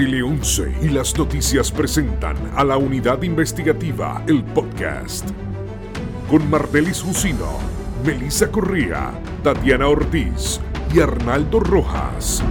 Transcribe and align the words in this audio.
Tele 0.00 0.22
11 0.22 0.76
y 0.80 0.88
las 0.88 1.14
noticias 1.18 1.70
presentan 1.70 2.34
a 2.56 2.64
la 2.64 2.78
unidad 2.78 3.20
investigativa 3.20 4.24
El 4.26 4.42
Podcast. 4.42 5.28
Con 6.30 6.48
Martelis 6.48 7.02
Jusino, 7.02 7.58
Melissa 8.02 8.50
Corría, 8.50 9.10
Tatiana 9.42 9.88
Ortiz 9.88 10.58
y 10.94 11.00
Arnaldo 11.00 11.60
Rojas. 11.60 12.42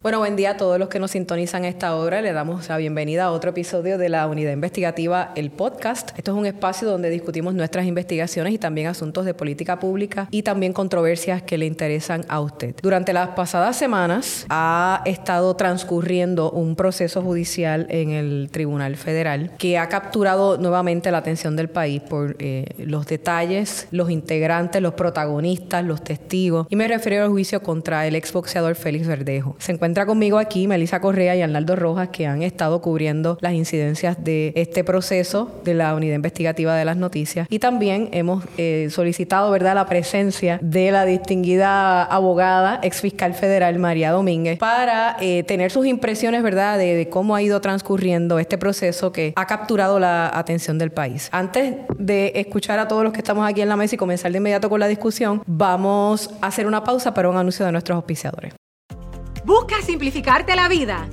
Bueno, 0.00 0.20
buen 0.20 0.36
día 0.36 0.50
a 0.50 0.56
todos 0.56 0.78
los 0.78 0.88
que 0.88 1.00
nos 1.00 1.10
sintonizan 1.10 1.64
esta 1.64 1.96
hora. 1.96 2.22
Le 2.22 2.32
damos 2.32 2.68
la 2.68 2.76
bienvenida 2.76 3.24
a 3.24 3.32
otro 3.32 3.50
episodio 3.50 3.98
de 3.98 4.08
la 4.08 4.28
Unidad 4.28 4.52
Investigativa, 4.52 5.32
el 5.34 5.50
podcast. 5.50 6.16
Esto 6.16 6.30
es 6.30 6.38
un 6.38 6.46
espacio 6.46 6.88
donde 6.88 7.10
discutimos 7.10 7.52
nuestras 7.52 7.84
investigaciones 7.84 8.52
y 8.52 8.58
también 8.58 8.86
asuntos 8.86 9.24
de 9.24 9.34
política 9.34 9.80
pública 9.80 10.28
y 10.30 10.44
también 10.44 10.72
controversias 10.72 11.42
que 11.42 11.58
le 11.58 11.66
interesan 11.66 12.24
a 12.28 12.38
usted. 12.38 12.76
Durante 12.80 13.12
las 13.12 13.30
pasadas 13.30 13.76
semanas 13.76 14.46
ha 14.50 15.02
estado 15.04 15.56
transcurriendo 15.56 16.52
un 16.52 16.76
proceso 16.76 17.20
judicial 17.20 17.88
en 17.90 18.10
el 18.10 18.50
Tribunal 18.52 18.94
Federal 18.94 19.50
que 19.58 19.78
ha 19.78 19.88
capturado 19.88 20.58
nuevamente 20.58 21.10
la 21.10 21.18
atención 21.18 21.56
del 21.56 21.70
país 21.70 22.02
por 22.02 22.36
eh, 22.38 22.66
los 22.78 23.08
detalles, 23.08 23.88
los 23.90 24.12
integrantes, 24.12 24.80
los 24.80 24.94
protagonistas, 24.94 25.84
los 25.84 26.04
testigos. 26.04 26.68
Y 26.70 26.76
me 26.76 26.86
refiero 26.86 27.24
al 27.24 27.30
juicio 27.30 27.64
contra 27.64 28.06
el 28.06 28.14
exboxeador 28.14 28.76
Félix 28.76 29.08
Verdejo. 29.08 29.56
Se 29.58 29.72
encuentra 29.72 29.87
encuentra 29.88 30.04
conmigo 30.04 30.36
aquí 30.36 30.68
Melissa 30.68 31.00
Correa 31.00 31.34
y 31.34 31.40
Arnaldo 31.40 31.74
Rojas, 31.74 32.10
que 32.10 32.26
han 32.26 32.42
estado 32.42 32.82
cubriendo 32.82 33.38
las 33.40 33.54
incidencias 33.54 34.22
de 34.22 34.52
este 34.54 34.84
proceso 34.84 35.50
de 35.64 35.72
la 35.72 35.94
Unidad 35.94 36.16
Investigativa 36.16 36.76
de 36.76 36.84
las 36.84 36.98
Noticias. 36.98 37.46
Y 37.48 37.58
también 37.58 38.10
hemos 38.12 38.44
eh, 38.58 38.88
solicitado 38.90 39.50
¿verdad? 39.50 39.74
la 39.74 39.86
presencia 39.86 40.58
de 40.60 40.90
la 40.90 41.06
distinguida 41.06 42.04
abogada, 42.04 42.80
ex 42.82 43.00
fiscal 43.00 43.32
federal 43.32 43.78
María 43.78 44.10
Domínguez, 44.10 44.58
para 44.58 45.16
eh, 45.22 45.42
tener 45.44 45.70
sus 45.70 45.86
impresiones 45.86 46.42
¿verdad? 46.42 46.76
De, 46.76 46.94
de 46.94 47.08
cómo 47.08 47.34
ha 47.34 47.40
ido 47.40 47.62
transcurriendo 47.62 48.38
este 48.38 48.58
proceso 48.58 49.10
que 49.10 49.32
ha 49.36 49.46
capturado 49.46 49.98
la 49.98 50.30
atención 50.34 50.76
del 50.76 50.90
país. 50.90 51.30
Antes 51.32 51.76
de 51.96 52.32
escuchar 52.34 52.78
a 52.78 52.88
todos 52.88 53.04
los 53.04 53.14
que 53.14 53.20
estamos 53.20 53.48
aquí 53.48 53.62
en 53.62 53.70
la 53.70 53.76
mesa 53.76 53.94
y 53.94 53.98
comenzar 53.98 54.32
de 54.32 54.36
inmediato 54.36 54.68
con 54.68 54.80
la 54.80 54.86
discusión, 54.86 55.42
vamos 55.46 56.28
a 56.42 56.48
hacer 56.48 56.66
una 56.66 56.84
pausa 56.84 57.14
para 57.14 57.30
un 57.30 57.38
anuncio 57.38 57.64
de 57.64 57.72
nuestros 57.72 57.96
auspiciadores. 57.96 58.52
¿Buscas 59.48 59.86
simplificarte 59.86 60.54
la 60.54 60.68
vida? 60.68 61.08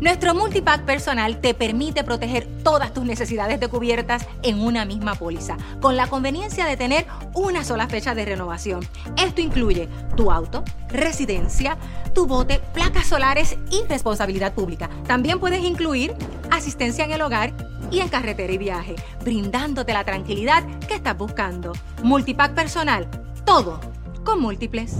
Nuestro 0.00 0.32
multipack 0.32 0.84
personal 0.84 1.40
te 1.40 1.52
permite 1.52 2.04
proteger 2.04 2.46
todas 2.62 2.94
tus 2.94 3.04
necesidades 3.04 3.58
de 3.58 3.66
cubiertas 3.66 4.24
en 4.44 4.60
una 4.60 4.84
misma 4.84 5.16
póliza, 5.16 5.56
con 5.80 5.96
la 5.96 6.06
conveniencia 6.06 6.66
de 6.66 6.76
tener 6.76 7.04
una 7.34 7.64
sola 7.64 7.88
fecha 7.88 8.14
de 8.14 8.24
renovación. 8.24 8.86
Esto 9.16 9.40
incluye 9.40 9.88
tu 10.16 10.30
auto, 10.30 10.62
residencia, 10.88 11.76
tu 12.14 12.28
bote, 12.28 12.60
placas 12.72 13.08
solares 13.08 13.56
y 13.72 13.82
responsabilidad 13.88 14.54
pública. 14.54 14.88
También 15.04 15.40
puedes 15.40 15.64
incluir 15.64 16.14
asistencia 16.52 17.04
en 17.04 17.10
el 17.10 17.22
hogar 17.22 17.52
y 17.90 17.98
en 17.98 18.08
carretera 18.08 18.52
y 18.52 18.58
viaje, 18.58 18.94
brindándote 19.24 19.92
la 19.92 20.04
tranquilidad 20.04 20.62
que 20.86 20.94
estás 20.94 21.18
buscando. 21.18 21.72
Multipack 22.04 22.54
personal, 22.54 23.08
todo 23.44 23.80
con 24.22 24.40
múltiples. 24.40 24.94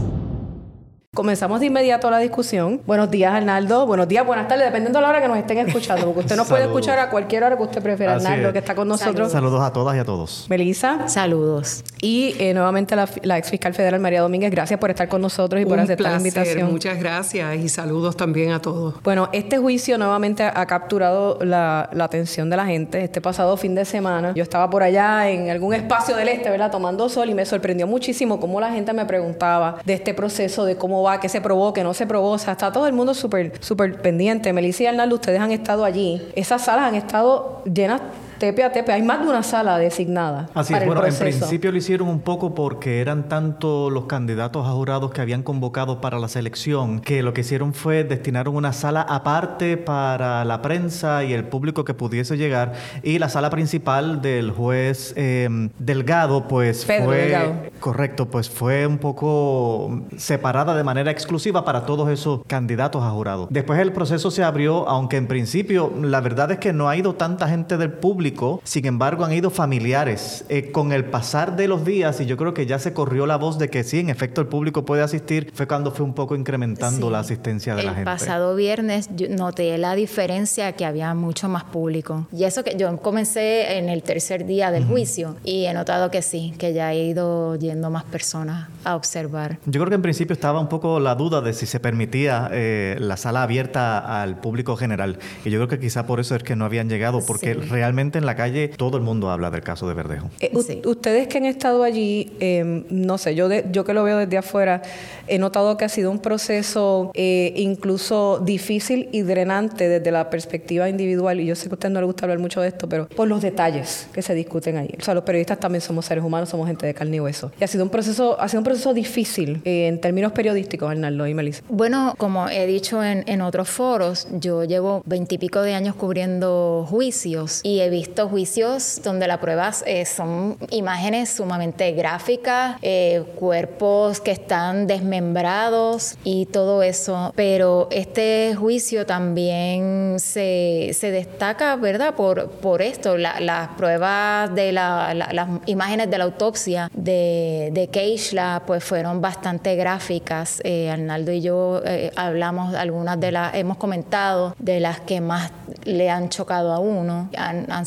Comenzamos 1.15 1.61
de 1.61 1.67
inmediato 1.67 2.11
la 2.11 2.19
discusión. 2.19 2.81
Buenos 2.87 3.09
días, 3.09 3.33
Arnaldo. 3.33 3.87
Buenos 3.87 4.09
días, 4.09 4.27
buenas 4.27 4.49
tardes, 4.49 4.67
dependiendo 4.67 4.99
de 4.99 5.03
la 5.05 5.11
hora 5.11 5.23
que 5.23 5.29
nos 5.29 5.39
estén 5.39 5.59
escuchando, 5.59 6.07
porque 6.07 6.21
usted 6.21 6.37
nos 6.37 6.49
puede 6.49 6.65
escuchar 6.65 6.99
a 6.99 7.09
cualquier 7.09 7.45
hora 7.45 7.57
que 7.57 7.63
usted 7.63 7.81
prefiera, 7.81 8.15
Arnaldo, 8.15 8.53
que 8.53 8.59
está 8.59 8.75
con 8.75 8.89
nosotros. 8.89 9.31
Saludos 9.31 9.63
a 9.63 9.73
todas 9.73 9.95
y 9.95 10.01
a 10.01 10.05
todos. 10.05 10.47
Melissa. 10.49 11.09
Saludos. 11.09 11.85
Y 12.01 12.35
eh, 12.41 12.53
nuevamente 12.53 12.97
la, 12.97 13.09
la, 13.23 13.39
ex 13.39 13.49
fiscal 13.49 13.75
federal 13.75 14.01
María 14.01 14.23
Domínguez, 14.23 14.51
gracias 14.51 14.81
por 14.81 14.91
estar 14.91 15.09
con 15.09 15.23
nosotros 15.23 15.63
y 15.63 15.65
por 15.65 15.79
aceptar 15.79 15.99
placer, 15.99 16.13
la 16.13 16.29
invitación. 16.29 16.73
Muchas 16.73 16.99
gracias 16.99 17.57
y 17.59 17.69
saludos 17.69 18.17
también 18.17 18.51
a 18.51 18.61
todos. 18.61 19.01
Bueno, 19.05 19.29
este 19.33 19.59
juicio 19.59 19.97
nuevamente 19.99 20.43
ha 20.43 20.67
capturado 20.67 21.39
la, 21.43 21.89
la 21.93 22.05
atención 22.05 22.51
de 22.51 22.57
la 22.57 22.67
gente. 22.67 23.05
Este 23.05 23.21
pasado 23.21 23.57
fin 23.57 23.77
de 23.77 23.85
semana 23.85 24.33
yo 24.35 24.43
estaba 24.43 24.69
por 24.69 24.83
allá 24.83 25.31
en 25.31 25.49
algún 25.49 25.75
espacio 25.75 26.17
del 26.17 26.27
este, 26.27 26.51
¿verdad? 26.51 26.73
Tomando 26.73 27.09
sol 27.09 27.31
y 27.31 27.35
me 27.35 27.47
sorprendió 27.47 27.87
muchísimo 27.87 28.41
cómo 28.41 28.61
la 28.61 28.73
gente 28.73 28.93
me 28.93 29.07
preguntaba 29.07 29.77
de 29.85 29.95
este 29.95 30.13
proceso, 30.13 30.65
de 30.65 30.77
cómo 30.77 31.04
qué 31.21 31.29
se 31.29 31.41
provoca, 31.41 31.83
no 31.83 31.95
se 31.95 32.07
probó. 32.07 32.33
O 32.33 32.39
sea, 32.39 32.53
está 32.53 32.73
todo 32.73 32.87
el 32.87 32.93
mundo 32.93 33.15
súper 33.15 33.53
súper 33.61 34.01
pendiente. 34.01 34.53
Melissa 34.53 34.85
y 34.85 34.87
Arnaldo, 34.87 35.17
ustedes 35.17 35.41
han 35.41 35.53
estado 35.53 35.85
allí. 35.85 36.23
Esas 36.35 36.63
salas 36.63 36.87
han 36.87 36.95
estado 36.95 37.63
llenas 37.65 38.01
tepe 38.45 38.63
a 38.63 38.73
tepe. 38.73 38.93
Hay 38.93 39.03
más 39.03 39.21
de 39.23 39.29
una 39.29 39.43
sala 39.43 39.79
designada. 39.79 40.49
Así 40.55 40.73
para 40.75 40.85
es. 40.85 40.91
el 40.91 40.95
Bueno, 40.95 41.07
en 41.07 41.19
principio 41.19 41.73
lo 41.73 41.79
hicieron 41.79 42.09
un 42.09 42.21
poco 42.21 42.55
porque 42.55 43.01
eran 43.01 43.29
tanto 43.29 43.89
los 43.89 44.05
candidatos 44.05 44.67
a 44.67 44.73
jurados 44.73 45.13
que 45.13 45.23
habían 45.23 45.43
convocado 45.43 46.01
para 46.03 46.19
la 46.19 46.29
selección 46.29 47.01
que 47.01 47.23
lo 47.23 47.33
que 47.33 47.41
hicieron 47.41 47.73
fue 47.73 48.05
destinaron 48.05 48.55
una 48.55 48.73
sala 48.73 49.01
aparte 49.01 49.79
para 49.79 50.45
la 50.45 50.61
prensa 50.61 51.25
y 51.25 51.33
el 51.33 51.45
público 51.45 51.85
que 51.85 51.95
pudiese 51.95 52.37
llegar 52.37 52.75
y 53.03 53.19
la 53.19 53.29
sala 53.29 53.49
principal 53.49 54.21
del 54.21 54.51
juez 54.51 55.15
eh, 55.17 55.49
Delgado 55.79 56.47
pues 56.47 56.85
Pedro 56.85 57.05
fue 57.07 57.17
Delgado. 57.17 57.55
correcto 57.81 58.27
pues 58.29 58.51
fue 58.51 58.87
un 58.87 58.99
poco 58.99 60.03
separada 60.17 60.75
de 60.75 60.85
manera 60.85 61.11
exclusiva 61.11 61.65
para 61.65 61.87
todos 61.87 62.11
esos 62.11 62.41
candidatos 62.47 63.03
a 63.03 63.11
jurados. 63.11 63.49
Después 63.51 63.81
el 63.81 63.93
proceso 63.93 64.31
se 64.31 64.45
abrió 64.45 64.87
aunque 64.89 65.17
en 65.17 65.27
principio 65.27 65.93
la 66.03 66.21
verdad 66.21 66.51
es 66.53 66.59
que 66.59 66.73
no 66.73 66.89
ha 66.89 66.97
ido 66.97 67.15
tanta 67.15 67.49
gente 67.49 67.79
del 67.79 67.93
público 67.93 68.34
sin 68.65 68.87
embargo, 68.87 69.25
han 69.25 69.33
ido 69.33 69.51
familiares. 69.51 70.45
Eh, 70.49 70.73
con 70.73 70.93
el 70.93 71.05
pasar 71.05 71.57
de 71.57 71.69
los 71.69 71.85
días, 71.85 72.21
y 72.21 72.27
yo 72.27 72.37
creo 72.37 72.55
que 72.55 72.67
ya 72.67 72.79
se 72.79 72.93
corrió 72.93 73.27
la 73.27 73.37
voz 73.37 73.59
de 73.59 73.69
que 73.69 73.85
sí, 73.85 73.99
en 74.01 74.09
efecto, 74.11 74.41
el 74.41 74.47
público 74.47 74.85
puede 74.85 75.03
asistir, 75.03 75.51
fue 75.55 75.67
cuando 75.67 75.91
fue 75.91 76.05
un 76.05 76.15
poco 76.15 76.35
incrementando 76.37 77.07
Sí. 77.07 77.13
la 77.13 77.19
asistencia 77.21 77.75
de 77.75 77.81
el 77.81 77.87
la 77.87 77.95
gente. 77.95 78.05
pasado 78.05 78.55
viernes 78.57 79.09
yo 79.17 79.29
noté 79.29 79.77
la 79.79 79.95
diferencia 79.95 80.73
que 80.73 80.85
había 80.85 81.13
mucho 81.15 81.49
más 81.49 81.65
público. 81.65 82.27
Y 82.33 82.45
eso 82.45 82.65
que 82.65 82.77
yo 82.77 82.97
comencé 82.99 83.79
en 83.79 83.89
el 83.89 84.03
tercer 84.03 84.47
día 84.47 84.71
del 84.71 84.85
juicio 84.87 85.37
y 85.45 85.67
he 85.67 85.73
notado 85.75 86.11
que 86.11 86.23
sí, 86.23 86.55
que 86.59 86.73
ya 86.73 86.93
he 86.93 87.05
ido 87.05 87.57
yendo 87.57 87.91
más 87.91 88.05
personas 88.05 88.69
a 88.85 88.97
observar. 88.97 89.59
Yo 89.67 89.81
creo 89.81 89.89
que 89.89 89.95
en 89.97 90.03
principio 90.03 90.33
estaba 90.35 90.61
un 90.61 90.69
poco 90.69 91.01
la 91.01 91.15
duda 91.15 91.41
de 91.41 91.53
si 91.53 91.67
se 91.67 91.81
permitía 91.81 92.49
eh, 92.53 92.97
la 93.01 93.17
sala 93.17 93.43
abierta 93.43 94.23
al 94.23 94.41
público 94.41 94.77
general. 94.77 95.19
Y 95.45 95.51
yo 95.51 95.59
creo 95.59 95.69
que 95.69 95.79
quizá 95.79 96.07
por 96.07 96.21
eso 96.21 96.35
es 96.35 96.43
que 96.43 96.57
no 96.57 96.65
habían 96.65 96.89
llegado, 96.89 97.21
porque 97.27 97.55
Sí. 97.55 97.61
realmente 97.69 98.19
en 98.25 98.27
la 98.27 98.37
calle 98.37 98.69
todo 98.69 98.97
el 98.97 99.03
mundo 99.03 99.31
habla 99.31 99.51
del 99.51 99.61
caso 99.63 99.87
de 99.87 99.95
Verdejo. 99.95 100.31
Eh, 100.41 100.51
Sí. 100.65 100.81
Ustedes 100.87 101.29
que 101.29 101.37
han 101.39 101.45
estado 101.45 101.83
allí, 101.83 102.33
eh, 102.41 102.85
no 102.89 103.19
sé, 103.19 103.35
yo, 103.35 103.49
de- 103.49 103.67
yo 103.71 103.85
que 103.85 103.93
lo 103.93 104.03
veo 104.03 104.17
desde 104.19 104.39
afuera, 104.39 104.81
he 105.29 105.39
notado 105.39 105.77
que 105.77 105.85
ha 105.85 105.89
sido 105.91 106.11
un 106.11 106.19
proceso 106.21 107.11
eh, 107.15 107.53
incluso 107.57 108.41
difícil 108.43 109.09
y 109.13 109.23
drenante 109.23 109.89
desde 109.89 110.11
la 110.11 110.31
perspectiva 110.31 110.89
individual, 110.89 111.41
y 111.41 111.47
yo 111.47 111.55
sé 111.55 111.69
que 111.69 111.75
a 111.75 111.77
usted 111.77 111.91
no 111.91 112.01
le 112.01 112.07
gusta 112.07 112.25
hablar 112.25 112.39
mucho 112.39 112.61
de 112.63 112.69
esto, 112.69 112.89
pero 112.89 113.09
por 113.09 113.29
los 113.29 113.43
detalles 113.43 114.07
que 114.15 114.23
se 114.23 114.35
discuten 114.35 114.77
ahí. 114.79 114.91
O 114.99 115.03
sea, 115.05 115.13
los 115.15 115.25
periodistas 115.25 115.61
también 115.61 115.83
somos 115.83 116.07
seres 116.07 116.25
humanos, 116.25 116.49
somos 116.49 116.67
gente 116.67 116.87
de 116.87 116.95
carne 116.95 117.17
y 117.19 117.21
hueso. 117.21 117.53
Y 117.61 117.65
ha 117.65 117.67
sido 117.67 117.85
un 117.85 117.91
proceso, 117.91 118.41
ha 118.41 118.49
sido 118.49 118.61
un 118.61 118.65
proceso 118.65 118.95
difícil 118.95 119.61
eh, 119.65 119.89
en 119.89 120.01
términos 120.01 120.33
periodísticos, 120.33 120.91
Arnaldo 120.91 121.27
y 121.27 121.35
Melissa. 121.35 121.63
Bueno, 121.69 122.15
como 122.17 122.49
he 122.49 122.67
dicho 122.67 123.03
en, 123.05 123.25
en 123.27 123.43
otros 123.43 123.69
foros, 123.69 124.29
yo 124.41 124.65
llevo 124.65 125.03
veintipico 125.05 125.61
de 125.61 125.75
años 125.75 125.95
cubriendo 125.95 126.87
juicios 126.89 127.61
y 127.65 127.81
he 127.81 127.91
visto 127.91 128.04
juicios 128.29 129.01
donde 129.03 129.27
las 129.27 129.39
pruebas 129.39 129.83
eh, 129.87 130.05
son 130.05 130.57
imágenes 130.71 131.31
sumamente 131.31 131.93
gráficas, 131.93 132.77
eh, 132.83 133.25
cuerpos 133.37 134.21
que 134.21 134.31
están 134.31 134.87
desmembrados 134.87 136.17
y 136.25 136.47
todo 136.47 136.83
eso. 136.83 137.33
Pero 137.37 137.89
este 137.91 138.55
juicio 138.57 139.07
también 139.07 140.17
se, 140.19 140.91
se 140.95 141.11
destaca, 141.11 141.77
¿verdad? 141.77 142.15
Por, 142.15 142.51
por 142.51 142.83
esto, 142.83 143.17
la- 143.17 143.41
las 143.41 143.69
pruebas 143.71 144.55
de 144.55 144.73
la- 144.73 145.13
la- 145.15 145.33
las 145.33 145.49
imágenes 145.67 146.11
de 146.11 146.19
la 146.19 146.25
autopsia 146.25 146.91
de, 146.95 147.71
de 147.73 147.89
Keishla 147.89 148.63
pues 148.67 148.85
fueron 148.85 149.21
bastante 149.21 149.77
gráficas. 149.77 150.61
Eh, 150.65 150.91
Arnaldo 150.91 151.33
y 151.33 151.41
yo 151.41 151.81
hablamos 152.17 152.75
algunas 152.75 153.19
de 153.21 153.33
las, 153.33 153.55
hemos 153.55 153.77
comentado 153.77 154.55
de 154.59 154.81
las 154.81 155.01
que 155.01 155.21
más 155.21 155.51
le 155.85 156.11
han 156.11 156.29
chocado 156.29 156.73
a 156.73 156.79
uno. 156.79 157.29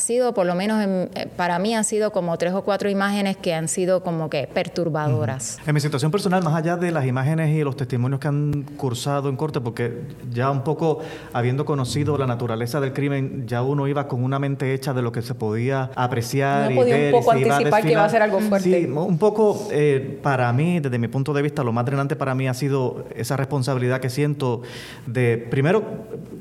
Sido, 0.07 0.33
por 0.33 0.45
lo 0.45 0.55
menos 0.55 0.81
en- 0.83 1.09
eh, 1.15 1.27
para 1.35 1.59
mí, 1.59 1.75
han 1.75 1.83
sido 1.83 2.11
como 2.11 2.37
tres 2.37 2.53
o 2.53 2.63
cuatro 2.63 2.89
imágenes 2.89 3.35
que 3.37 3.53
han 3.53 3.67
sido 3.67 4.01
como 4.03 4.29
que 4.29 4.47
perturbadoras. 4.51 5.59
En 5.67 5.73
mi 5.73 5.79
situación 5.81 6.11
personal, 6.11 6.41
más 6.43 6.55
allá 6.55 6.77
de 6.77 6.91
las 6.91 7.05
imágenes 7.05 7.53
y 7.55 7.63
los 7.63 7.75
testimonios 7.75 8.19
que 8.19 8.27
han 8.27 8.63
cursado 8.77 9.29
en 9.29 9.35
corte, 9.35 9.59
porque 9.61 10.03
ya 10.31 10.49
un 10.49 10.63
poco 10.63 10.99
habiendo 11.33 11.65
conocido 11.65 12.17
la 12.17 12.25
naturaleza 12.25 12.79
del 12.79 12.93
crimen, 12.93 13.43
ya 13.47 13.61
uno 13.61 13.87
iba 13.87 14.07
con 14.07 14.23
una 14.23 14.39
mente 14.39 14.73
hecha 14.73 14.93
de 14.93 15.01
lo 15.01 15.11
que 15.11 15.21
se 15.21 15.35
podía 15.35 15.91
apreciar 15.95 16.63
Uno 16.63 16.71
y 16.71 16.75
podía 16.75 16.95
un 16.95 17.01
ver. 17.01 17.09
y 17.09 17.11
poco 17.17 17.31
se 17.33 17.39
iba 17.39 17.53
a 17.53 17.57
anticipar 17.57 17.81
que 17.83 17.91
iba 17.91 18.01
a 18.01 18.03
desfilar. 18.05 18.09
ser 18.09 18.21
algo 18.21 18.39
fuerte. 18.39 18.81
Sí, 18.81 18.85
un 18.85 19.17
poco 19.17 19.67
eh, 19.71 20.19
para 20.23 20.51
mí, 20.53 20.79
desde 20.79 20.97
mi 20.97 21.07
punto 21.09 21.33
de 21.33 21.41
vista, 21.41 21.63
lo 21.63 21.73
más 21.73 21.85
drenante 21.85 22.15
para 22.15 22.33
mí 22.33 22.47
ha 22.47 22.53
sido 22.53 23.05
esa 23.15 23.35
responsabilidad 23.35 23.99
que 23.99 24.09
siento 24.09 24.61
de, 25.05 25.37
primero, 25.37 25.83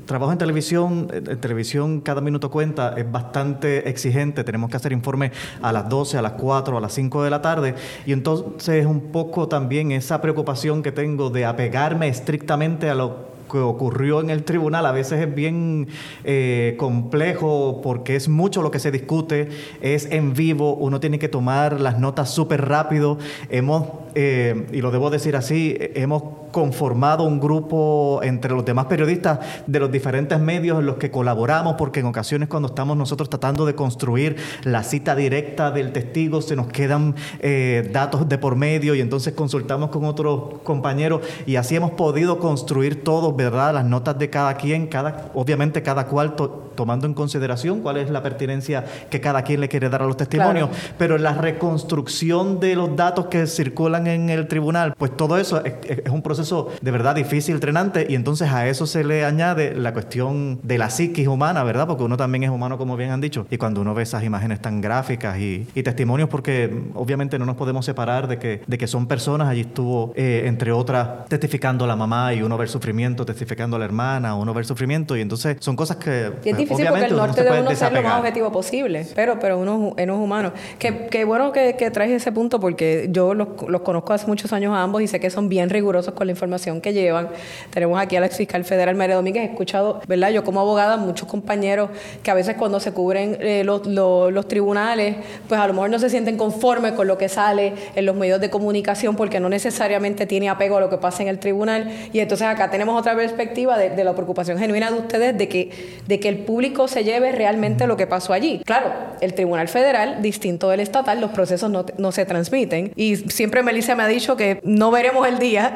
trabajo 0.07 0.31
en 0.31 0.39
televisión, 0.39 1.07
en 1.11 1.39
televisión 1.39 2.01
cada 2.01 2.21
minuto 2.21 2.49
cuenta, 2.49 2.95
es 2.97 3.11
bastante 3.11 3.87
exigente, 3.87 4.43
tenemos 4.43 4.71
que 4.71 4.77
hacer 4.77 4.91
informes 4.91 5.31
a 5.61 5.71
las 5.71 5.87
12, 5.87 6.17
a 6.17 6.21
las 6.23 6.31
4, 6.31 6.77
a 6.77 6.81
las 6.81 6.93
5 6.93 7.23
de 7.23 7.29
la 7.29 7.41
tarde, 7.43 7.75
y 8.05 8.13
entonces 8.13 8.85
un 8.87 9.11
poco 9.11 9.47
también 9.47 9.91
esa 9.91 10.19
preocupación 10.21 10.81
que 10.81 10.91
tengo 10.91 11.29
de 11.29 11.45
apegarme 11.45 12.07
estrictamente 12.07 12.89
a 12.89 12.95
lo 12.95 13.27
que 13.51 13.59
ocurrió 13.59 14.19
en 14.21 14.29
el 14.29 14.43
tribunal. 14.43 14.85
A 14.85 14.91
veces 14.91 15.21
es 15.21 15.33
bien 15.33 15.87
eh, 16.23 16.75
complejo 16.77 17.81
porque 17.81 18.15
es 18.15 18.27
mucho 18.27 18.61
lo 18.61 18.71
que 18.71 18.79
se 18.79 18.91
discute, 18.91 19.49
es 19.81 20.05
en 20.11 20.33
vivo, 20.33 20.75
uno 20.75 20.99
tiene 20.99 21.19
que 21.19 21.29
tomar 21.29 21.79
las 21.79 21.99
notas 21.99 22.29
súper 22.29 22.67
rápido. 22.67 23.17
Hemos, 23.49 23.87
eh, 24.15 24.67
y 24.71 24.81
lo 24.81 24.91
debo 24.91 25.09
decir 25.09 25.35
así, 25.35 25.77
hemos 25.79 26.23
conformado 26.51 27.23
un 27.23 27.39
grupo 27.39 28.19
entre 28.23 28.51
los 28.53 28.65
demás 28.65 28.85
periodistas 28.85 29.39
de 29.65 29.79
los 29.79 29.91
diferentes 29.91 30.39
medios 30.39 30.79
en 30.79 30.85
los 30.85 30.95
que 30.95 31.11
colaboramos, 31.11 31.75
porque 31.77 31.99
en 31.99 32.07
ocasiones 32.07 32.49
cuando 32.49 32.69
estamos 32.69 32.97
nosotros 32.97 33.29
tratando 33.29 33.65
de 33.65 33.75
construir 33.75 34.37
la 34.63 34.83
cita 34.83 35.15
directa 35.15 35.71
del 35.71 35.91
testigo, 35.91 36.41
se 36.41 36.55
nos 36.55 36.67
quedan 36.67 37.15
eh, 37.39 37.89
datos 37.93 38.27
de 38.27 38.37
por 38.37 38.55
medio 38.55 38.95
y 38.95 39.01
entonces 39.01 39.33
consultamos 39.33 39.89
con 39.89 40.05
otros 40.05 40.59
compañeros 40.63 41.21
y 41.45 41.55
así 41.55 41.75
hemos 41.75 41.91
podido 41.91 42.39
construir 42.39 43.03
todo 43.03 43.27
¿verdad? 43.33 43.73
Las 43.73 43.85
notas 43.85 44.17
de 44.17 44.29
cada 44.29 44.55
quien, 44.55 44.87
cada, 44.87 45.31
obviamente 45.33 45.81
cada 45.81 46.07
cual 46.07 46.35
tomando 46.75 47.07
en 47.07 47.13
consideración 47.13 47.81
cuál 47.81 47.97
es 47.97 48.09
la 48.09 48.23
pertinencia 48.23 48.85
que 49.09 49.19
cada 49.19 49.41
quien 49.41 49.59
le 49.59 49.67
quiere 49.67 49.89
dar 49.89 50.03
a 50.03 50.05
los 50.05 50.15
testimonios, 50.15 50.69
pero 50.97 51.17
la 51.17 51.33
reconstrucción 51.33 52.59
de 52.59 52.75
los 52.75 52.95
datos 52.95 53.25
que 53.27 53.47
circulan 53.47 54.07
en 54.07 54.29
el 54.29 54.47
tribunal, 54.47 54.93
pues 54.97 55.17
todo 55.17 55.37
eso 55.37 55.63
es, 55.65 55.75
un 56.09 56.21
proceso 56.21 56.46
de 56.81 56.91
verdad 56.91 57.15
difícil, 57.15 57.59
trenante, 57.59 58.05
y 58.09 58.15
entonces 58.15 58.49
a 58.51 58.67
eso 58.67 58.85
se 58.85 59.03
le 59.03 59.25
añade 59.25 59.75
la 59.75 59.93
cuestión 59.93 60.59
de 60.63 60.77
la 60.77 60.89
psiquis 60.89 61.27
humana, 61.27 61.63
¿verdad? 61.63 61.87
Porque 61.87 62.03
uno 62.03 62.17
también 62.17 62.43
es 62.43 62.49
humano, 62.49 62.77
como 62.77 62.97
bien 62.97 63.11
han 63.11 63.21
dicho, 63.21 63.45
y 63.49 63.57
cuando 63.57 63.81
uno 63.81 63.93
ve 63.93 64.03
esas 64.03 64.23
imágenes 64.23 64.61
tan 64.61 64.81
gráficas 64.81 65.39
y, 65.39 65.65
testimonios, 65.87 66.27
porque 66.27 66.69
obviamente 66.95 67.39
no 67.39 67.45
nos 67.45 67.55
podemos 67.55 67.85
separar 67.85 68.27
de 68.27 68.39
que, 68.39 68.61
de 68.67 68.77
que 68.77 68.87
son 68.87 69.07
personas, 69.07 69.47
allí 69.47 69.61
estuvo, 69.61 70.11
eh, 70.15 70.43
entre 70.45 70.73
otras, 70.73 71.25
testificando 71.29 71.87
la 71.87 71.95
mamá 71.95 72.33
y 72.33 72.41
uno 72.41 72.57
ve 72.57 72.65
el 72.65 72.69
sufrimiento, 72.69 73.25
testificando 73.25 73.77
a 73.77 73.79
la 73.79 73.85
hermana, 73.85 74.35
uno 74.35 74.53
ve 74.53 74.59
el 74.61 74.65
sufrimiento 74.65 75.15
y 75.15 75.21
entonces 75.21 75.57
son 75.61 75.77
cosas 75.77 75.97
que... 75.97 76.31
Y 76.43 76.49
es 76.49 76.57
difícil 76.57 76.87
porque 76.87 77.05
el 77.05 77.15
norte 77.15 77.43
de 77.43 77.61
uno 77.61 77.73
ser 77.73 77.93
lo 77.93 78.01
más 78.01 78.19
objetivo 78.19 78.51
posible, 78.51 79.07
pero, 79.15 79.39
pero 79.39 79.57
uno, 79.59 79.77
uno 79.77 79.93
es 79.95 80.09
humano. 80.09 80.51
Qué 80.79 81.23
bueno 81.25 81.51
que, 81.51 81.75
que, 81.77 81.91
traes 81.91 82.11
ese 82.11 82.31
punto 82.31 82.59
porque 82.59 83.07
yo 83.11 83.33
los, 83.33 83.47
los, 83.67 83.81
conozco 83.81 84.13
hace 84.13 84.27
muchos 84.27 84.51
años 84.53 84.73
a 84.73 84.83
ambos 84.83 85.01
y 85.01 85.07
sé 85.07 85.19
que 85.19 85.29
son 85.29 85.49
bien 85.49 85.69
rigurosos 85.69 86.13
con 86.13 86.26
la 86.27 86.31
información 86.31 86.81
que 86.81 86.93
llevan. 86.93 87.29
Tenemos 87.71 87.99
aquí 87.99 88.15
al 88.15 88.23
ex 88.23 88.37
fiscal 88.37 88.63
federal 88.63 88.95
María 88.95 89.15
Domínguez, 89.15 89.43
he 89.43 89.51
escuchado, 89.51 90.01
¿verdad? 90.07 90.31
Yo 90.31 90.43
como 90.43 90.59
abogada, 90.59 90.97
muchos 90.97 91.27
compañeros 91.27 91.89
que 92.23 92.31
a 92.31 92.33
veces 92.33 92.55
cuando 92.55 92.79
se 92.79 92.91
cubren 92.91 93.37
eh, 93.39 93.63
los, 93.63 94.47
tribunales, 94.47 95.17
pues 95.47 95.59
a 95.59 95.67
lo 95.67 95.73
mejor 95.73 95.89
no 95.89 95.99
se 95.99 96.09
sienten 96.09 96.37
conformes 96.37 96.93
con 96.93 97.07
lo 97.07 97.17
que 97.17 97.29
sale 97.29 97.73
en 97.95 98.05
los 98.05 98.15
medios 98.15 98.39
de 98.39 98.49
comunicación 98.49 99.15
porque 99.15 99.39
no 99.39 99.49
necesariamente 99.49 100.25
tiene 100.25 100.49
apego 100.49 100.77
a 100.77 100.79
lo 100.79 100.89
que 100.89 100.97
pasa 100.97 101.23
en 101.23 101.29
el 101.29 101.39
tribunal. 101.39 101.91
Y 102.13 102.19
entonces 102.19 102.47
acá 102.47 102.69
tenemos 102.69 102.99
otra 102.99 103.15
perspectiva 103.15 103.77
de, 103.77 104.03
la 104.03 104.13
preocupación 104.13 104.57
genuina 104.57 104.91
de 104.91 104.97
ustedes 104.97 105.37
de 105.37 105.49
que, 105.49 105.99
de 106.07 106.19
que 106.19 106.29
el 106.29 106.37
público 106.39 106.87
se 106.87 107.03
lleve 107.03 107.31
realmente 107.31 107.87
lo 107.87 107.97
que 107.97 108.07
pasó 108.07 108.33
allí. 108.33 108.61
Claro, 108.65 108.93
el 109.21 109.33
Tribunal 109.33 109.67
Federal, 109.67 110.21
distinto 110.21 110.69
del 110.69 110.79
estatal, 110.79 111.19
los 111.19 111.31
procesos 111.31 111.69
no, 111.69 111.85
no 111.97 112.11
se 112.11 112.25
transmiten. 112.25 112.91
Y 112.95 113.15
siempre 113.15 113.63
Melissa 113.63 113.95
me 113.95 114.03
ha 114.03 114.07
dicho 114.07 114.37
que 114.37 114.59
no 114.63 114.91
veremos 114.91 115.27
el 115.27 115.39
día, 115.39 115.75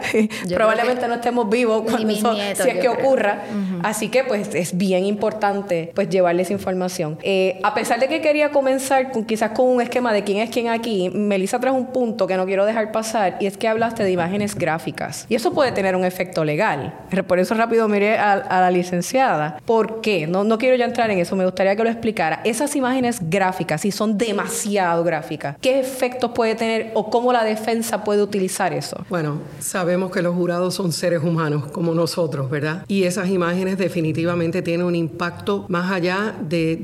probablemente 0.53 1.07
no 1.07 1.15
estemos 1.15 1.49
vivos 1.49 1.83
cuando 1.83 2.09
eso, 2.09 2.33
si 2.35 2.69
es 2.69 2.77
que 2.79 2.89
ocurra. 2.89 3.43
Así 3.83 4.09
que 4.09 4.23
pues 4.23 4.53
es 4.53 4.77
bien 4.77 5.05
importante 5.05 5.91
pues 5.95 6.09
llevarles 6.09 6.51
información. 6.51 7.17
Eh, 7.23 7.59
a 7.63 7.73
pesar 7.73 7.99
de 7.99 8.07
que 8.07 8.21
quería 8.21 8.51
comenzar 8.51 9.11
con, 9.11 9.25
quizás 9.25 9.51
con 9.51 9.67
un 9.67 9.81
esquema 9.81 10.13
de 10.13 10.23
quién 10.23 10.39
es 10.39 10.49
quién 10.49 10.69
aquí, 10.69 11.09
Melissa 11.09 11.59
trajo 11.59 11.77
un 11.77 11.88
punto 11.88 12.27
que 12.27 12.38
no 12.38 12.45
quiero 12.45 12.65
dejar 12.65 12.91
pasar 12.91 13.38
y 13.39 13.45
es 13.45 13.57
que 13.57 13.67
hablaste 13.67 14.03
de 14.03 14.11
imágenes 14.11 14.55
gráficas. 14.55 15.25
Y 15.29 15.35
eso 15.35 15.53
puede 15.53 15.71
tener 15.71 15.95
un 15.95 16.05
efecto 16.05 16.43
legal. 16.43 16.93
Por 17.27 17.39
eso 17.39 17.53
rápido 17.55 17.88
miré 17.88 18.17
a, 18.17 18.61
la 18.61 18.71
licenciada. 18.71 19.59
¿Por 19.65 20.01
qué? 20.01 20.27
No, 20.27 20.43
no 20.43 20.57
quiero 20.57 20.75
ya 20.75 20.85
entrar 20.85 21.09
en 21.11 21.19
eso, 21.19 21.35
me 21.35 21.45
gustaría 21.45 21.75
que 21.75 21.83
lo 21.83 21.89
explicara. 21.89 22.41
Esas 22.43 22.75
imágenes 22.75 23.19
gráficas, 23.29 23.81
si 23.81 23.91
son 23.91 24.17
demasiado 24.17 25.03
gráficas, 25.03 25.55
¿qué 25.61 25.79
efectos 25.79 26.31
puede 26.31 26.55
tener 26.55 26.91
o 26.93 27.09
cómo 27.09 27.33
la 27.33 27.43
defensa 27.43 28.03
puede 28.03 28.21
utilizar 28.21 28.73
eso? 28.73 29.05
Bueno, 29.09 29.39
sabemos 29.59 30.11
que 30.11 30.21
los 30.21 30.31
jurados 30.36 30.75
son 30.75 30.92
seres 30.92 31.24
humanos 31.24 31.66
como 31.72 31.94
nosotros, 31.94 32.50
¿verdad? 32.50 32.86
Y 32.88 33.04
esas 33.04 33.30
imágenes 33.30 33.78
definitivamente 33.78 34.62
tienen 34.62 34.86
un 34.86 34.95
impacto 34.95 35.66
más 35.69 35.92
allá 35.92 36.36
de, 36.42 36.80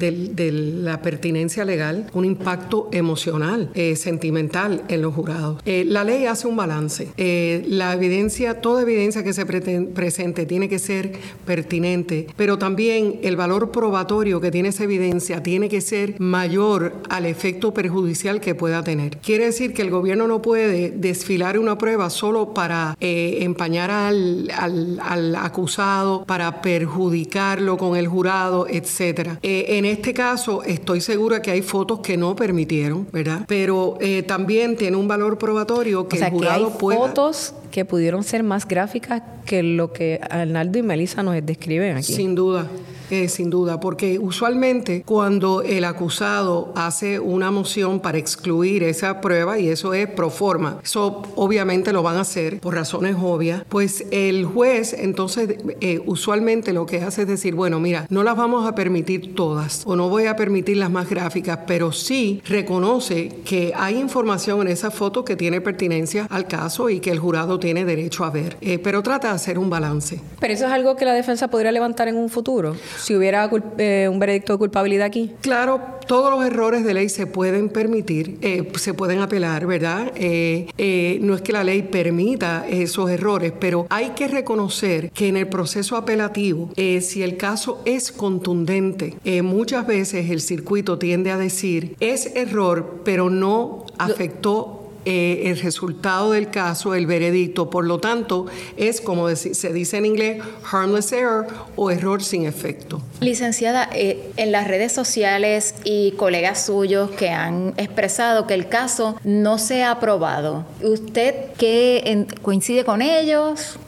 la 0.81 1.01
pertinencia 1.01 1.65
legal, 1.65 2.07
un 2.13 2.25
impacto 2.25 2.89
emocional, 2.91 3.71
eh, 3.73 3.95
sentimental 3.95 4.83
en 4.87 5.01
los 5.01 5.13
jurados. 5.13 5.61
Eh, 5.65 5.83
la 5.85 6.03
ley 6.03 6.25
hace 6.25 6.47
un 6.47 6.55
balance. 6.55 7.09
Eh, 7.17 7.65
la 7.67 7.93
evidencia, 7.93 8.61
toda 8.61 8.81
evidencia 8.81 9.23
que 9.23 9.33
se 9.33 9.45
presenta 9.45 10.45
tiene 10.45 10.69
que 10.69 10.79
ser 10.79 11.13
pertinente, 11.45 12.27
pero 12.35 12.57
también 12.57 13.19
el 13.23 13.35
valor 13.35 13.71
probatorio 13.71 14.39
que 14.41 14.51
tiene 14.51 14.69
esa 14.69 14.83
evidencia 14.83 15.43
tiene 15.43 15.69
que 15.69 15.81
ser 15.81 16.19
mayor 16.19 16.93
al 17.09 17.25
efecto 17.25 17.73
perjudicial 17.73 18.39
que 18.39 18.55
pueda 18.55 18.83
tener. 18.83 19.17
Quiere 19.17 19.45
decir 19.45 19.73
que 19.73 19.81
el 19.81 19.89
gobierno 19.89 20.27
no 20.27 20.41
puede 20.41 20.91
desfilar 20.91 21.57
una 21.59 21.77
prueba 21.77 22.09
solo 22.09 22.53
para 22.53 22.95
empañar 23.43 23.91
al, 23.91 24.51
al, 24.51 25.35
acusado, 25.35 26.23
para 26.25 26.61
perjudicarlo 26.61 27.77
con 27.77 27.97
el 27.97 28.07
jurado, 28.07 28.67
etc. 28.67 29.37
Eh, 29.41 29.65
en 29.77 29.85
este 29.85 30.13
caso, 30.13 30.63
estoy 30.63 31.01
segura 31.01 31.41
que 31.41 31.51
hay 31.51 31.61
fotos 31.61 31.99
que 31.99 32.17
no 32.17 32.35
permitieron, 32.35 33.07
¿verdad? 33.11 33.45
Pero 33.47 33.97
eh, 34.01 34.23
también 34.23 34.75
tiene 34.75 34.97
un 34.97 35.07
valor 35.07 35.37
probatorio 35.37 36.07
que 36.07 36.17
el 36.17 36.29
jurado 36.29 36.77
que 36.77 36.85
hay 36.85 36.97
fotos 36.97 37.53
que 37.71 37.85
pudieron 37.85 38.23
ser 38.23 38.43
más 38.43 38.67
gráficas 38.67 39.21
que 39.45 39.63
lo 39.63 39.93
que 39.93 40.19
Arnaldo 40.29 40.79
y 40.79 40.83
Melissa 40.83 41.23
nos 41.23 41.35
describen 41.45 41.97
aquí. 41.97 42.13
Sin 42.13 42.35
duda. 42.35 42.67
Eh, 43.09 43.29
sin 43.29 43.49
duda, 43.49 43.79
porque 43.79 44.19
usualmente 44.19 45.03
cuando 45.05 45.61
el 45.61 45.85
acusado 45.85 46.73
hace 46.75 47.19
una 47.19 47.51
moción 47.51 48.01
para 48.01 48.17
excluir 48.17 48.83
esa 48.83 49.21
prueba, 49.21 49.59
y 49.59 49.69
eso 49.69 49.93
es 49.93 50.09
pro 50.09 50.29
forma, 50.29 50.79
eso 50.83 51.21
obviamente 51.35 51.93
lo 51.93 52.03
van 52.03 52.17
a 52.17 52.21
hacer 52.21 52.59
por 52.59 52.75
razones 52.75 53.15
obvias, 53.17 53.63
pues 53.69 54.05
el 54.11 54.43
juez 54.43 54.93
entonces 54.93 55.57
eh, 55.79 56.01
usualmente 56.05 56.73
lo 56.73 56.85
que 56.85 57.01
hace 57.01 57.21
es 57.21 57.27
decir, 57.29 57.55
bueno, 57.55 57.79
mira, 57.79 58.07
no 58.09 58.23
las 58.23 58.35
vamos 58.35 58.67
a 58.67 58.75
permitir 58.75 59.35
todas 59.35 59.83
o 59.85 59.95
no 59.95 60.09
voy 60.09 60.25
a 60.25 60.35
permitir 60.35 60.75
las 60.75 60.91
más 60.91 61.09
gráficas, 61.09 61.59
pero 61.65 61.93
sí 61.93 62.41
reconoce 62.45 63.29
que 63.45 63.71
hay 63.75 63.97
información 63.97 64.61
en 64.61 64.67
esa 64.67 64.91
foto 64.91 65.23
que 65.23 65.37
tiene 65.37 65.61
pertinencia 65.61 66.27
al 66.29 66.47
caso 66.47 66.89
y 66.89 66.99
que 66.99 67.11
el 67.11 67.19
jurado 67.19 67.57
tiene 67.57 67.85
derecho 67.85 68.25
a 68.25 68.31
ver, 68.31 68.57
eh, 68.59 68.79
pero 68.79 69.01
trata 69.01 69.29
de 69.29 69.35
hacer 69.35 69.57
un 69.57 69.69
balance. 69.69 70.19
Pero 70.41 70.53
eso 70.53 70.65
es 70.65 70.71
algo 70.71 70.97
que 70.97 71.05
la 71.05 71.13
defensa 71.13 71.47
podría 71.47 71.71
levantar 71.71 72.09
en 72.09 72.17
un 72.17 72.29
futuro 72.29 72.75
si 72.97 73.15
hubiera 73.15 73.49
eh, 73.77 74.07
un 74.11 74.19
veredicto 74.19 74.53
de 74.53 74.59
culpabilidad 74.59 75.05
aquí? 75.05 75.31
Claro, 75.41 75.81
todos 76.07 76.31
los 76.31 76.45
errores 76.45 76.83
de 76.83 76.93
ley 76.93 77.09
se 77.09 77.27
pueden 77.27 77.69
permitir, 77.69 78.37
eh, 78.41 78.71
se 78.75 78.93
pueden 78.93 79.19
apelar, 79.19 79.65
¿verdad? 79.65 80.11
Eh, 80.15 81.19
no 81.21 81.35
es 81.35 81.41
que 81.41 81.51
la 81.51 81.63
ley 81.63 81.83
permita 81.83 82.65
esos 82.67 83.09
errores, 83.09 83.53
pero 83.59 83.87
hay 83.89 84.11
que 84.11 84.27
reconocer 84.27 85.11
que 85.11 85.27
en 85.27 85.37
el 85.37 85.47
proceso 85.47 85.97
apelativo, 85.97 86.71
si 86.75 87.23
el 87.23 87.37
caso 87.37 87.81
es 87.85 88.11
contundente, 88.11 89.15
muchas 89.41 89.85
veces 89.85 90.29
el 90.29 90.41
circuito 90.41 90.97
tiende 90.97 91.31
a 91.31 91.37
decir 91.37 91.95
es 91.99 92.35
error, 92.35 93.01
pero 93.03 93.29
no 93.29 93.85
afectó 93.97 94.76
eh, 95.09 95.49
el 95.49 95.61
resultado 95.61 96.31
del 96.31 96.49
caso, 96.49 96.93
el 96.93 97.07
veredicto. 97.07 97.69
Por 97.69 97.85
lo 97.85 97.99
tanto, 97.99 98.47
es 98.75 98.99
como 98.99 99.33
se 99.33 99.71
dice 99.71 99.95
en 99.95 100.05
inglés, 100.05 100.43
harmless 100.69 101.13
error 101.13 101.47
o 101.77 101.89
error 101.89 102.21
sin 102.21 102.45
efecto. 102.45 103.01
Licenciada, 103.21 103.87
eh, 103.93 104.31
en 104.35 104.51
las 104.51 104.67
redes 104.67 104.91
sociales 104.91 105.75
y 105.85 106.11
colegas 106.17 106.65
suyos 106.65 107.09
que 107.11 107.29
han 107.29 107.73
expresado 107.77 108.47
que 108.47 108.53
el 108.53 108.67
caso 108.67 109.15
no 109.23 109.59
se 109.59 109.81
ha 109.83 109.91
aprobado, 109.91 110.65
¿usted 110.83 111.35
qué 111.57 112.27
coincide 112.41 112.83
con 112.83 113.01
ellos? 113.01 113.79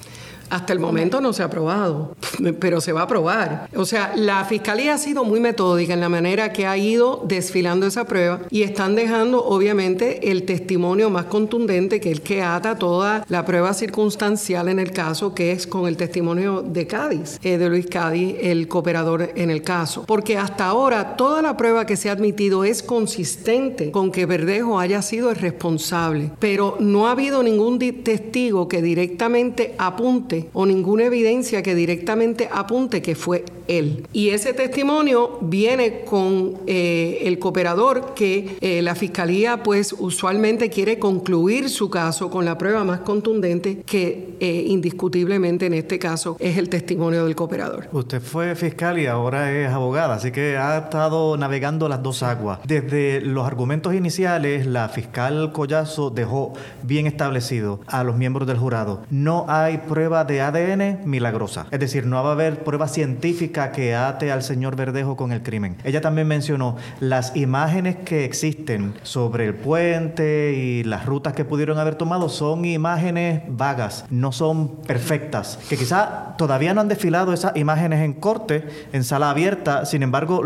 Hasta 0.50 0.74
el 0.74 0.80
momento 0.80 1.22
no 1.22 1.34
se 1.34 1.44
ha 1.44 1.46
aprobado, 1.46 2.16
pero 2.60 2.82
se 2.82 2.92
va 2.92 3.02
a 3.02 3.04
aprobar. 3.04 3.70
O 3.76 3.86
sea, 3.86 4.14
la 4.16 4.44
fiscalía 4.46 4.96
ha 4.96 4.98
sido 4.98 5.24
muy 5.24 5.40
metódica 5.40 5.94
en 5.94 6.00
la 6.00 6.10
manera 6.10 6.52
que 6.52 6.66
ha 6.66 6.78
ido 6.78 7.24
desfilando 7.28 7.86
esa 7.86 8.06
prueba 8.06 8.42
y 8.50 8.64
están 8.64 8.96
dejando, 8.96 9.44
obviamente, 9.44 10.32
el 10.32 10.44
testimonio 10.44 11.10
más 11.10 11.26
contundente, 11.26 12.00
que 12.00 12.12
es 12.12 12.18
el 12.18 12.22
que 12.22 12.42
ata 12.42 12.78
toda 12.78 13.26
la 13.30 13.46
prueba 13.46 13.74
circunstancial 13.74 14.70
en 14.70 14.80
el 14.80 14.92
caso, 14.92 15.36
que 15.36 15.52
es 15.52 15.68
con 15.68 15.88
el 15.88 15.98
testimonio 15.98 16.64
de 16.64 16.88
Cádiz, 16.88 17.40
eh, 17.44 17.58
de 17.58 17.70
Luis 17.70 17.88
Cádiz, 17.88 18.36
el 18.42 18.68
cooperador 18.68 19.32
en 19.36 19.52
el 19.52 19.62
caso. 19.62 20.06
Porque 20.06 20.38
hasta 20.38 20.66
ahora 20.66 21.16
toda 21.16 21.42
la 21.42 21.58
prueba 21.58 21.86
que 21.86 21.96
se 21.96 22.10
ha 22.10 22.14
admitido 22.14 22.64
es 22.64 22.82
consistente 22.82 23.92
con 23.92 24.12
que 24.12 24.26
Verdejo 24.26 24.80
haya 24.80 25.02
sido 25.02 25.30
el 25.30 25.36
responsable, 25.36 26.32
pero 26.40 26.78
no 26.80 27.08
ha 27.08 27.12
habido 27.12 27.44
ningún 27.44 27.80
testigo 27.80 28.68
que 28.68 28.82
directamente 28.82 29.76
apunte 29.78 30.39
o 30.54 30.66
ninguna 30.66 31.06
evidencia 31.06 31.62
que 31.62 31.76
directamente 31.76 32.50
apunte 32.52 33.02
que 33.02 33.16
fue 33.16 33.46
él. 33.70 34.08
Y 34.12 34.30
ese 34.30 34.54
testimonio 34.54 35.38
viene 35.42 36.02
con 36.02 36.56
eh, 36.66 37.20
el 37.24 37.40
cooperador 37.40 38.14
que 38.16 38.58
eh, 38.62 38.82
la 38.82 38.96
fiscalía 38.96 39.64
pues 39.64 39.94
usualmente 39.98 40.70
quiere 40.70 40.98
concluir 40.98 41.70
su 41.70 41.90
caso 41.90 42.30
con 42.30 42.46
la 42.46 42.58
prueba 42.58 42.84
más 42.84 43.02
contundente 43.02 43.84
que 43.86 44.36
eh, 44.40 44.66
indiscutiblemente 44.68 45.68
en 45.68 45.76
este 45.76 46.00
caso 46.00 46.36
es 46.40 46.58
el 46.58 46.70
testimonio 46.70 47.26
del 47.26 47.36
cooperador. 47.36 47.88
Usted 47.92 48.22
fue 48.22 48.56
fiscal 48.56 48.98
y 48.98 49.06
ahora 49.06 49.52
es 49.52 49.70
abogada, 49.70 50.16
así 50.16 50.32
que 50.32 50.58
ha 50.58 50.78
estado 50.78 51.38
navegando 51.38 51.88
las 51.88 52.02
dos 52.02 52.24
aguas. 52.24 52.60
Desde 52.66 53.22
los 53.22 53.46
argumentos 53.46 53.94
iniciales, 53.94 54.66
la 54.66 54.90
fiscal 54.90 55.52
Collazo 55.52 56.10
dejó 56.10 56.54
bien 56.84 57.06
establecido 57.06 57.82
a 57.86 58.04
los 58.04 58.18
miembros 58.18 58.48
del 58.48 58.58
jurado, 58.58 59.04
no 59.12 59.46
hay 59.48 59.78
prueba 59.78 60.26
de 60.26 60.42
ADN 60.42 61.02
milagrosa, 61.06 61.68
es 61.70 61.80
decir, 61.80 62.06
no 62.06 62.24
va 62.24 62.30
a 62.30 62.34
haber 62.34 62.64
prueba 62.64 62.88
científica 62.88 63.59
que 63.72 63.96
ate 63.96 64.32
al 64.32 64.42
señor 64.42 64.76
Verdejo 64.76 65.16
con 65.16 65.32
el 65.32 65.44
crimen. 65.44 65.78
Ella 65.84 66.02
también 66.02 66.28
mencionó 66.28 66.78
las 67.00 67.36
imágenes 67.36 67.98
que 67.98 68.26
existen 68.26 68.94
sobre 69.04 69.46
el 69.46 69.54
puente 69.54 70.54
y 70.54 70.84
las 70.84 71.06
rutas 71.06 71.34
que 71.34 71.46
pudieron 71.46 71.78
haber 71.78 71.96
tomado 71.96 72.30
son 72.30 72.66
imágenes 72.66 73.44
vagas, 73.50 74.06
no 74.10 74.32
son 74.32 74.78
perfectas, 74.88 75.60
que 75.70 75.78
quizá 75.78 76.36
todavía 76.38 76.74
no 76.74 76.82
han 76.82 76.88
desfilado 76.88 77.34
esas 77.34 77.56
imágenes 77.56 78.02
en 78.02 78.14
corte, 78.14 78.68
en 78.94 79.04
sala 79.04 79.30
abierta, 79.30 79.86
sin 79.86 80.04
embargo, 80.04 80.42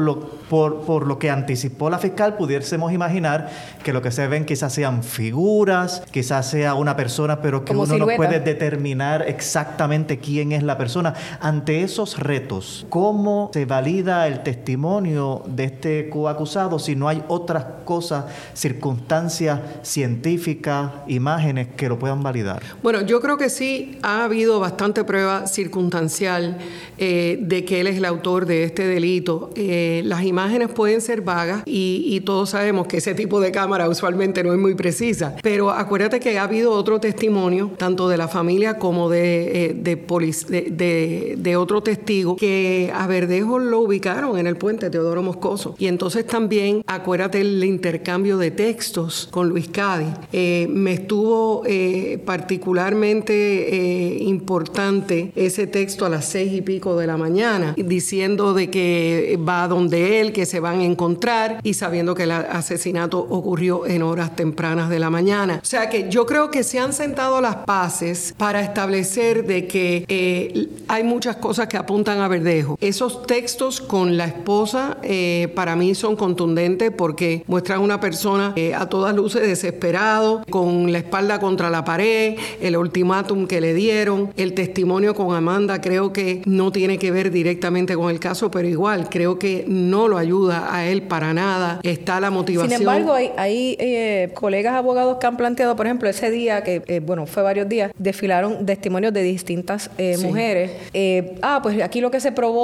por, 0.50 0.82
por 0.82 1.08
lo 1.08 1.20
que 1.20 1.30
anticipó 1.30 1.90
la 1.90 2.00
fiscal, 2.00 2.36
pudiésemos 2.36 2.92
imaginar 2.92 3.50
que 3.84 3.94
lo 3.94 4.02
que 4.02 4.12
se 4.12 4.28
ven 4.28 4.46
quizás 4.46 4.74
sean 4.74 5.04
figuras, 5.04 6.04
quizás 6.12 6.50
sea 6.50 6.74
una 6.74 6.96
persona, 6.96 7.42
pero 7.42 7.64
que 7.64 7.76
uno 7.76 7.98
no 7.98 8.08
puede 8.16 8.40
determinar 8.40 9.26
exactamente 9.28 10.18
quién 10.20 10.52
es 10.52 10.64
la 10.64 10.78
persona. 10.78 11.14
Ante 11.40 11.84
esos 11.84 12.18
retos, 12.18 12.86
¿cómo 12.90 13.03
se 13.52 13.66
valida 13.66 14.28
el 14.28 14.44
testimonio 14.44 15.44
de 15.46 15.66
este 15.66 16.10
coacusado 16.10 16.80
si 16.80 16.96
no 16.96 17.10
hay 17.10 17.22
otras 17.28 17.66
cosas, 17.84 18.26
circunstancias 18.54 19.60
científicas, 19.82 20.92
imágenes 21.08 21.68
que 21.76 21.90
lo 21.90 22.00
puedan 22.00 22.24
validar? 22.24 22.62
Bueno, 22.82 23.02
yo 23.02 23.20
creo 23.20 23.38
que 23.38 23.50
sí 23.50 23.98
ha 24.04 24.24
habido 24.24 24.60
bastante 24.62 25.04
prueba 25.04 25.48
circunstancial 25.48 26.58
eh, 26.98 27.40
de 27.42 27.66
que 27.66 27.82
él 27.82 27.88
es 27.88 27.98
el 27.98 28.06
autor 28.06 28.46
de 28.46 28.64
este 28.64 28.88
delito. 28.88 29.50
Eh, 29.56 30.02
las 30.06 30.24
imágenes 30.24 30.70
pueden 30.70 31.02
ser 31.02 31.22
vagas 31.22 31.64
y, 31.66 32.22
todos 32.24 32.52
sabemos 32.52 32.88
que 32.88 32.98
ese 32.98 33.14
tipo 33.16 33.42
de 33.42 33.52
cámara 33.52 33.90
usualmente 33.90 34.44
no 34.46 34.54
es 34.54 34.60
muy 34.60 34.76
precisa, 34.76 35.36
pero 35.42 35.72
acuérdate 35.72 36.22
que 36.22 36.40
ha 36.40 36.44
habido 36.44 36.72
otro 36.72 37.02
testimonio, 37.02 37.72
tanto 37.78 38.08
de 38.08 38.16
la 38.16 38.30
familia 38.30 38.78
como 38.80 39.10
de, 39.10 39.66
eh, 39.66 39.74
de, 39.74 41.36
de, 41.38 41.58
otro 41.58 41.84
testigo, 41.84 42.38
que 42.38 42.93
a 42.94 43.08
Verdejo 43.08 43.60
lo 43.60 43.80
ubicaron 43.80 44.38
en 44.38 44.48
el 44.48 44.58
puente 44.58 44.90
Teodoro 44.90 45.22
Moscoso. 45.22 45.76
Y 45.78 45.88
entonces 45.88 46.26
también, 46.26 46.84
acuérdate 46.88 47.42
el 47.42 47.64
intercambio 47.64 48.38
de 48.38 48.52
textos 48.52 49.28
con 49.32 49.50
Luis 49.50 49.68
Cádiz. 49.70 50.14
Eh, 50.32 50.68
me 50.70 50.94
estuvo 50.94 51.64
eh, 51.66 52.22
particularmente 52.26 54.18
importante 54.22 55.32
ese 55.36 55.68
texto 55.68 56.06
a 56.06 56.10
las 56.10 56.26
seis 56.26 56.54
y 56.54 56.62
pico 56.62 56.98
de 56.98 57.08
la 57.08 57.18
mañana, 57.18 57.74
diciendo 57.78 58.54
de 58.54 58.70
que 58.70 59.40
va 59.48 59.68
donde 59.68 60.22
él, 60.22 60.34
que 60.34 60.46
se 60.46 60.60
van 60.60 60.80
a 60.80 60.86
encontrar 60.86 61.60
y 61.64 61.74
sabiendo 61.74 62.16
que 62.16 62.24
el 62.24 62.32
asesinato 62.32 63.20
ocurrió 63.20 63.86
en 63.86 64.04
horas 64.04 64.36
tempranas 64.36 64.90
de 64.90 65.00
la 65.00 65.10
mañana. 65.10 65.60
O 65.62 65.66
sea 65.66 65.90
que 65.90 66.10
yo 66.10 66.26
creo 66.26 66.52
que 66.52 66.64
se 66.64 66.80
han 66.80 66.94
sentado 66.94 67.42
las 67.42 67.58
paces 67.58 68.34
para 68.38 68.62
establecer 68.62 69.46
de 69.46 69.68
que 69.68 70.06
eh, 70.08 70.70
hay 70.88 71.04
muchas 71.04 71.38
cosas 71.38 71.68
que 71.68 71.78
apuntan 71.78 72.20
a 72.20 72.28
Verdejo. 72.28 72.73
Esos 72.82 73.26
textos 73.26 73.82
con 73.82 74.18
la 74.18 74.26
esposa 74.26 74.98
eh, 75.04 75.52
para 75.56 75.76
mí 75.76 75.96
son 75.96 76.16
contundentes 76.16 76.92
porque 76.92 77.44
muestran 77.48 77.82
una 77.82 78.00
persona 78.00 78.54
eh, 78.56 78.74
a 78.74 78.90
todas 78.90 79.16
luces 79.16 79.42
desesperado, 79.44 80.44
con 80.50 80.92
la 80.92 81.00
espalda 81.00 81.40
contra 81.40 81.70
la 81.70 81.84
pared, 81.84 82.36
el 82.62 82.78
ultimátum 82.78 83.48
que 83.48 83.62
le 83.62 83.74
dieron, 83.74 84.34
el 84.38 84.54
testimonio 84.54 85.16
con 85.16 85.36
Amanda 85.36 85.82
creo 85.82 86.14
que 86.14 86.42
no 86.46 86.72
tiene 86.72 86.98
que 86.98 87.12
ver 87.12 87.32
directamente 87.32 87.96
con 87.96 88.10
el 88.10 88.20
caso, 88.20 88.52
pero 88.52 88.68
igual 88.68 89.10
creo 89.10 89.40
que 89.40 89.66
no 89.68 90.08
lo 90.08 90.18
ayuda 90.18 90.74
a 90.74 90.86
él 90.86 91.04
para 91.04 91.34
nada. 91.34 91.80
Está 91.84 92.20
la 92.20 92.32
motivación. 92.32 92.72
Sin 92.72 92.82
embargo, 92.82 93.14
hay, 93.14 93.32
hay 93.38 94.32
colegas 94.34 94.76
abogados 94.76 95.18
que 95.20 95.28
han 95.28 95.38
planteado, 95.38 95.76
por 95.76 95.86
ejemplo, 95.86 96.10
ese 96.10 96.32
día 96.32 96.64
que, 96.64 97.02
bueno, 97.06 97.26
fue 97.26 97.44
varios 97.44 97.68
días, 97.70 97.92
desfilaron 97.98 98.66
testimonios 98.66 99.14
de 99.14 99.24
distintas 99.24 99.90
eh, 99.98 100.18
mujeres. 100.18 100.72
Eh, 100.94 101.36
ah, 101.42 101.60
pues 101.62 101.82
aquí 101.82 102.02
lo 102.02 102.12
que 102.12 102.20
se 102.20 102.32
probó 102.32 102.63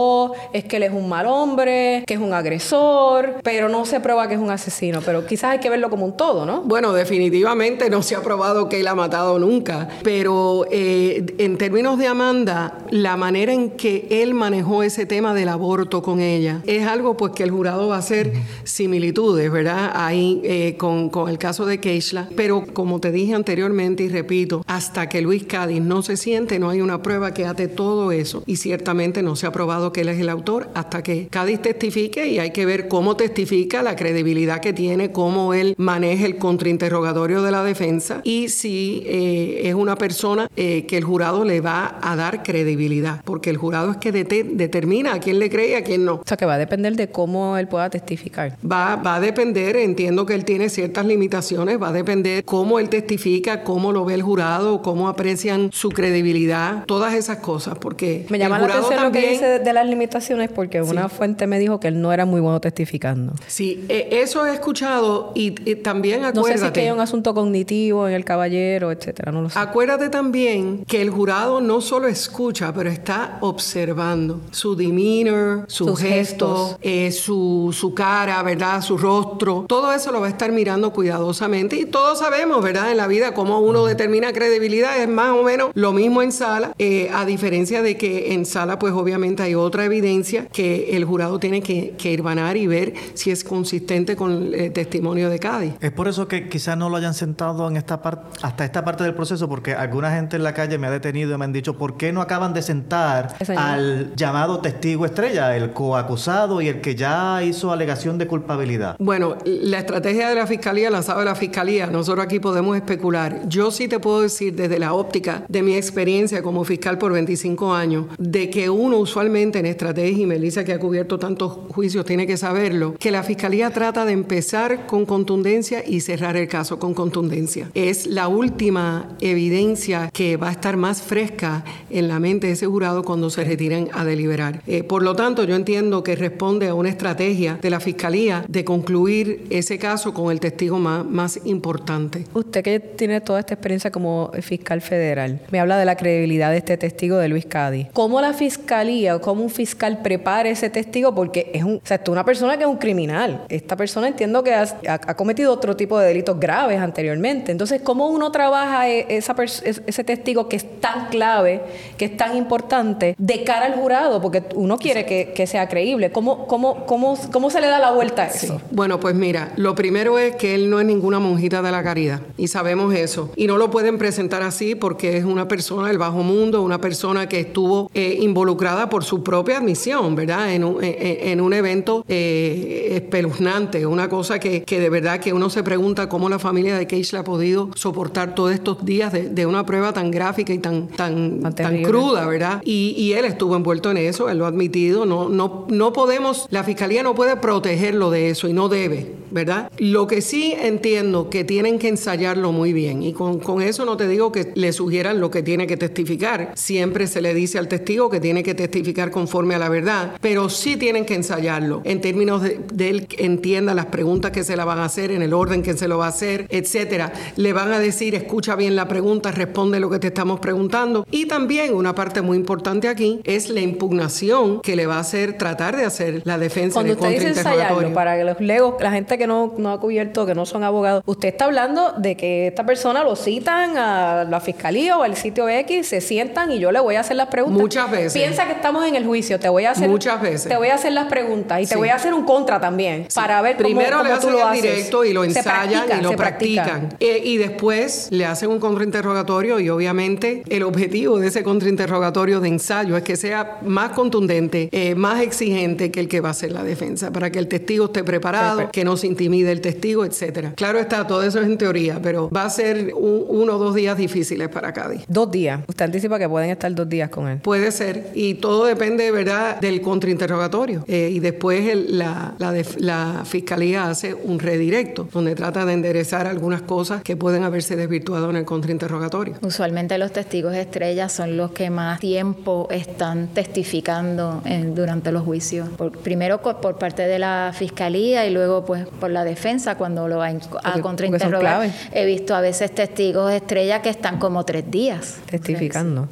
es 0.53 0.65
que 0.65 0.77
él 0.77 0.83
es 0.83 0.91
un 0.91 1.09
mal 1.09 1.25
hombre, 1.25 2.03
que 2.05 2.13
es 2.13 2.19
un 2.19 2.33
agresor, 2.33 3.35
pero 3.43 3.69
no 3.69 3.85
se 3.85 3.99
prueba 3.99 4.27
que 4.27 4.35
es 4.35 4.39
un 4.39 4.49
asesino. 4.49 5.01
Pero 5.05 5.25
quizás 5.25 5.51
hay 5.51 5.59
que 5.59 5.69
verlo 5.69 5.89
como 5.89 6.05
un 6.05 6.17
todo, 6.17 6.45
¿no? 6.45 6.61
Bueno, 6.61 6.93
definitivamente 6.93 7.89
no 7.89 8.01
se 8.01 8.15
ha 8.15 8.21
probado 8.21 8.69
que 8.69 8.79
él 8.79 8.87
ha 8.87 8.95
matado 8.95 9.39
nunca. 9.39 9.89
Pero 10.03 10.65
eh, 10.71 11.35
en 11.37 11.57
términos 11.57 11.97
de 11.97 12.07
Amanda, 12.07 12.77
la 12.89 13.17
manera 13.17 13.53
en 13.53 13.71
que 13.71 14.07
él 14.09 14.33
manejó 14.33 14.83
ese 14.83 15.05
tema 15.05 15.33
del 15.33 15.49
aborto 15.49 16.01
con 16.01 16.19
ella 16.19 16.61
es 16.65 16.85
algo 16.85 17.17
pues 17.17 17.33
que 17.33 17.43
el 17.43 17.51
jurado 17.51 17.87
va 17.87 17.95
a 17.95 17.99
hacer 17.99 18.33
similitudes, 18.63 19.51
¿verdad? 19.51 19.91
Ahí 19.93 20.75
con, 20.77 21.09
con, 21.09 21.29
el 21.29 21.37
caso 21.37 21.65
de 21.65 21.79
Keishla. 21.79 22.29
Pero 22.35 22.65
como 22.73 22.99
te 22.99 23.11
dije 23.11 23.33
anteriormente 23.33 24.03
y 24.03 24.09
repito, 24.09 24.63
hasta 24.67 25.09
que 25.09 25.21
Luis 25.21 25.43
Cádiz 25.43 25.81
no 25.81 26.01
se 26.01 26.17
siente, 26.17 26.59
no 26.59 26.69
hay 26.69 26.81
una 26.81 27.01
prueba 27.01 27.33
que 27.33 27.45
ate 27.45 27.67
todo 27.67 28.11
eso. 28.11 28.43
Y 28.45 28.57
ciertamente 28.57 29.21
no 29.21 29.35
se 29.35 29.47
ha 29.47 29.51
probado 29.51 29.88
que 29.91 30.01
él 30.01 30.09
es 30.09 30.19
el 30.19 30.29
autor 30.29 30.69
hasta 30.73 31.03
que 31.03 31.27
Cádiz 31.27 31.61
testifique 31.61 32.27
y 32.27 32.39
hay 32.39 32.51
que 32.51 32.65
ver 32.65 32.87
cómo 32.87 33.15
testifica, 33.15 33.83
la 33.83 33.95
credibilidad 33.95 34.59
que 34.59 34.73
tiene, 34.73 35.11
cómo 35.11 35.53
él 35.53 35.75
maneja 35.77 36.25
el 36.25 36.37
contrainterrogatorio 36.37 37.41
de 37.41 37.51
la 37.51 37.63
defensa 37.63 38.21
y 38.23 38.49
si 38.49 39.03
eh, 39.05 39.61
es 39.65 39.75
una 39.75 39.95
persona 39.95 40.49
eh, 40.55 40.85
que 40.85 40.97
el 40.97 41.03
jurado 41.03 41.43
le 41.43 41.61
va 41.61 41.99
a 42.01 42.15
dar 42.15 42.43
credibilidad, 42.43 43.21
porque 43.23 43.49
el 43.49 43.57
jurado 43.57 43.91
es 43.91 43.97
que 43.97 44.11
determina 44.11 45.13
a 45.13 45.19
quién 45.19 45.39
le 45.39 45.49
cree 45.49 45.71
y 45.71 45.73
a 45.73 45.83
quién 45.83 46.05
no. 46.05 46.15
O 46.15 46.23
sea, 46.25 46.37
que 46.37 46.45
va 46.45 46.55
a 46.55 46.57
depender 46.57 46.95
de 46.95 47.09
cómo 47.09 47.57
él 47.57 47.67
pueda 47.67 47.89
testificar. 47.89 48.57
Va, 48.69 48.95
va 48.95 49.15
a 49.15 49.19
depender, 49.19 49.75
entiendo 49.77 50.25
que 50.25 50.33
él 50.33 50.45
tiene 50.45 50.69
ciertas 50.69 51.05
limitaciones, 51.05 51.81
va 51.81 51.89
a 51.89 51.93
depender 51.93 52.43
cómo 52.43 52.79
él 52.79 52.89
testifica, 52.89 53.63
cómo 53.63 53.91
lo 53.91 54.05
ve 54.05 54.15
el 54.15 54.21
jurado, 54.21 54.81
cómo 54.81 55.07
aprecian 55.07 55.69
su 55.71 55.89
credibilidad, 55.89 56.85
todas 56.85 57.13
esas 57.13 57.37
cosas, 57.37 57.77
porque 57.77 58.25
me 58.29 58.37
llama 58.37 58.59
la 58.59 58.67
atención 58.67 59.03
lo 59.03 59.11
que 59.11 59.29
dice 59.29 59.59
de 59.59 59.73
las 59.79 59.89
limitaciones, 59.89 60.49
porque 60.49 60.81
una 60.81 61.09
fuente 61.09 61.47
me 61.47 61.59
dijo 61.59 61.79
que 61.79 61.87
él 61.87 62.01
no 62.01 62.11
era 62.11 62.25
muy 62.25 62.41
bueno 62.41 62.59
testificando. 62.59 63.33
Sí, 63.47 63.85
e, 63.89 64.21
eso 64.21 64.45
he 64.45 64.53
escuchado 64.53 65.31
y, 65.35 65.51
también 65.75 66.25
acuérdate. 66.25 66.39
No 66.39 66.57
sé 66.57 66.65
si 66.65 66.73
que 66.73 66.81
hay 66.81 66.91
un 66.91 66.99
asunto 66.99 67.33
cognitivo 67.33 68.07
en 68.07 68.13
el 68.13 68.25
caballero, 68.25 68.91
etcétera, 68.91 69.31
no 69.31 69.41
lo 69.41 69.49
sé. 69.49 69.57
Acuérdate 69.59 70.09
también 70.09 70.85
que 70.85 71.01
el 71.01 71.09
jurado 71.09 71.61
no 71.61 71.81
solo 71.81 72.07
escucha, 72.07 72.73
pero 72.73 72.89
está 72.89 73.37
observando 73.41 74.41
su 74.51 74.75
demeanor, 74.75 75.65
su 75.67 75.95
gesto, 75.95 76.77
eh, 76.81 77.11
su, 77.11 77.75
su 77.77 77.93
cara, 77.93 78.41
¿verdad? 78.43 78.81
Su 78.81 78.97
rostro, 78.97 79.65
todo 79.67 79.93
eso 79.93 80.11
lo 80.11 80.21
va 80.21 80.27
a 80.27 80.29
estar 80.29 80.51
mirando 80.51 80.91
cuidadosamente 80.91 81.75
y 81.75 81.85
todos 81.85 82.19
sabemos, 82.19 82.63
¿verdad? 82.63 82.91
En 82.91 82.97
la 82.97 83.07
vida 83.07 83.33
cómo 83.33 83.59
uno 83.59 83.85
determina 83.85 84.33
credibilidad 84.33 84.97
es 85.01 85.07
más 85.07 85.35
o 85.35 85.43
menos 85.43 85.71
lo 85.73 85.93
mismo 85.93 86.21
en 86.21 86.31
sala, 86.31 86.73
eh, 86.79 87.09
a 87.13 87.25
diferencia 87.25 87.81
de 87.81 87.97
que 87.97 88.33
en 88.33 88.45
sala 88.45 88.79
pues 88.79 88.93
obviamente 88.93 89.43
hay 89.43 89.55
otra 89.69 89.85
evidencia 89.85 90.47
que 90.47 90.97
el 90.97 91.05
jurado 91.05 91.39
tiene 91.39 91.61
que, 91.61 91.95
que 91.97 92.11
irvanar 92.11 92.57
y 92.57 92.67
ver 92.67 92.93
si 93.13 93.31
es 93.31 93.43
consistente 93.43 94.15
con 94.15 94.53
el 94.53 94.73
testimonio 94.73 95.29
de 95.29 95.39
Cádiz. 95.39 95.73
Es 95.79 95.91
por 95.91 96.07
eso 96.07 96.27
que 96.27 96.49
quizás 96.49 96.77
no 96.77 96.89
lo 96.89 96.97
hayan 96.97 97.13
sentado 97.13 97.67
en 97.67 97.77
esta 97.77 98.01
parte, 98.01 98.39
hasta 98.41 98.65
esta 98.65 98.83
parte 98.83 99.03
del 99.03 99.13
proceso, 99.13 99.47
porque 99.47 99.73
alguna 99.73 100.11
gente 100.11 100.35
en 100.35 100.43
la 100.43 100.53
calle 100.53 100.77
me 100.77 100.87
ha 100.87 100.91
detenido 100.91 101.33
y 101.33 101.37
me 101.37 101.45
han 101.45 101.53
dicho, 101.53 101.77
¿por 101.77 101.97
qué 101.97 102.11
no 102.11 102.21
acaban 102.21 102.53
de 102.53 102.61
sentar 102.61 103.35
al 103.55 104.13
llamado 104.15 104.59
testigo 104.59 105.05
estrella, 105.05 105.55
el 105.55 105.71
coacusado 105.73 106.61
y 106.61 106.67
el 106.67 106.81
que 106.81 106.95
ya 106.95 107.41
hizo 107.43 107.71
alegación 107.71 108.17
de 108.17 108.27
culpabilidad? 108.27 108.95
Bueno, 108.99 109.37
la 109.45 109.79
estrategia 109.79 110.29
de 110.29 110.35
la 110.35 110.47
fiscalía 110.47 110.89
la 110.89 111.01
sabe 111.01 111.25
la 111.25 111.35
fiscalía, 111.35 111.87
nosotros 111.87 112.25
aquí 112.25 112.39
podemos 112.39 112.75
especular. 112.75 113.47
Yo 113.47 113.71
sí 113.71 113.87
te 113.87 113.99
puedo 113.99 114.21
decir 114.21 114.55
desde 114.55 114.79
la 114.79 114.93
óptica 114.93 115.43
de 115.47 115.61
mi 115.61 115.75
experiencia 115.75 116.41
como 116.41 116.63
fiscal 116.63 116.97
por 116.97 117.11
25 117.11 117.73
años, 117.73 118.05
de 118.17 118.49
que 118.49 118.69
uno 118.69 118.97
usualmente 118.97 119.58
en 119.59 119.65
estrategia, 119.65 120.23
y 120.23 120.25
Melissa 120.25 120.63
que 120.63 120.73
ha 120.73 120.79
cubierto 120.79 121.19
tantos 121.19 121.59
juicios 121.69 122.05
tiene 122.05 122.25
que 122.25 122.37
saberlo, 122.37 122.95
que 122.99 123.11
la 123.11 123.23
fiscalía 123.23 123.69
trata 123.71 124.05
de 124.05 124.13
empezar 124.13 124.87
con 124.87 125.05
contundencia 125.05 125.83
y 125.85 126.01
cerrar 126.01 126.37
el 126.37 126.47
caso 126.47 126.79
con 126.79 126.93
contundencia. 126.93 127.69
Es 127.73 128.07
la 128.07 128.27
última 128.27 129.17
evidencia 129.21 130.09
que 130.13 130.37
va 130.37 130.49
a 130.49 130.51
estar 130.51 130.77
más 130.77 131.01
fresca 131.01 131.63
en 131.89 132.07
la 132.07 132.19
mente 132.19 132.47
de 132.47 132.53
ese 132.53 132.65
jurado 132.65 133.03
cuando 133.03 133.29
se 133.29 133.43
retiren 133.43 133.89
a 133.93 134.05
deliberar. 134.05 134.61
Eh, 134.67 134.83
por 134.83 135.03
lo 135.03 135.15
tanto, 135.15 135.43
yo 135.43 135.55
entiendo 135.55 136.03
que 136.03 136.15
responde 136.15 136.67
a 136.67 136.73
una 136.73 136.89
estrategia 136.89 137.59
de 137.61 137.69
la 137.69 137.79
fiscalía 137.79 138.45
de 138.47 138.63
concluir 138.63 139.47
ese 139.49 139.77
caso 139.77 140.13
con 140.13 140.31
el 140.31 140.39
testigo 140.39 140.79
más, 140.79 141.05
más 141.05 141.39
importante. 141.45 142.25
Usted 142.33 142.63
que 142.63 142.79
tiene 142.79 143.21
toda 143.21 143.39
esta 143.39 143.53
experiencia 143.53 143.91
como 143.91 144.31
fiscal 144.41 144.81
federal, 144.81 145.41
me 145.51 145.59
habla 145.59 145.77
de 145.77 145.85
la 145.85 145.95
credibilidad 145.95 146.51
de 146.51 146.57
este 146.57 146.77
testigo 146.77 147.17
de 147.17 147.27
Luis 147.27 147.45
Cádiz. 147.45 147.87
¿Cómo 147.93 148.21
la 148.21 148.33
fiscalía 148.33 149.15
o 149.15 149.21
cómo 149.21 149.48
fiscal 149.49 150.01
prepare 150.01 150.51
ese 150.51 150.69
testigo 150.69 151.13
porque 151.13 151.51
es 151.53 151.63
un, 151.63 151.81
una 152.07 152.25
persona 152.25 152.57
que 152.57 152.63
es 152.63 152.69
un 152.69 152.77
criminal. 152.77 153.45
Esta 153.49 153.75
persona 153.75 154.07
entiendo 154.07 154.43
que 154.43 154.53
ha, 154.53 154.65
ha 154.87 155.15
cometido 155.15 155.51
otro 155.51 155.75
tipo 155.75 155.99
de 155.99 156.07
delitos 156.07 156.39
graves 156.39 156.79
anteriormente. 156.79 157.51
Entonces, 157.51 157.81
¿cómo 157.81 158.07
uno 158.07 158.31
trabaja 158.31 158.89
e, 158.89 159.05
esa 159.09 159.35
ese 159.43 160.03
testigo 160.03 160.49
que 160.49 160.55
es 160.55 160.79
tan 160.79 161.07
clave, 161.07 161.61
que 161.97 162.05
es 162.05 162.17
tan 162.17 162.35
importante 162.35 163.15
de 163.17 163.43
cara 163.43 163.65
al 163.65 163.73
jurado? 163.73 164.21
Porque 164.21 164.43
uno 164.55 164.77
quiere 164.77 165.05
que, 165.05 165.47
sea 165.47 165.67
creíble. 165.67 166.11
¿Cómo, 166.11 166.45
cómo, 166.47 166.85
cómo, 166.85 167.17
¿Cómo 167.31 167.49
se 167.49 167.61
le 167.61 167.67
da 167.67 167.79
la 167.79 167.91
vuelta 167.91 168.23
a 168.23 168.27
eso? 168.27 168.61
Bueno, 168.71 168.99
pues 168.99 169.15
mira, 169.15 169.51
lo 169.55 169.73
primero 169.73 170.19
es 170.19 170.35
que 170.35 170.53
él 170.53 170.69
no 170.69 170.79
es 170.79 170.85
ninguna 170.85 171.19
monjita 171.19 171.61
de 171.61 171.71
la 171.71 171.81
caridad 171.81 172.21
y 172.37 172.47
sabemos 172.49 172.93
eso. 172.93 173.31
Y 173.35 173.47
no 173.47 173.57
lo 173.57 173.71
pueden 173.71 173.97
presentar 173.97 174.43
así 174.43 174.75
porque 174.75 175.17
es 175.17 175.23
una 175.23 175.47
persona 175.47 175.87
del 175.87 175.97
bajo 175.97 176.21
mundo, 176.23 176.61
una 176.61 176.81
persona 176.81 177.27
que 177.27 177.39
estuvo 177.39 177.89
eh, 177.93 178.17
involucrada 178.21 178.89
por 178.89 179.03
su 179.03 179.23
propia 179.39 179.59
admisión, 179.59 180.15
¿verdad? 180.15 180.53
En 180.53 180.65
un, 180.65 180.79
en, 180.81 181.39
un 181.39 181.53
evento 181.53 182.03
eh, 182.09 182.89
espeluznante, 182.91 183.85
una 183.85 184.09
cosa 184.09 184.37
que, 184.37 184.63
que, 184.63 184.81
de 184.81 184.89
verdad 184.89 185.21
que 185.21 185.31
uno 185.31 185.49
se 185.49 185.63
pregunta 185.63 186.09
cómo 186.09 186.27
la 186.27 186.39
familia 186.39 186.77
de 186.77 186.87
Keishla 186.87 187.21
ha 187.21 187.23
podido 187.23 187.69
soportar 187.73 188.35
todos 188.35 188.51
estos 188.51 188.83
días 188.83 189.13
de, 189.13 189.45
una 189.45 189.65
prueba 189.65 189.93
tan 189.93 190.11
gráfica 190.11 190.51
y 190.51 190.59
tan, 190.59 190.89
tan, 190.89 191.39
tan, 191.55 191.83
cruda, 191.83 192.27
¿verdad? 192.27 192.61
Y, 192.65 192.95
y, 192.97 193.13
él 193.13 193.23
estuvo 193.23 193.55
envuelto 193.55 193.91
en 193.91 193.95
eso, 193.95 194.29
él 194.29 194.39
lo 194.39 194.45
ha 194.45 194.49
admitido, 194.49 195.05
no, 195.05 195.29
no, 195.29 195.67
no 195.69 195.93
podemos, 195.93 196.45
la 196.49 196.65
fiscalía 196.65 197.01
no 197.01 197.15
puede 197.15 197.37
protegerlo 197.37 198.11
de 198.11 198.31
eso 198.31 198.49
y 198.49 198.51
no 198.51 198.67
debe, 198.67 199.15
¿verdad? 199.31 199.71
Lo 199.77 200.05
que 200.05 200.19
sí 200.19 200.53
entiendo 200.61 201.29
que 201.29 201.45
tienen 201.45 201.79
que 201.79 201.87
ensayarlo 201.87 202.51
muy 202.51 202.73
bien 202.73 203.03
y 203.03 203.13
con, 203.13 203.39
con 203.39 203.61
eso 203.61 203.85
no 203.85 203.95
te 203.95 204.09
digo 204.09 204.33
que 204.33 204.51
le 204.55 204.73
sugieran 204.73 205.21
lo 205.21 205.31
que 205.31 205.43
tiene 205.43 205.65
que 205.65 205.77
testificar, 205.77 206.51
siempre 206.55 207.07
se 207.07 207.21
le 207.21 207.33
dice 207.33 207.57
al 207.57 207.69
testigo 207.69 208.09
que 208.09 208.19
tiene 208.19 208.43
que 208.43 208.53
testificar 208.53 209.11
conforme 209.29 209.53
a 209.53 209.59
la 209.59 209.69
verdad, 209.69 210.13
pero 210.21 210.49
sí 210.49 210.75
tienen 210.75 211.05
que 211.05 211.13
ensayarlo 211.13 211.81
en 211.83 212.01
términos 212.01 212.41
de, 212.41 212.59
de 212.73 212.89
él 212.89 213.07
entienda 213.19 213.75
las 213.75 213.85
preguntas 213.85 214.31
que 214.31 214.43
se 214.43 214.55
la 214.55 214.65
van 214.65 214.79
a 214.79 214.85
hacer, 214.85 215.11
en 215.11 215.21
el 215.21 215.33
orden 215.33 215.61
que 215.61 215.75
se 215.77 215.87
lo 215.87 215.99
va 215.99 216.07
a 216.07 216.09
hacer, 216.09 216.47
etcétera. 216.49 217.13
Le 217.35 217.53
van 217.53 217.71
a 217.71 217.77
decir, 217.77 218.15
escucha 218.15 218.55
bien 218.55 218.75
la 218.75 218.87
pregunta, 218.87 219.31
responde 219.31 219.79
lo 219.79 219.87
que 219.91 219.99
te 219.99 220.07
estamos 220.07 220.39
preguntando. 220.39 221.05
Y 221.11 221.27
también 221.27 221.75
una 221.75 221.93
parte 221.93 222.23
muy 222.23 222.37
importante 222.37 222.87
aquí 222.87 223.21
es 223.23 223.49
la 223.49 223.61
impugnación 223.61 224.61
que 224.61 224.75
le 224.75 224.87
va 224.87 224.95
a 224.95 225.01
hacer, 225.01 225.37
tratar 225.37 225.77
de 225.77 225.85
hacer 225.85 226.23
la 226.25 226.39
defensa 226.39 226.73
Cuando 226.73 226.93
usted 226.93 227.09
dice 227.09 227.27
ensayarlo, 227.27 227.93
para 227.93 228.17
que 228.17 228.23
los 228.23 228.41
legos, 228.41 228.81
la 228.81 228.91
gente 228.91 229.19
que 229.19 229.27
no, 229.27 229.53
no 229.57 229.71
ha 229.71 229.79
cubierto, 229.79 230.25
que 230.25 230.33
no 230.33 230.47
son 230.47 230.63
abogados, 230.63 231.03
usted 231.05 231.27
está 231.27 231.45
hablando 231.45 231.93
de 231.97 232.17
que 232.17 232.47
esta 232.47 232.65
persona 232.65 233.03
lo 233.03 233.15
citan 233.15 233.77
a 233.77 234.23
la 234.23 234.39
fiscalía 234.39 234.97
o 234.97 235.03
al 235.03 235.15
sitio 235.15 235.47
X, 235.47 235.87
se 235.87 236.01
sientan 236.01 236.51
y 236.51 236.57
yo 236.57 236.71
le 236.71 236.79
voy 236.79 236.95
a 236.95 237.01
hacer 237.01 237.15
las 237.15 237.27
preguntas. 237.27 237.61
Muchas 237.61 237.91
veces. 237.91 238.13
Piensa 238.13 238.47
que 238.47 238.53
estamos 238.53 238.87
en 238.87 238.95
el 238.95 239.03
juicio, 239.09 239.39
te 239.39 239.49
voy 239.49 239.65
a 239.65 239.71
hacer. 239.71 239.89
Muchas 239.89 240.21
veces. 240.21 240.47
Te 240.47 240.55
voy 240.55 240.69
a 240.69 240.75
hacer 240.75 240.93
las 240.93 241.07
preguntas 241.07 241.61
y 241.61 241.65
te 241.65 241.75
voy 241.75 241.89
a 241.89 241.95
hacer 241.95 242.13
un 242.13 242.25
contra 242.25 242.59
también 242.59 243.07
para 243.13 243.41
ver 243.41 243.57
Primero 243.57 243.97
cómo, 243.97 244.03
le 244.03 244.11
hacen 244.11 244.29
tú 244.29 244.37
lo 244.37 244.51
el 244.51 244.61
directo 244.61 245.05
y 245.05 245.13
lo 245.13 245.23
ensayan 245.23 245.99
y 245.99 246.01
lo 246.01 246.15
practican. 246.15 246.95
Eh, 246.99 247.21
y 247.23 247.37
después 247.37 248.07
le 248.11 248.25
hacen 248.25 248.49
un 248.49 248.59
contrainterrogatorio 248.59 249.59
y 249.59 249.69
obviamente 249.69 250.43
el 250.47 250.63
objetivo 250.63 251.19
de 251.19 251.27
ese 251.27 251.43
contrainterrogatorio 251.43 252.39
de 252.39 252.47
ensayo 252.47 252.95
es 252.95 253.03
que 253.03 253.15
sea 253.15 253.59
más 253.63 253.91
contundente, 253.91 254.69
eh, 254.71 254.95
más 254.95 255.21
exigente 255.21 255.91
que 255.91 255.99
el 255.99 256.07
que 256.07 256.21
va 256.21 256.29
a 256.29 256.31
hacer 256.31 256.51
la 256.51 256.63
defensa, 256.63 257.11
para 257.11 257.31
que 257.31 257.39
el 257.39 257.47
testigo 257.47 257.85
esté 257.85 258.03
preparado, 258.03 258.69
que 258.71 258.83
no 258.83 258.95
se 258.97 259.07
intimide 259.07 259.51
el 259.51 259.61
testigo, 259.61 260.05
etcétera. 260.05 260.53
Claro 260.55 260.79
está, 260.79 261.07
todo 261.07 261.23
eso 261.23 261.39
es 261.39 261.47
en 261.47 261.57
teoría, 261.57 261.99
pero 262.01 262.29
va 262.29 262.43
a 262.43 262.49
ser 262.49 262.93
uno 262.95 263.55
o 263.55 263.57
dos 263.57 263.75
días 263.75 263.97
difíciles 263.97 264.49
para 264.49 264.73
Cádiz. 264.73 265.03
Dos 265.07 265.31
días. 265.31 265.61
Usted 265.67 265.85
anticipa 265.85 266.19
que 266.19 266.29
pueden 266.29 266.49
estar 266.49 266.73
dos 266.73 266.87
días 266.87 267.09
con 267.09 267.27
él. 267.27 267.39
Puede 267.39 267.71
ser. 267.71 268.11
Y 268.13 268.35
todo 268.35 268.65
depende, 268.65 268.98
¿verdad?, 269.11 269.59
del 269.59 269.81
contrainterrogatorio. 269.81 270.83
Eh, 270.87 271.09
y 271.11 271.19
después 271.19 271.75
la, 271.75 272.33
la, 272.37 272.53
la 272.77 273.23
fiscalía 273.25 273.89
hace 273.89 274.13
un 274.13 274.39
redirecto, 274.39 275.07
donde 275.11 275.35
trata 275.35 275.65
de 275.65 275.73
enderezar 275.73 276.27
algunas 276.27 276.61
cosas 276.61 277.01
que 277.03 277.15
pueden 277.15 277.43
haberse 277.43 277.75
desvirtuado 277.75 278.29
en 278.29 278.35
el 278.35 278.45
contrainterrogatorio. 278.45 279.35
Usualmente 279.41 279.97
los 279.97 280.11
testigos 280.11 280.55
estrellas 280.55 281.11
son 281.11 281.37
los 281.37 281.51
que 281.51 281.69
más 281.69 281.99
tiempo 281.99 282.67
están 282.71 283.27
testificando 283.27 284.41
durante 284.75 285.11
los 285.11 285.23
juicios. 285.23 285.69
primero 286.03 286.41
por 286.41 286.77
parte 286.77 287.03
de 287.03 287.19
la 287.19 287.51
fiscalía 287.53 288.25
y 288.25 288.33
luego 288.33 288.65
pues 288.65 288.85
por 288.99 289.09
la 289.09 289.23
defensa 289.23 289.75
cuando 289.75 290.07
lo 290.07 290.17
va 290.17 290.31
a 290.63 290.81
contrainterrogar. 290.81 291.69
He 291.91 292.05
visto 292.05 292.35
a 292.35 292.41
veces 292.41 292.73
testigos 292.73 293.31
estrellas 293.31 293.81
que 293.81 293.89
están 293.89 294.19
como 294.19 294.43
tres 294.45 294.69
días 294.69 295.17
testificando. 295.29 296.07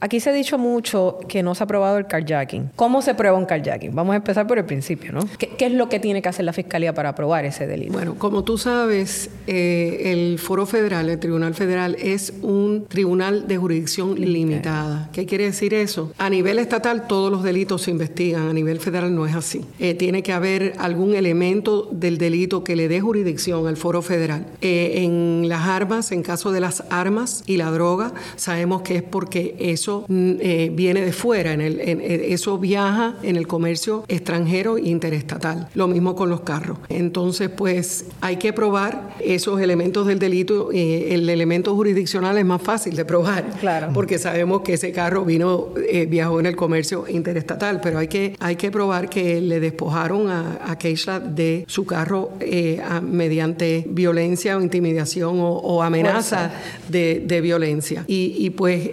Aquí 0.00 0.20
se 0.20 0.30
ha 0.30 0.32
dicho 0.32 0.58
mucho 0.58 1.18
que 1.28 1.42
no 1.42 1.54
se 1.54 1.64
ha 1.64 1.66
probado 1.66 1.98
el 1.98 2.06
carjacking. 2.28 2.70
¿Cómo 2.76 3.02
se 3.02 3.14
prueba 3.14 3.36
un 3.36 3.46
carjacking? 3.46 3.94
Vamos 3.94 4.12
a 4.12 4.16
empezar 4.16 4.46
por 4.46 4.58
el 4.58 4.64
principio, 4.64 5.12
¿no? 5.12 5.20
¿Qué, 5.38 5.48
qué 5.48 5.66
es 5.66 5.72
lo 5.72 5.88
que 5.88 5.98
tiene 5.98 6.22
que 6.22 6.28
hacer 6.28 6.44
la 6.44 6.52
fiscalía 6.52 6.94
para 6.94 7.14
probar 7.14 7.44
ese 7.44 7.66
delito? 7.66 7.92
Bueno, 7.92 8.16
como 8.18 8.44
tú 8.44 8.58
sabes, 8.58 9.30
eh, 9.46 10.12
el 10.12 10.38
Foro 10.38 10.66
Federal, 10.66 11.08
el 11.08 11.18
Tribunal 11.18 11.54
Federal, 11.54 11.96
es 11.98 12.32
un 12.42 12.86
tribunal 12.88 13.48
de 13.48 13.56
jurisdicción 13.56 14.14
limitada. 14.20 15.08
¿Qué 15.12 15.26
quiere 15.26 15.44
decir 15.44 15.74
eso? 15.74 16.12
A 16.18 16.30
nivel 16.30 16.58
estatal 16.58 17.06
todos 17.06 17.30
los 17.30 17.42
delitos 17.42 17.82
se 17.82 17.90
investigan, 17.90 18.48
a 18.48 18.52
nivel 18.52 18.80
federal 18.80 19.14
no 19.14 19.26
es 19.26 19.34
así. 19.34 19.64
Eh, 19.78 19.94
tiene 19.94 20.22
que 20.22 20.32
haber 20.32 20.74
algún 20.78 21.14
elemento 21.14 21.88
del 21.92 22.18
delito 22.18 22.64
que 22.64 22.76
le 22.76 22.88
dé 22.88 23.00
jurisdicción 23.00 23.66
al 23.66 23.76
Foro 23.76 24.02
Federal. 24.02 24.46
Eh, 24.60 25.04
en 25.04 25.48
las 25.48 25.66
armas, 25.66 26.12
en 26.12 26.22
caso 26.22 26.52
de 26.52 26.60
las 26.60 26.84
armas 26.90 27.42
y 27.46 27.56
la 27.56 27.70
droga, 27.70 28.12
sabemos 28.36 28.82
que 28.82 28.96
es 28.96 29.02
porque 29.02 29.56
eso 29.58 30.04
mm, 30.08 30.74
viene 30.74 31.02
de 31.02 31.12
fuera, 31.12 31.52
en 31.52 31.60
el, 31.60 31.80
eso 32.18 32.58
viaja 32.58 33.16
en 33.22 33.36
el 33.36 33.46
comercio 33.46 34.04
extranjero 34.08 34.78
e 34.78 34.88
interestatal. 34.88 35.68
Lo 35.74 35.88
mismo 35.88 36.14
con 36.14 36.30
los 36.30 36.42
carros. 36.42 36.78
Entonces, 36.88 37.48
pues 37.48 38.06
hay 38.20 38.36
que 38.36 38.52
probar 38.52 39.14
esos 39.20 39.60
elementos 39.60 40.06
del 40.06 40.18
delito. 40.18 40.70
Eh, 40.72 41.14
el 41.14 41.28
elemento 41.28 41.74
jurisdiccional 41.74 42.38
es 42.38 42.44
más 42.44 42.62
fácil 42.62 42.96
de 42.96 43.04
probar, 43.04 43.44
claro. 43.60 43.90
porque 43.92 44.18
sabemos 44.18 44.62
que 44.62 44.74
ese 44.74 44.92
carro 44.92 45.24
vino, 45.24 45.68
eh, 45.88 46.06
viajó 46.06 46.40
en 46.40 46.46
el 46.46 46.56
comercio 46.56 47.04
interestatal, 47.08 47.80
pero 47.80 47.98
hay 47.98 48.08
que, 48.08 48.34
hay 48.40 48.56
que 48.56 48.70
probar 48.70 49.08
que 49.08 49.40
le 49.40 49.60
despojaron 49.60 50.30
a, 50.30 50.58
a 50.64 50.78
Keishla 50.78 51.20
de 51.20 51.64
su 51.68 51.86
carro 51.86 52.32
eh, 52.40 52.80
mediante 53.02 53.84
violencia 53.88 54.56
o 54.56 54.60
intimidación 54.60 55.36
o, 55.38 55.82
amenaza 55.82 56.50
de, 56.88 57.22
de, 57.24 57.40
violencia. 57.40 58.04
Y, 58.06 58.34
y 58.38 58.50
pues 58.50 58.90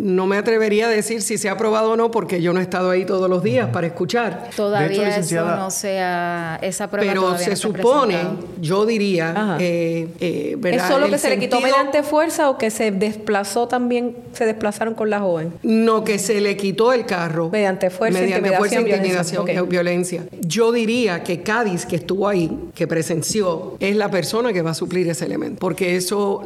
no 0.00 0.26
me 0.26 0.36
atrevería 0.36 0.86
a 0.86 0.90
decir 0.90 1.22
si 1.22 1.38
se 1.38 1.48
ha 1.48 1.56
probado 1.56 1.92
o 1.92 1.96
no, 1.96 2.10
porque 2.10 2.35
yo 2.40 2.52
no 2.52 2.60
he 2.60 2.62
estado 2.62 2.90
ahí 2.90 3.04
todos 3.04 3.28
los 3.28 3.42
días 3.42 3.68
para 3.72 3.86
escuchar. 3.86 4.50
Todavía 4.56 5.16
eso 5.16 5.44
no 5.44 5.70
sea 5.70 6.58
esa 6.62 6.88
prueba. 6.88 7.12
Pero 7.12 7.38
se 7.38 7.56
supone, 7.56 8.18
yo 8.60 8.86
diría, 8.86 9.56
eh, 9.58 10.08
eh, 10.20 10.56
¿Es 10.64 10.82
solo 10.82 11.08
que 11.08 11.18
se 11.18 11.30
le 11.30 11.38
quitó 11.38 11.60
mediante 11.60 12.02
fuerza 12.02 12.50
o 12.50 12.58
que 12.58 12.70
se 12.70 12.90
desplazó 12.90 13.68
también, 13.68 14.16
se 14.32 14.46
desplazaron 14.46 14.94
con 14.94 15.10
la 15.10 15.20
joven? 15.20 15.52
No, 15.62 16.04
que 16.04 16.18
se 16.18 16.40
le 16.40 16.56
quitó 16.56 16.92
el 16.92 17.06
carro. 17.06 17.48
Mediante 17.50 17.90
fuerza, 17.90 18.20
mediante 18.20 18.52
fuerza, 18.52 18.80
intimidación, 18.80 19.48
y 19.48 19.60
violencia. 19.62 20.24
Yo 20.40 20.72
diría 20.72 21.22
que 21.22 21.42
Cádiz, 21.42 21.86
que 21.86 21.96
estuvo 21.96 22.28
ahí, 22.28 22.70
que 22.74 22.86
presenció, 22.86 23.76
es 23.80 23.96
la 23.96 24.10
persona 24.10 24.52
que 24.52 24.62
va 24.62 24.70
a 24.70 24.74
suplir 24.74 25.08
ese 25.08 25.24
elemento. 25.24 25.58
Porque 25.60 25.96
eso, 25.96 26.42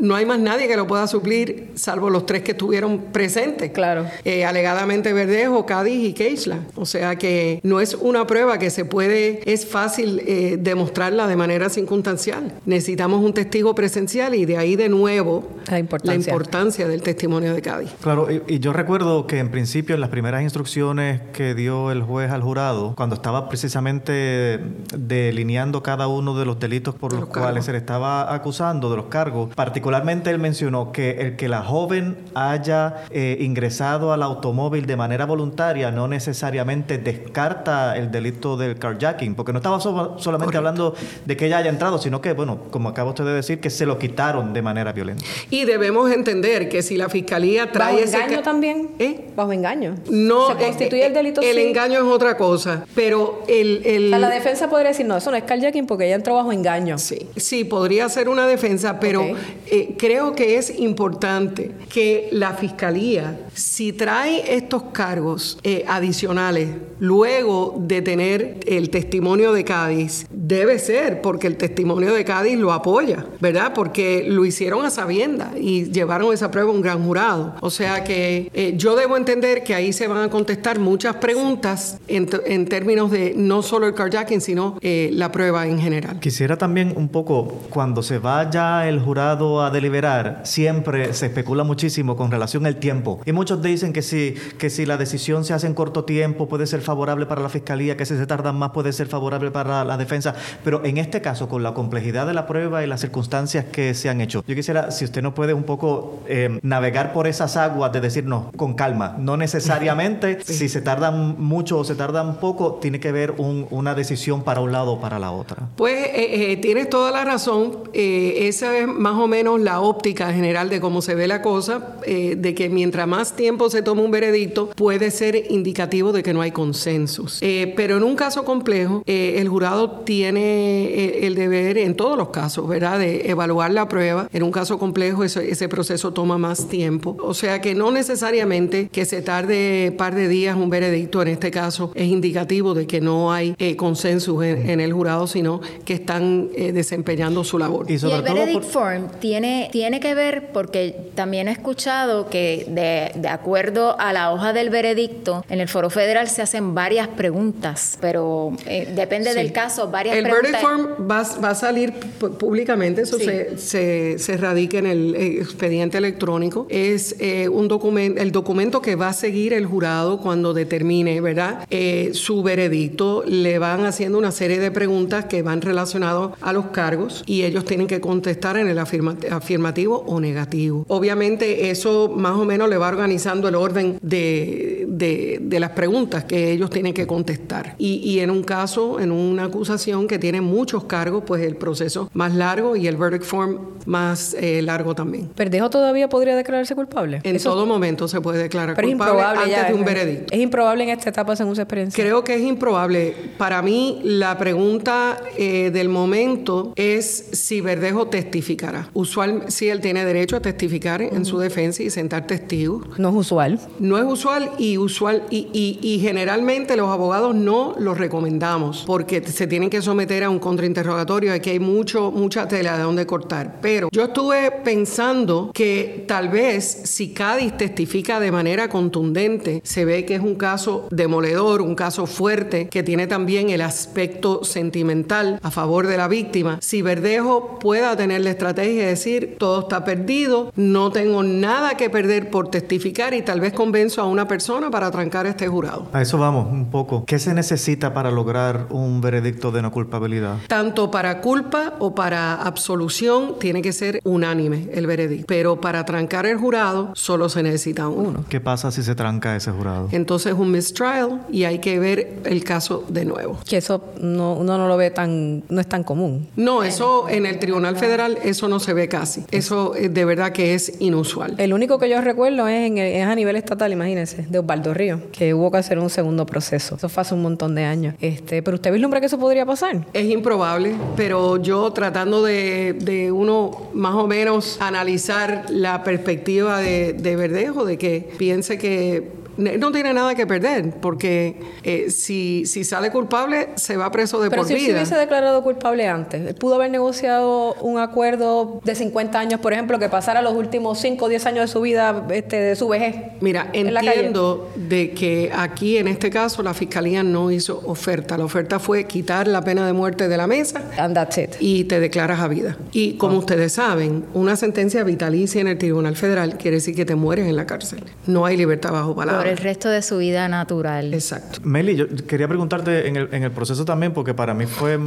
no 0.00 0.14
hay 0.14 0.26
más 0.26 0.38
nadie 0.38 0.68
que 0.68 0.76
lo 0.76 0.86
pueda 0.86 1.06
suplir, 1.06 1.70
salvo 1.74 2.10
los 2.10 2.26
tres 2.26 2.42
que 2.42 2.52
estuvieron 2.52 2.98
presentes. 3.12 3.70
Claro. 3.70 4.06
Eh, 4.24 4.44
alegadamente 4.44 5.12
Verdejo, 5.26 5.66
Cádiz 5.66 6.08
y 6.08 6.12
Keisla. 6.12 6.60
O 6.76 6.86
sea 6.86 7.16
que 7.16 7.60
no 7.62 7.80
es 7.80 7.94
una 7.94 8.26
prueba 8.26 8.58
que 8.58 8.70
se 8.70 8.84
puede, 8.84 9.40
es 9.50 9.66
fácil 9.66 10.20
eh, 10.26 10.56
demostrarla 10.60 11.26
de 11.26 11.36
manera 11.36 11.68
circunstancial. 11.68 12.52
Necesitamos 12.66 13.24
un 13.24 13.32
testigo 13.32 13.74
presencial 13.74 14.34
y 14.34 14.44
de 14.44 14.58
ahí 14.58 14.76
de 14.76 14.88
nuevo 14.88 15.48
la 15.70 15.78
importancia, 15.78 16.88
del 16.88 17.02
testimonio 17.02 17.54
de 17.54 17.62
Cádiz. 17.62 17.90
Claro, 18.00 18.28
y, 18.30 18.58
yo 18.58 18.72
recuerdo 18.72 19.26
que 19.26 19.38
en 19.38 19.50
principio 19.50 19.94
en 19.94 20.00
las 20.00 20.10
primeras 20.10 20.42
instrucciones 20.42 21.20
que 21.32 21.54
dio 21.54 21.90
el 21.90 22.02
juez 22.02 22.30
al 22.30 22.42
jurado, 22.42 22.94
cuando 22.96 23.14
estaba 23.14 23.48
precisamente 23.48 24.60
delineando 24.96 25.82
cada 25.82 26.08
uno 26.08 26.36
de 26.38 26.44
los 26.44 26.58
delitos 26.58 26.94
por 26.94 27.12
los, 27.12 27.26
cuales 27.26 27.64
se 27.64 27.72
le 27.72 27.78
estaba 27.78 28.32
acusando, 28.34 28.90
de 28.90 28.96
los 28.96 29.06
cargos, 29.06 29.54
particularmente 29.54 30.30
él 30.30 30.38
mencionó 30.38 30.92
que 30.92 31.12
el 31.12 31.36
que 31.36 31.48
la 31.48 31.62
joven 31.62 32.16
haya 32.34 33.04
eh, 33.10 33.38
ingresado 33.40 34.12
al 34.12 34.22
automóvil 34.22 34.86
de 34.86 34.96
manera 34.96 35.11
voluntaria 35.26 35.90
no 35.90 36.08
necesariamente 36.08 36.98
descarta 36.98 37.96
el 37.96 38.10
delito 38.10 38.56
del 38.56 38.78
carjacking, 38.78 39.34
porque 39.34 39.52
no 39.52 39.58
estaba 39.58 39.80
solamente 39.80 40.56
hablando 40.56 40.94
de 41.24 41.36
que 41.36 41.46
ella 41.46 41.58
haya 41.58 41.70
entrado, 41.70 41.98
sino 41.98 42.20
que, 42.20 42.32
bueno, 42.32 42.58
como 42.70 42.88
acaba 42.88 43.10
usted 43.10 43.24
de 43.24 43.34
decir, 43.34 43.60
que 43.60 43.70
se 43.70 43.86
lo 43.86 43.98
quitaron 43.98 44.52
de 44.52 44.62
manera 44.62 44.92
violenta. 44.92 45.24
Y 45.50 45.64
debemos 45.64 46.10
entender 46.10 46.68
que 46.68 46.82
si 46.82 46.96
la 46.96 47.08
fiscalía 47.08 47.70
trae 47.70 47.94
¿Bajo 47.94 48.04
ese 48.04 48.16
engaño 48.16 48.42
también? 48.42 48.90
¿Eh? 48.98 49.30
¿Bajo 49.36 49.52
engaño? 49.52 49.94
No. 50.10 50.48
¿Se 50.48 50.56
constituye 50.56 51.06
el 51.06 51.14
delito? 51.14 51.40
El 51.40 51.58
engaño 51.58 51.98
es 51.98 52.04
otra 52.04 52.36
cosa, 52.36 52.84
pero 52.94 53.44
el... 53.48 54.10
la 54.10 54.28
defensa 54.28 54.68
podría 54.68 54.88
decir 54.88 55.06
no, 55.06 55.16
eso 55.16 55.30
no 55.30 55.36
es 55.36 55.44
carjacking 55.44 55.86
porque 55.86 56.06
ella 56.06 56.16
entró 56.16 56.34
bajo 56.34 56.52
engaño. 56.52 56.98
Sí, 56.98 57.28
sí, 57.36 57.64
podría 57.64 58.08
ser 58.08 58.28
una 58.28 58.46
defensa, 58.46 59.00
pero 59.00 59.24
eh, 59.66 59.94
creo 59.98 60.34
que 60.34 60.56
es 60.56 60.78
importante 60.78 61.72
que 61.92 62.28
la 62.32 62.54
fiscalía, 62.54 63.38
si 63.54 63.92
trae 63.92 64.54
estos 64.54 64.84
cargos 65.02 65.58
eh, 65.64 65.84
adicionales 65.88 66.68
luego 67.00 67.74
de 67.80 68.02
tener 68.02 68.60
el 68.68 68.88
testimonio 68.88 69.52
de 69.52 69.64
Cádiz, 69.64 70.28
debe 70.30 70.78
ser 70.78 71.20
porque 71.20 71.48
el 71.48 71.56
testimonio 71.56 72.14
de 72.14 72.24
Cádiz 72.24 72.56
lo 72.56 72.72
apoya, 72.72 73.26
¿verdad? 73.40 73.72
Porque 73.74 74.24
lo 74.28 74.44
hicieron 74.44 74.86
a 74.86 74.90
sabienda 74.90 75.54
y 75.60 75.90
llevaron 75.90 76.32
esa 76.32 76.52
prueba 76.52 76.70
a 76.70 76.72
un 76.72 76.80
gran 76.80 77.04
jurado. 77.04 77.56
O 77.60 77.70
sea 77.70 78.04
que 78.04 78.48
eh, 78.54 78.74
yo 78.76 78.94
debo 78.94 79.16
entender 79.16 79.64
que 79.64 79.74
ahí 79.74 79.92
se 79.92 80.06
van 80.06 80.22
a 80.22 80.30
contestar 80.30 80.78
muchas 80.78 81.16
preguntas 81.16 81.98
en, 82.06 82.66
términos 82.66 83.10
de 83.10 83.34
no 83.36 83.62
solo 83.62 83.88
el 83.88 83.94
carjacking, 83.94 84.40
sino 84.40 84.78
eh, 84.80 85.10
la 85.12 85.32
prueba 85.32 85.66
en 85.66 85.80
general. 85.80 86.20
Quisiera 86.20 86.56
también 86.56 86.92
un 86.94 87.08
poco, 87.08 87.62
cuando 87.70 88.04
se 88.04 88.18
vaya 88.18 88.88
el 88.88 89.00
jurado 89.00 89.60
a 89.62 89.72
deliberar, 89.72 90.42
siempre 90.44 91.12
se 91.14 91.26
especula 91.26 91.64
muchísimo 91.64 92.14
con 92.14 92.30
relación 92.30 92.64
al 92.64 92.76
tiempo. 92.76 93.20
Y 93.26 93.32
muchos 93.32 93.60
dicen 93.60 93.92
que 93.92 94.02
si, 94.02 94.36
que 94.56 94.70
si 94.70 94.81
la 94.86 94.96
decisión 94.96 95.44
se 95.44 95.54
hace 95.54 95.66
en 95.66 95.74
corto 95.74 96.04
tiempo 96.04 96.48
puede 96.48 96.66
ser 96.66 96.80
favorable 96.80 97.26
para 97.26 97.42
la 97.42 97.48
fiscalía, 97.48 97.96
que 97.96 98.06
si 98.06 98.16
se 98.16 98.26
tardan 98.26 98.56
más 98.56 98.70
puede 98.70 98.92
ser 98.92 99.06
favorable 99.06 99.50
para 99.50 99.84
la 99.84 99.96
defensa. 99.96 100.34
Pero 100.64 100.84
en 100.84 100.98
este 100.98 101.20
caso, 101.20 101.48
con 101.48 101.62
la 101.62 101.74
complejidad 101.74 102.26
de 102.26 102.34
la 102.34 102.46
prueba 102.46 102.82
y 102.82 102.86
las 102.86 103.00
circunstancias 103.00 103.66
que 103.66 103.94
se 103.94 104.08
han 104.08 104.20
hecho, 104.20 104.44
yo 104.46 104.54
quisiera, 104.54 104.90
si 104.90 105.04
usted 105.04 105.22
no 105.22 105.34
puede 105.34 105.54
un 105.54 105.64
poco 105.64 106.22
eh, 106.26 106.58
navegar 106.62 107.12
por 107.12 107.26
esas 107.26 107.56
aguas 107.56 107.92
de 107.92 108.00
decirnos 108.00 108.46
con 108.56 108.74
calma, 108.74 109.16
no 109.18 109.36
necesariamente 109.36 110.38
si 110.44 110.68
se 110.68 110.80
tardan 110.80 111.40
mucho 111.40 111.78
o 111.78 111.84
se 111.84 111.94
tardan 111.94 112.40
poco, 112.40 112.78
tiene 112.80 113.00
que 113.00 113.08
haber 113.08 113.34
una 113.38 113.94
decisión 113.94 114.42
para 114.42 114.60
un 114.60 114.72
lado 114.72 114.92
o 114.92 115.00
para 115.00 115.18
la 115.18 115.30
otra. 115.30 115.68
Pues 115.76 116.06
eh, 116.06 116.52
eh, 116.52 116.56
tienes 116.56 116.90
toda 116.90 117.10
la 117.10 117.24
razón. 117.24 117.90
esa 117.92 118.76
es 118.76 118.86
más 118.86 119.14
o 119.14 119.26
menos 119.26 119.60
la 119.60 119.80
óptica 119.80 120.32
general 120.32 120.68
de 120.68 120.80
cómo 120.80 121.02
se 121.02 121.14
ve 121.14 121.28
la 121.28 121.42
cosa, 121.42 121.96
de 122.06 122.54
que 122.54 122.68
mientras 122.68 123.06
más 123.06 123.34
tiempo 123.36 123.70
se 123.70 123.82
toma 123.82 124.02
un 124.02 124.10
veredicto, 124.10 124.70
puede 124.74 125.10
ser 125.10 125.50
indicativo 125.50 126.12
de 126.12 126.22
que 126.22 126.32
no 126.32 126.40
hay 126.40 126.50
consensos. 126.50 127.38
pero 127.76 127.96
en 127.96 128.02
un 128.02 128.16
caso 128.16 128.44
complejo, 128.44 129.02
el 129.06 129.48
jurado 129.48 130.00
tiene 130.00 131.26
el 131.26 131.34
deber, 131.34 131.78
en 131.78 131.94
todos 131.94 132.16
los 132.16 132.28
casos, 132.30 132.68
¿verdad?, 132.68 132.98
de 132.98 133.30
evaluar 133.30 133.70
la 133.70 133.88
prueba. 133.88 134.28
En 134.32 134.42
un 134.42 134.52
caso 134.52 134.78
complejo, 134.78 135.24
ese, 135.24 135.50
ese 135.50 135.68
proceso 135.68 136.12
toma 136.12 136.38
más 136.38 136.68
tiempo. 136.68 137.16
O 137.20 137.34
sea 137.34 137.60
que 137.60 137.74
no 137.74 137.90
necesariamente 137.90 138.88
que 138.88 139.04
se 139.04 139.22
tarde 139.22 139.88
un 139.90 139.96
par 139.96 140.14
de 140.14 140.28
días 140.28 140.56
un 140.56 140.70
veredicto 140.70 141.22
en 141.22 141.28
este 141.28 141.50
caso 141.50 141.92
es 141.94 142.08
indicativo 142.08 142.74
de 142.74 142.86
que 142.86 143.00
no 143.00 143.32
hay 143.32 143.54
eh, 143.58 143.76
consenso 143.76 144.42
en, 144.42 144.80
el 144.80 144.92
jurado, 144.92 145.26
sino 145.26 145.60
que 145.84 145.94
están 145.94 146.48
eh, 146.54 146.72
desempeñando 146.72 147.44
su 147.44 147.58
labor. 147.58 147.90
Y, 147.90 147.94
el 147.94 148.22
verdict 148.22 148.64
form 148.64 149.08
tiene, 149.20 149.68
tiene 149.72 150.00
que 150.00 150.14
ver, 150.14 150.50
porque 150.52 151.10
también 151.14 151.48
he 151.48 151.52
escuchado 151.52 152.28
que 152.28 152.66
de, 152.68 153.18
de 153.18 153.28
acuerdo 153.28 153.98
a 153.98 154.12
la 154.12 154.32
hoja 154.32 154.52
del 154.62 154.70
veredicto, 154.70 155.44
en 155.48 155.60
el 155.60 155.68
foro 155.68 155.90
federal 155.90 156.28
se 156.28 156.42
hacen 156.42 156.74
varias 156.74 157.08
preguntas, 157.08 157.98
pero 158.00 158.52
eh, 158.66 158.92
depende 158.94 159.34
del 159.34 159.52
caso, 159.52 159.90
varias 159.90 160.16
el 160.16 160.24
preguntas. 160.24 160.62
El 160.62 160.66
verdict 160.66 160.96
form 160.96 161.10
va, 161.10 161.26
va, 161.42 161.50
a 161.50 161.54
salir 161.54 161.92
públicamente, 162.38 163.02
eso 163.02 163.18
se, 163.18 163.58
se, 163.58 164.18
se, 164.18 164.36
radica 164.36 164.78
en 164.78 164.86
el 164.86 165.14
expediente 165.16 165.98
electrónico. 165.98 166.66
Es 166.68 167.16
un 167.50 167.66
documento, 167.68 168.20
el 168.20 168.30
documento 168.30 168.80
que 168.80 168.94
va 168.94 169.08
a 169.08 169.12
seguir 169.12 169.52
el 169.52 169.66
jurado 169.66 170.20
cuando 170.20 170.54
determine, 170.54 171.20
¿verdad?, 171.20 171.66
eh, 171.70 172.10
su 172.12 172.42
veredicto. 172.42 173.24
Le 173.26 173.58
van 173.58 173.84
haciendo 173.84 174.18
una 174.18 174.30
serie 174.30 174.60
de 174.60 174.70
preguntas 174.70 175.24
que 175.24 175.42
van 175.42 175.60
relacionadas 175.60 176.30
a 176.40 176.52
los 176.52 176.66
cargos 176.66 177.22
y 177.26 177.42
ellos 177.42 177.64
tienen 177.64 177.86
que 177.86 178.00
contestar 178.00 178.56
en 178.56 178.68
el 178.68 178.78
afirmativo 178.78 180.04
o 180.06 180.20
negativo. 180.20 180.84
Obviamente 180.88 181.70
eso 181.70 182.12
más 182.14 182.36
o 182.36 182.44
menos 182.44 182.68
le 182.68 182.76
va 182.76 182.88
organizando 182.88 183.48
el 183.48 183.54
orden 183.54 183.98
de, 184.02 184.51
de, 184.88 185.60
las 185.60 185.70
preguntas 185.70 186.24
que 186.24 186.50
ellos 186.50 186.70
tienen 186.70 186.92
que 186.92 187.06
contestar. 187.06 187.76
Y, 187.78 187.96
y, 187.98 188.20
en 188.20 188.30
un 188.30 188.42
caso, 188.42 188.98
en 188.98 189.12
una 189.12 189.44
acusación 189.44 190.06
que 190.08 190.18
tiene 190.18 190.40
muchos 190.40 190.84
cargos, 190.84 191.24
pues 191.26 191.42
el 191.42 191.56
proceso 191.56 192.10
más 192.14 192.34
largo 192.34 192.76
y 192.76 192.86
el 192.86 192.96
verdict 192.96 193.24
form 193.24 193.58
más 193.86 194.34
eh, 194.38 194.62
largo 194.62 194.94
también. 194.94 195.28
¿Perdejo 195.28 195.70
todavía 195.70 196.08
podría 196.08 196.36
declararse 196.36 196.74
culpable? 196.74 197.20
En 197.24 197.38
todo 197.38 197.66
momento 197.66 198.08
se 198.08 198.20
puede 198.20 198.42
declarar 198.42 198.76
culpable 198.80 199.22
antes 199.22 199.68
de 199.68 199.74
un 199.74 199.84
veredicto. 199.84 200.34
Es 200.34 200.40
improbable 200.40 200.84
en 200.84 200.90
esta 200.90 201.10
etapa 201.10 201.36
según 201.36 201.54
su 201.54 201.60
experiencia. 201.60 202.02
Creo 202.02 202.24
que 202.24 202.34
es 202.34 202.42
improbable. 202.42 203.14
Para 203.38 203.62
mí, 203.62 204.00
la 204.04 204.38
pregunta 204.38 205.18
eh, 205.36 205.70
del 205.72 205.88
momento 205.88 206.72
es 206.76 207.30
si 207.32 207.60
Verdejo 207.60 208.06
testificará. 208.06 208.88
Usual, 208.94 209.44
si 209.48 209.68
él 209.68 209.80
tiene 209.80 210.04
derecho 210.04 210.36
a 210.36 210.40
testificar 210.40 211.02
en 211.02 211.24
su 211.24 211.38
defensa 211.38 211.82
y 211.82 211.90
sentar 211.90 212.26
testigos. 212.26 212.98
No 212.98 213.10
es 213.10 213.14
usual. 213.14 213.60
No 213.78 213.98
es 213.98 214.04
usual 214.04 214.41
y 214.58 214.78
usual 214.78 215.24
y, 215.30 215.48
y, 215.52 215.98
generalmente 216.00 216.76
los 216.76 216.88
abogados 216.88 217.34
no 217.34 217.74
lo 217.78 217.94
recomendamos 217.94 218.84
porque 218.86 219.22
se 219.22 219.46
tienen 219.46 219.70
que 219.70 219.82
someter 219.82 220.24
a 220.24 220.30
un 220.30 220.38
contrainterrogatorio. 220.38 221.32
Aquí 221.32 221.50
hay 221.50 221.60
mucho, 221.60 222.10
mucha 222.10 222.48
tela 222.48 222.76
de 222.76 222.82
donde 222.82 223.06
cortar. 223.06 223.58
Pero 223.60 223.88
yo 223.92 224.04
estuve 224.04 224.50
pensando 224.50 225.50
que 225.54 226.04
tal 226.08 226.28
vez 226.28 226.64
si 226.84 227.12
Cádiz 227.12 227.56
testifica 227.56 228.20
de 228.20 228.32
manera 228.32 228.68
contundente, 228.68 229.60
se 229.64 229.84
ve 229.84 230.04
que 230.04 230.16
es 230.16 230.20
un 230.20 230.34
caso 230.34 230.88
demoledor, 230.90 231.62
un 231.62 231.74
caso 231.74 232.06
fuerte, 232.06 232.68
que 232.68 232.82
tiene 232.82 233.06
también 233.06 233.50
el 233.50 233.60
aspecto 233.60 234.44
sentimental 234.44 235.38
a 235.42 235.50
favor 235.50 235.86
de 235.86 235.96
la 235.96 236.08
víctima. 236.08 236.58
Si 236.60 236.82
Verdejo 236.82 237.58
pueda 237.58 237.96
tener 237.96 238.22
la 238.22 238.30
estrategia 238.30 238.82
de 238.82 238.88
decir, 238.88 239.36
todo 239.38 239.60
está 239.60 239.84
perdido, 239.84 240.52
no 240.56 240.90
tengo 240.90 241.22
nada 241.22 241.76
que 241.76 241.90
perder 241.90 242.30
por 242.30 242.50
testificar 242.50 243.14
y 243.14 243.22
tal 243.22 243.40
vez 243.40 243.52
convenzo 243.52 244.00
a 244.00 244.06
una 244.06 244.26
persona 244.26 244.31
para 244.70 244.90
trancar 244.90 245.26
este 245.26 245.46
jurado. 245.46 245.88
A 245.92 246.00
eso 246.00 246.16
vamos 246.16 246.50
un 246.50 246.70
poco. 246.70 247.04
¿Qué 247.04 247.18
se 247.18 247.34
necesita 247.34 247.92
para 247.92 248.10
lograr 248.10 248.66
un 248.70 249.00
veredicto 249.00 249.50
de 249.50 249.60
no 249.60 249.70
culpabilidad? 249.70 250.36
Tanto 250.48 250.90
para 250.90 251.20
culpa 251.20 251.74
o 251.80 251.94
para 251.94 252.34
absolución 252.34 253.34
tiene 253.38 253.60
que 253.60 253.72
ser 253.72 254.00
unánime 254.04 254.68
el 254.72 254.86
veredicto, 254.86 255.26
pero 255.28 255.60
para 255.60 255.84
trancar 255.84 256.24
el 256.24 256.38
jurado 256.38 256.92
solo 256.94 257.28
se 257.28 257.42
necesita 257.42 257.88
uno. 257.88 258.24
¿Qué 258.30 258.40
pasa 258.40 258.70
si 258.70 258.82
se 258.82 258.94
tranca 258.94 259.36
ese 259.36 259.50
jurado? 259.50 259.88
Entonces 259.92 260.32
un 260.32 260.50
mistrial 260.50 261.26
y 261.30 261.44
hay 261.44 261.58
que 261.58 261.78
ver 261.78 262.20
el 262.24 262.42
caso 262.42 262.84
de 262.88 263.04
nuevo. 263.04 263.38
Que 263.46 263.58
eso 263.58 263.84
no, 264.00 264.34
uno 264.34 264.56
no 264.56 264.66
lo 264.66 264.76
ve 264.78 264.90
tan, 264.90 265.44
no 265.50 265.60
es 265.60 265.66
tan 265.66 265.84
común. 265.84 266.28
No, 266.36 266.62
eso 266.62 267.06
en 267.08 267.26
el 267.26 267.38
Tribunal 267.38 267.76
Federal 267.76 268.18
eso 268.24 268.48
no 268.48 268.60
se 268.60 268.72
ve 268.72 268.88
casi. 268.88 269.24
Eso 269.30 269.74
eh, 269.76 269.90
de 269.90 270.04
verdad 270.04 270.32
que 270.32 270.54
es 270.54 270.80
inusual. 270.80 271.34
El 271.36 271.52
único 271.52 271.78
que 271.78 271.90
yo 271.90 272.00
recuerdo 272.00 272.48
es, 272.48 272.66
en 272.66 272.78
es 272.78 273.06
a 273.06 273.14
nivel 273.14 273.36
estatal, 273.36 273.72
imagínense, 273.72 274.21
de 274.30 274.38
Osvaldo 274.38 274.74
Río, 274.74 275.00
que 275.12 275.34
hubo 275.34 275.50
que 275.50 275.58
hacer 275.58 275.78
un 275.78 275.90
segundo 275.90 276.26
proceso. 276.26 276.76
Eso 276.76 276.88
fue 276.88 277.00
hace 277.00 277.14
un 277.14 277.22
montón 277.22 277.54
de 277.54 277.64
años. 277.64 277.94
Este, 278.00 278.42
pero 278.42 278.56
usted 278.56 278.72
vislumbra 278.72 279.00
que 279.00 279.06
eso 279.06 279.18
podría 279.18 279.46
pasar. 279.46 279.86
Es 279.92 280.06
improbable, 280.06 280.74
pero 280.96 281.36
yo 281.42 281.72
tratando 281.72 282.22
de, 282.22 282.74
de 282.74 283.12
uno 283.12 283.70
más 283.72 283.94
o 283.94 284.06
menos 284.06 284.58
analizar 284.60 285.46
la 285.48 285.84
perspectiva 285.84 286.58
de, 286.60 286.92
de 286.92 287.16
Verdejo, 287.16 287.64
de 287.64 287.78
que 287.78 288.08
piense 288.18 288.58
que 288.58 289.22
no 289.36 289.72
tiene 289.72 289.92
nada 289.94 290.14
que 290.14 290.26
perder, 290.26 290.70
porque 290.80 291.40
eh, 291.62 291.90
si, 291.90 292.44
si 292.46 292.64
sale 292.64 292.90
culpable, 292.90 293.50
se 293.56 293.76
va 293.76 293.90
preso 293.90 294.20
de 294.20 294.30
Pero 294.30 294.42
por 294.42 294.48
si 294.48 294.54
vida. 294.54 294.66
se 294.66 294.72
hubiese 294.72 294.94
declarado 294.96 295.42
culpable 295.42 295.88
antes, 295.88 296.34
pudo 296.34 296.56
haber 296.56 296.70
negociado 296.70 297.54
un 297.60 297.78
acuerdo 297.78 298.60
de 298.64 298.74
50 298.74 299.18
años, 299.18 299.40
por 299.40 299.52
ejemplo, 299.52 299.78
que 299.78 299.88
pasara 299.88 300.22
los 300.22 300.34
últimos 300.34 300.78
5 300.80 301.04
o 301.04 301.08
10 301.08 301.26
años 301.26 301.40
de 301.42 301.48
su 301.48 301.60
vida, 301.60 302.06
este, 302.10 302.36
de 302.36 302.56
su 302.56 302.68
vejez. 302.68 302.96
Mira, 303.20 303.48
entiendo 303.52 304.50
de 304.56 304.90
que 304.92 305.30
aquí, 305.34 305.78
en 305.78 305.88
este 305.88 306.10
caso, 306.10 306.42
la 306.42 306.54
fiscalía 306.54 307.02
no 307.02 307.30
hizo 307.30 307.62
oferta. 307.66 308.16
La 308.18 308.24
oferta 308.24 308.58
fue 308.58 308.84
quitar 308.84 309.26
la 309.28 309.42
pena 309.42 309.66
de 309.66 309.72
muerte 309.72 310.08
de 310.08 310.16
la 310.16 310.26
mesa 310.26 310.62
And 310.78 310.94
that's 310.94 311.18
it. 311.18 311.30
y 311.40 311.64
te 311.64 311.80
declaras 311.80 312.20
a 312.20 312.28
vida. 312.28 312.56
Y 312.72 312.94
como 312.94 313.18
ustedes 313.18 313.52
saben, 313.52 314.04
una 314.14 314.36
sentencia 314.36 314.84
vitalicia 314.84 315.40
en 315.40 315.48
el 315.48 315.58
Tribunal 315.58 315.96
Federal 315.96 316.36
quiere 316.36 316.56
decir 316.56 316.74
que 316.74 316.84
te 316.84 316.94
mueres 316.94 317.26
en 317.26 317.36
la 317.36 317.46
cárcel. 317.46 317.84
No 318.06 318.26
hay 318.26 318.36
libertad 318.36 318.72
bajo 318.72 318.94
palabra 318.94 319.21
por 319.22 319.30
el 319.30 319.38
resto 319.38 319.68
de 319.68 319.82
su 319.82 319.98
vida 319.98 320.28
natural. 320.28 320.92
Exacto. 320.94 321.40
Meli, 321.44 321.76
yo 321.76 321.86
quería 322.06 322.28
preguntarte 322.28 322.88
en 322.88 322.96
el, 322.96 323.08
en 323.12 323.22
el, 323.22 323.30
proceso 323.30 323.64
también, 323.64 323.92
porque 323.92 324.14
para 324.14 324.34
mí 324.34 324.46
fue, 324.46 324.78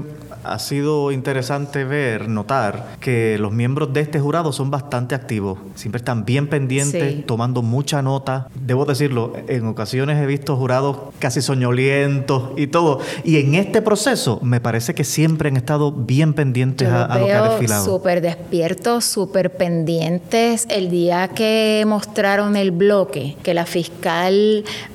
ha 0.43 0.59
sido 0.59 1.11
interesante 1.11 1.83
ver, 1.83 2.27
notar 2.27 2.95
que 2.99 3.37
los 3.39 3.51
miembros 3.51 3.93
de 3.93 4.01
este 4.01 4.19
jurado 4.19 4.51
son 4.51 4.71
bastante 4.71 5.15
activos, 5.15 5.59
siempre 5.75 5.99
están 5.99 6.25
bien 6.25 6.47
pendientes, 6.47 7.13
sí. 7.13 7.23
tomando 7.25 7.61
mucha 7.61 8.01
nota. 8.01 8.47
Debo 8.55 8.85
decirlo, 8.85 9.33
en 9.47 9.65
ocasiones 9.67 10.21
he 10.21 10.25
visto 10.25 10.55
jurados 10.55 10.97
casi 11.19 11.41
soñolientos 11.41 12.51
y 12.57 12.67
todo, 12.67 12.99
y 13.23 13.37
en 13.37 13.55
este 13.55 13.81
proceso 13.81 14.39
me 14.41 14.59
parece 14.59 14.93
que 14.93 15.03
siempre 15.03 15.49
han 15.49 15.57
estado 15.57 15.91
bien 15.91 16.33
pendientes 16.33 16.87
a, 16.89 17.05
a, 17.05 17.19
lo 17.19 17.25
que 17.25 17.33
ha 17.33 17.49
desfilado. 17.49 17.85
Súper 17.85 18.21
despiertos, 18.21 19.05
súper 19.05 19.51
pendientes. 19.51 20.65
El 20.69 20.89
día 20.89 21.29
que 21.29 21.83
mostraron 21.87 22.55
el 22.55 22.71
bloque, 22.71 23.37
que 23.43 23.53
la 23.53 23.65
fiscal 23.65 24.24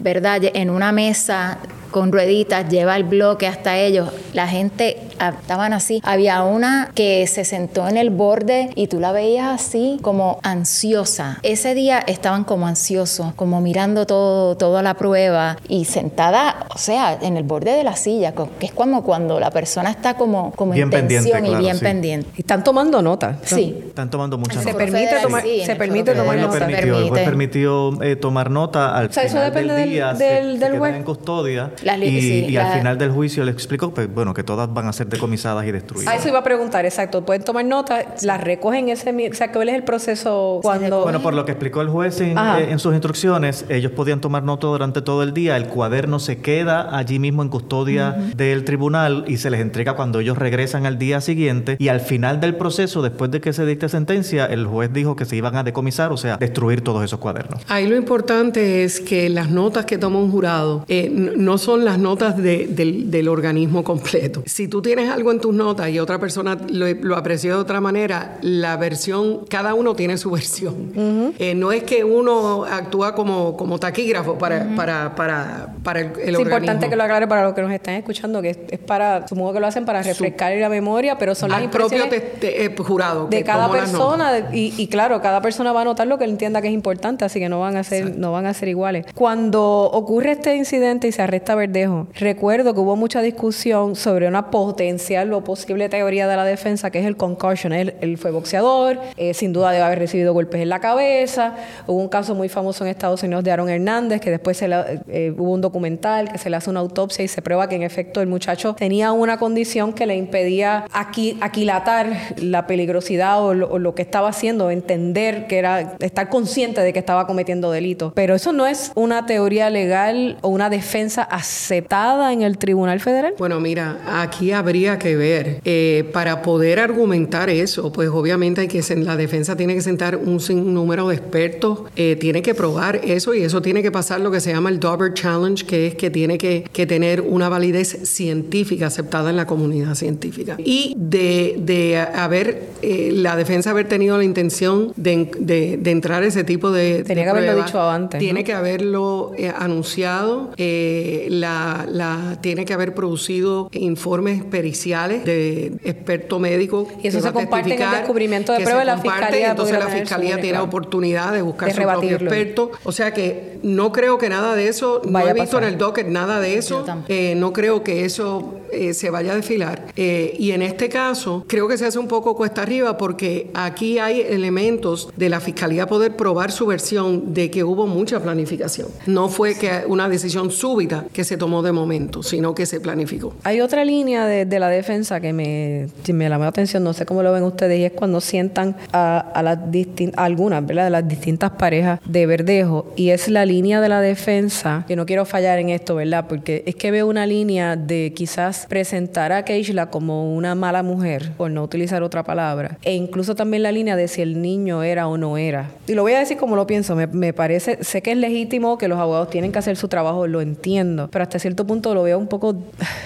¿verdad? 0.01 0.43
En 0.55 0.71
una 0.71 0.93
mesa 0.93 1.59
con 1.91 2.13
rueditas, 2.13 2.69
lleva 2.69 2.97
el 2.97 3.05
bloque 3.05 3.47
hasta 3.47 3.77
ellos. 3.79 4.11
La 4.33 4.47
gente 4.47 4.97
ah, 5.19 5.35
estaban 5.41 5.73
así. 5.73 6.01
Había 6.05 6.43
una 6.45 6.91
que 6.95 7.27
se 7.27 7.45
sentó 7.45 7.89
en 7.89 7.97
el 7.97 8.11
borde 8.11 8.71
y 8.75 8.87
tú 8.87 9.01
la 9.01 9.13
veías 9.13 9.49
así 9.49 9.99
como 10.03 10.39
ansiosa. 10.43 11.39
Ese 11.43 11.75
día 11.75 11.99
estaban 11.99 12.45
como 12.45 12.67
ansiosos, 12.67 13.33
como 13.35 13.61
mirando 13.61 14.07
todo, 14.07 14.57
toda 14.57 14.83
la 14.83 14.95
prueba 14.95 15.57
y 15.69 15.85
sentada, 15.85 16.67
o 16.75 16.79
sea, 16.79 17.19
en 17.21 17.37
el 17.37 17.43
borde 17.43 17.73
de 17.73 17.85
la 17.85 17.97
silla, 17.97 18.33
que 18.59 18.67
es 18.67 18.73
como 18.73 19.03
cuando 19.05 19.41
la 19.41 19.51
persona 19.51 19.91
está 19.91 20.15
como, 20.15 20.53
como 20.53 20.73
Bien 20.73 20.85
en 20.85 20.91
pendiente, 20.91 21.31
tensión 21.31 21.45
y 21.47 21.49
claro, 21.51 21.65
bien 21.65 21.77
sí. 21.77 21.83
pendiente. 21.85 22.29
Y 22.37 22.41
están 22.43 22.63
tomando 22.65 23.03
nota. 23.03 23.39
Sí. 23.43 23.83
Están 23.89 24.11
tomando 24.11 24.39
muchas 24.39 24.63
Se 24.63 24.73
notas. 24.73 24.77
permite 24.77 25.07
federal, 25.07 25.23
tomar- 25.23 25.43
sí, 25.43 25.63
se 25.65 25.77
permite 25.77 26.15
tomar 26.15 26.39
El 26.39 26.41
federal 26.45 26.49
juez 26.51 26.61
nota. 26.61 26.67
se 26.67 26.77
permitió, 26.77 26.95
permite. 27.15 27.25
permitió 27.25 28.03
eh, 28.03 28.17
tomar 28.17 28.51
nota 28.51 28.97
al 28.97 29.07
O 29.09 29.13
sea, 29.13 29.23
eso 29.25 29.39
depende 29.41 29.75
del 29.75 29.83
del- 29.83 29.91
día, 29.91 30.15
se- 30.15 30.25
del- 30.25 30.45
se, 30.45 30.51
del 30.51 30.59
quedan 30.69 30.79
juez. 30.79 30.95
en 30.97 31.03
custodia 31.03 31.71
Las 31.83 31.99
y, 31.99 32.21
sí, 32.21 32.45
y 32.49 32.51
la- 32.53 32.73
al 32.73 32.79
final 32.79 32.99
del 32.99 33.11
juicio 33.11 33.45
le 33.45 33.51
explicó 33.53 33.93
pues, 33.93 34.13
bueno, 34.13 34.35
que 34.35 34.43
todas 34.43 34.73
van 34.73 34.87
a 34.89 34.93
ser 34.93 35.09
decomisadas 35.09 35.67
y 35.67 35.73
destruidas. 35.73 36.13
A 36.13 36.17
eso 36.17 36.29
iba 36.29 36.39
a 36.39 36.45
preguntar, 36.45 36.85
exacto. 36.85 37.25
Pueden 37.25 37.43
tomar 37.43 37.65
nota, 37.65 38.15
las 38.23 38.41
recogen 38.41 38.89
ese 38.89 39.11
O 39.31 39.35
sea, 39.35 39.53
¿cuál 39.53 39.69
es 39.69 39.75
el 39.75 39.83
proceso 39.85 40.61
cuando. 40.63 41.03
Bueno, 41.03 41.21
por 41.21 41.35
lo 41.35 41.45
que 41.45 41.53
explicó 41.53 41.81
el 41.83 41.89
juez 41.89 42.21
en, 42.21 42.39
eh, 42.39 42.71
en 42.71 42.79
sus 42.79 42.93
instrucciones, 42.93 43.65
ellos 43.69 43.93
podían 43.93 44.21
tomar 44.21 44.43
nota 44.43 44.67
durante 44.67 45.03
todo 45.03 45.23
el 45.23 45.33
día. 45.35 45.57
El 45.57 45.67
cuaderno 45.67 46.19
se 46.19 46.39
queda 46.39 46.97
allí 46.97 47.19
mismo 47.19 47.43
en 47.43 47.49
custodia 47.49 48.13
del 48.37 48.65
tribunal 48.65 49.25
y 49.27 49.37
se 49.39 49.51
les 49.51 49.61
entrega 49.61 49.95
cuando 49.95 50.21
ellos 50.21 50.37
regresan 50.39 50.87
al 50.87 50.99
día 50.99 51.21
siguiente. 51.21 51.77
Y 51.79 51.89
al 51.89 52.01
final 52.01 52.41
del 52.41 52.57
proceso, 52.57 53.03
después 53.03 53.31
de 53.31 53.41
que 53.41 53.53
se 53.53 53.65
dicte 53.67 53.89
sentencia, 53.89 54.47
el 54.47 54.67
juez 54.67 54.93
dijo 54.93 55.17
que 55.17 55.25
se 55.25 55.37
iban 55.37 55.57
a 55.57 55.63
decomisar, 55.63 56.13
o 56.13 56.17
sea, 56.17 56.37
destruir 56.37 56.83
todos 56.83 57.05
esos 57.05 57.19
cuadernos. 57.19 57.63
Ahí 57.69 57.87
lo 57.87 57.97
importante 57.97 58.85
es 58.85 59.01
que 59.01 59.29
las 59.29 59.51
notas 59.51 59.85
que 59.85 59.99
toma 59.99 60.19
un 60.19 60.31
jurado 60.31 60.85
eh, 60.89 61.09
no 61.11 61.59
son 61.59 61.70
las 61.79 61.99
notas 61.99 62.37
de- 62.37 62.67
del, 62.69 63.11
del 63.11 63.29
organismo 63.29 63.85
completo. 63.85 64.43
Si 64.47 64.69
tú 64.69 64.83
tienes 64.83 65.11
algo 65.11 65.31
en 65.33 65.41
tus 65.41 65.55
notas 65.55 65.89
y 65.91 65.99
otra 65.99 66.19
persona 66.19 66.57
lo, 66.71 66.87
lo 66.95 67.17
apreció 67.17 67.55
de 67.55 67.61
otra 67.61 67.81
manera, 67.81 68.39
la 68.43 68.77
versión, 68.77 69.45
cada 69.49 69.75
uno 69.75 69.95
tiene 69.95 70.17
su 70.19 70.31
versión. 70.33 70.93
Eh, 71.39 71.55
no 71.55 71.73
es 71.73 71.83
que 71.85 72.05
uno 72.05 72.65
actúa 72.65 73.15
como, 73.15 73.57
como 73.57 73.79
taquígrafo 73.79 74.37
para, 74.39 74.75
para, 74.75 75.15
para, 75.15 75.75
para 75.83 76.01
el, 76.01 76.07
el 76.07 76.13
es 76.13 76.19
organismo. 76.19 76.41
importante 76.43 76.89
que 76.89 76.97
lo 76.97 77.03
aclare 77.05 77.27
para 77.29 77.45
los 77.45 77.55
que 77.55 77.63
nos 77.63 77.73
están 77.73 77.95
escuchando, 77.95 78.43
que 78.43 78.51
es, 78.51 78.59
es 78.71 78.79
para, 78.79 79.27
supongo 79.29 79.53
que 79.53 79.61
lo 79.61 79.67
hacen 79.67 79.85
para 79.85 80.03
refrescar 80.03 80.53
la 80.57 80.69
memoria, 80.69 81.17
pero 81.19 81.35
son 81.35 81.51
las 81.51 81.61
Al 81.61 81.71
propio 81.71 81.99
impresiones 82.05 82.41
te- 82.41 82.41
te- 82.41 82.65
eh, 82.65 82.75
jurado 82.77 83.27
de 83.29 83.39
que 83.39 83.45
cada 83.45 83.71
persona 83.71 84.49
y, 84.53 84.75
y 84.77 84.87
claro, 84.89 85.21
cada 85.21 85.41
persona 85.43 85.73
va 85.73 85.83
a 85.83 85.85
notar 85.85 86.07
lo 86.07 86.19
que 86.19 86.25
él 86.25 86.31
entienda 86.31 86.61
que 86.63 86.69
es 86.69 86.75
importante, 86.75 87.25
así 87.25 87.39
que 87.39 87.49
no 87.49 87.61
van 87.61 87.77
a 87.77 87.85
ser, 87.85 88.17
no 88.17 88.33
van 88.33 88.47
a 88.47 88.55
ser 88.55 88.69
iguales. 88.69 89.07
Cuando 89.15 89.63
ocurre 89.85 90.33
este 90.33 90.57
incidente 90.57 91.09
y 91.09 91.13
se 91.13 91.23
arresta 91.23 91.55
Verdejo, 91.61 92.09
recuerdo 92.15 92.75
que 92.75 92.81
hubo 92.81 92.97
mucha 92.97 93.23
discusión 93.23 93.95
sobre 93.97 94.27
una 94.27 94.51
potencial 94.51 95.33
o 95.33 95.45
posible 95.45 95.89
teoría 95.89 96.27
de 96.27 96.37
la 96.37 96.45
defensa 96.45 96.91
que 96.91 96.99
es 97.01 97.07
el 97.07 97.17
concussion. 97.17 97.73
Él, 97.73 97.95
él 98.01 98.19
fue 98.19 98.31
boxeador, 98.31 98.99
eh, 99.17 99.35
sin 99.35 99.53
duda 99.53 99.71
debe 99.71 99.85
haber 99.85 99.99
recibido 99.99 100.33
golpes 100.33 100.61
en 100.61 100.69
la 100.69 100.81
cabeza. 100.81 101.55
Hubo 101.87 101.99
un 101.99 102.09
caso 102.09 102.35
muy 102.35 102.49
famoso 102.49 102.85
en 102.85 102.91
Estados 102.91 103.23
Unidos 103.23 103.45
de 103.45 103.53
Aaron 103.53 103.69
Hernández, 103.69 104.21
que 104.21 104.31
después 104.31 104.57
se 104.57 104.69
le- 104.69 105.01
eh, 105.09 105.35
hubo 105.37 105.53
un 105.53 105.61
documental 105.61 106.33
que 106.33 106.39
se 106.39 106.51
le 106.51 106.57
hace 106.57 106.71
una 106.71 106.81
autopsia 106.81 107.25
y 107.25 107.29
se 107.29 107.43
prueba 107.43 107.69
que 107.69 107.77
en 107.77 107.83
efecto 107.83 108.21
el 108.21 108.27
muchacho 108.27 108.75
tenía 108.75 109.13
una 109.13 109.39
condición 109.39 109.93
que 109.93 110.07
le 110.07 110.17
impedía 110.17 110.87
aquí, 110.93 111.37
aquilatar 111.41 112.09
la 112.39 112.67
peligrosidad 112.67 113.45
o 113.45 113.55
lo, 113.55 113.71
o 113.71 113.79
lo 113.79 113.95
que 113.95 114.03
estaba 114.03 114.29
haciendo, 114.29 114.71
entender 114.71 115.47
que 115.47 115.59
era, 115.59 115.97
estar 116.01 116.29
consciente 116.29 116.81
de 116.81 116.93
que 116.93 116.99
estaba 116.99 117.27
cometiendo 117.27 117.71
delitos. 117.71 118.13
Pero 118.15 118.35
eso 118.35 118.53
no 118.53 118.67
es 118.67 118.93
una 118.95 119.27
teoría 119.27 119.71
legal 119.71 120.39
o 120.43 120.49
una 120.49 120.71
defensa 120.71 121.23
aceptada 121.51 122.33
en 122.33 122.43
el 122.43 122.59
Tribunal 122.59 123.01
Federal. 123.01 123.35
Bueno, 123.39 123.61
mira, 123.61 123.99
aquí 124.23 124.53
habría 124.53 124.99
que 124.99 125.17
ver. 125.17 125.61
eh, 125.65 126.09
para 126.13 126.43
poder 126.43 126.79
argumentar 126.79 127.51
eso, 127.51 127.93
pues 127.93 128.09
obviamente 128.09 128.63
hay 128.63 128.69
que 128.69 128.81
la 128.97 129.17
defensa 129.17 129.57
tiene 129.57 129.75
que 129.75 129.81
sentar 129.83 130.17
un 130.17 130.41
sinnúmero 130.41 131.09
de 131.09 131.17
expertos, 131.17 131.81
eh, 131.97 132.17
tiene 132.19 132.43
que 132.43 132.55
probar 132.55 133.01
eso 133.05 133.35
y 133.35 133.43
eso 133.43 133.61
tiene 133.63 133.83
que 133.83 133.91
pasar 133.91 134.21
lo 134.21 134.31
que 134.31 134.41
se 134.41 134.53
llama 134.53 134.71
el 134.71 134.81
Dover 134.81 135.13
Challenge, 135.15 135.65
que 135.67 135.87
es 135.89 135.95
que 135.95 136.11
tiene 136.11 136.39
que, 136.39 136.65
que 136.73 136.87
tener 136.87 137.21
una 137.21 137.49
validez 137.49 137.89
científica 138.05 138.87
aceptada 138.87 139.31
en 139.31 139.37
la 139.37 139.47
comunidad 139.47 139.95
científica. 139.95 140.57
Y 140.59 140.95
de, 140.97 141.57
de 141.59 141.99
haber, 141.99 142.63
eh, 142.83 143.11
la 143.15 143.37
defensa 143.37 143.71
haber 143.71 143.89
tenido 143.89 144.17
la 144.17 144.25
intención 144.25 144.93
de, 144.97 145.31
de- 145.39 145.77
de 145.81 145.91
entrar 145.91 146.23
a 146.23 146.27
ese 146.27 146.45
tipo 146.45 146.71
de... 146.71 147.05
Tenía 147.05 147.25
que 147.25 147.31
haberlo 147.31 147.63
dicho 147.65 147.81
antes, 147.83 148.19
Tiene 148.19 148.41
¿no? 148.41 148.47
que 148.47 148.53
haberlo 148.53 149.33
eh, 149.37 149.53
anunciado, 149.57 150.51
eh, 150.57 151.27
la, 151.41 151.87
la- 151.89 152.39
tiene 152.41 152.65
que 152.65 152.73
haber 152.73 152.95
producido 152.95 153.69
informes 153.73 154.45
periciales 154.45 155.25
de 155.25 155.73
experto 155.85 156.39
médico. 156.39 156.87
Y 157.03 157.09
eso 157.09 157.21
se 157.21 157.33
comparte 157.33 157.75
en 157.75 157.83
el 157.83 157.91
descubrimiento 157.91 158.53
de 158.53 158.61
prueba 158.61 158.83
y 158.83 158.87
la 158.87 158.99
fiscalía 158.99 159.51
Entonces 159.51 159.79
la 159.79 159.89
fiscalía 159.89 160.35
tiene 160.37 160.51
claro. 160.51 160.65
oportunidad 160.65 161.33
de 161.33 161.43
buscar 161.43 161.69
De 161.69 161.75
su 161.75 161.83
propio 161.83 162.17
experto. 162.17 162.71
O 162.85 162.93
sea 162.93 163.13
que 163.13 163.59
no 163.63 163.93
creo 163.93 164.19
que 164.19 164.29
nada 164.29 164.55
de 164.55 164.69
eso, 164.69 165.03
no 165.05 165.19
he 165.21 165.33
visto 165.33 165.59
en 165.59 165.65
el 165.65 165.79
docket 165.79 166.07
nada 166.07 166.41
de 166.41 166.57
eso. 166.57 166.85
Eh, 167.09 167.35
no 167.37 167.53
creo 167.53 167.83
que 167.83 168.05
eso 168.05 168.55
eh, 168.73 168.95
se 168.95 169.11
vaya 169.11 169.33
a 169.33 169.37
desfilar. 169.37 169.87
Eh, 169.97 170.35
y 170.39 170.53
en 170.53 170.63
este 170.63 170.89
caso, 170.89 171.45
creo 171.47 171.69
que 171.69 171.77
se 171.77 171.87
hace 171.87 171.99
un 171.99 172.09
poco 172.09 172.37
cuesta 172.37 172.63
arriba 172.63 172.97
porque 172.97 173.51
aquí 173.55 173.99
hay 173.99 174.21
elementos 174.21 175.09
de 175.17 175.29
la 175.29 175.41
fiscalía 175.41 175.87
poder 175.87 176.17
probar 176.17 176.53
su 176.53 176.67
versión 176.67 177.35
de 177.35 177.51
que 177.51 177.65
hubo 177.65 177.87
mucha 177.87 178.21
planificación. 178.21 178.89
No 179.07 179.29
fue 179.29 179.57
que 179.59 179.83
una 179.87 180.09
decisión 180.09 180.51
súbita 180.51 181.07
que 181.13 181.25
se 181.25 181.30
tomó 181.37 181.63
de 181.63 181.73
momento, 181.73 182.23
sino 182.23 182.55
que 182.55 182.67
se 182.67 182.81
planificó. 182.81 183.35
Hay 183.45 183.61
otra 183.61 183.85
línea 183.85 184.27
de, 184.27 184.61
la 184.61 184.69
defensa 184.69 185.21
que 185.21 185.33
me, 185.33 185.89
llamó 186.05 186.45
la 186.45 186.49
atención, 186.49 186.85
no 186.85 186.93
sé 186.93 187.07
cómo 187.07 187.23
lo 187.23 187.33
ven 187.33 187.43
ustedes, 187.45 187.79
y 187.79 187.85
es 187.85 187.93
cuando 187.93 188.21
sientan 188.21 188.77
a, 188.93 189.41
las 189.43 189.59
distin- 189.59 190.13
a 190.17 190.25
algunas, 190.25 190.67
¿verdad? 190.67 190.85
De 190.85 190.91
las 190.91 191.09
distintas 191.09 191.53
parejas 191.53 192.01
de 192.05 192.27
Verdejo, 192.27 192.93
y 192.97 193.11
es 193.11 193.29
la 193.29 193.45
línea 193.47 193.81
de 193.81 193.89
la 193.89 194.01
defensa, 194.01 194.85
que 194.87 194.97
no 194.97 195.07
quiero 195.07 195.25
fallar 195.25 195.59
en 195.59 195.71
esto, 195.71 195.95
¿verdad? 195.95 196.27
Porque 196.29 196.63
es 196.67 196.75
que 196.75 196.91
veo 196.91 197.07
una 197.07 197.27
línea 197.27 197.77
de 197.77 198.13
quizás 198.15 198.67
presentar 198.69 199.33
a 199.33 199.45
Keishla 199.45 199.91
como 199.91 200.35
una 200.35 200.55
mala 200.55 200.83
mujer, 200.83 201.33
por 201.37 201.51
no 201.51 201.63
utilizar 201.63 202.03
otra 202.03 202.23
palabra, 202.23 202.79
e 202.83 202.95
incluso 202.95 203.35
también 203.35 203.63
la 203.63 203.73
línea 203.73 203.97
de 203.97 204.09
si 204.09 204.23
el 204.23 204.43
niño 204.43 204.83
era 204.83 205.09
o 205.09 205.17
no 205.17 205.39
era. 205.39 205.71
Y 205.87 205.95
lo 205.95 206.03
voy 206.03 206.13
a 206.13 206.19
decir 206.19 206.37
como 206.37 206.57
lo 206.57 206.67
pienso, 206.67 206.95
me, 206.95 207.07
me 207.07 207.33
parece, 207.33 207.83
sé 207.83 208.03
que 208.03 208.13
es 208.13 208.19
legítimo 208.19 208.79
que 208.79 208.89
los 208.89 208.99
abogados 208.99 209.31
tienen 209.31 209.53
que 209.53 209.59
hacer 209.59 209.77
su 209.77 209.89
trabajo, 209.89 210.27
lo 210.27 210.41
entiendo, 210.41 211.09
pero 211.11 211.20
hasta 211.23 211.39
cierto 211.39 211.67
punto 211.67 211.95
lo 211.95 212.03
veo 212.03 212.19
un 212.19 212.27
poco 212.27 212.55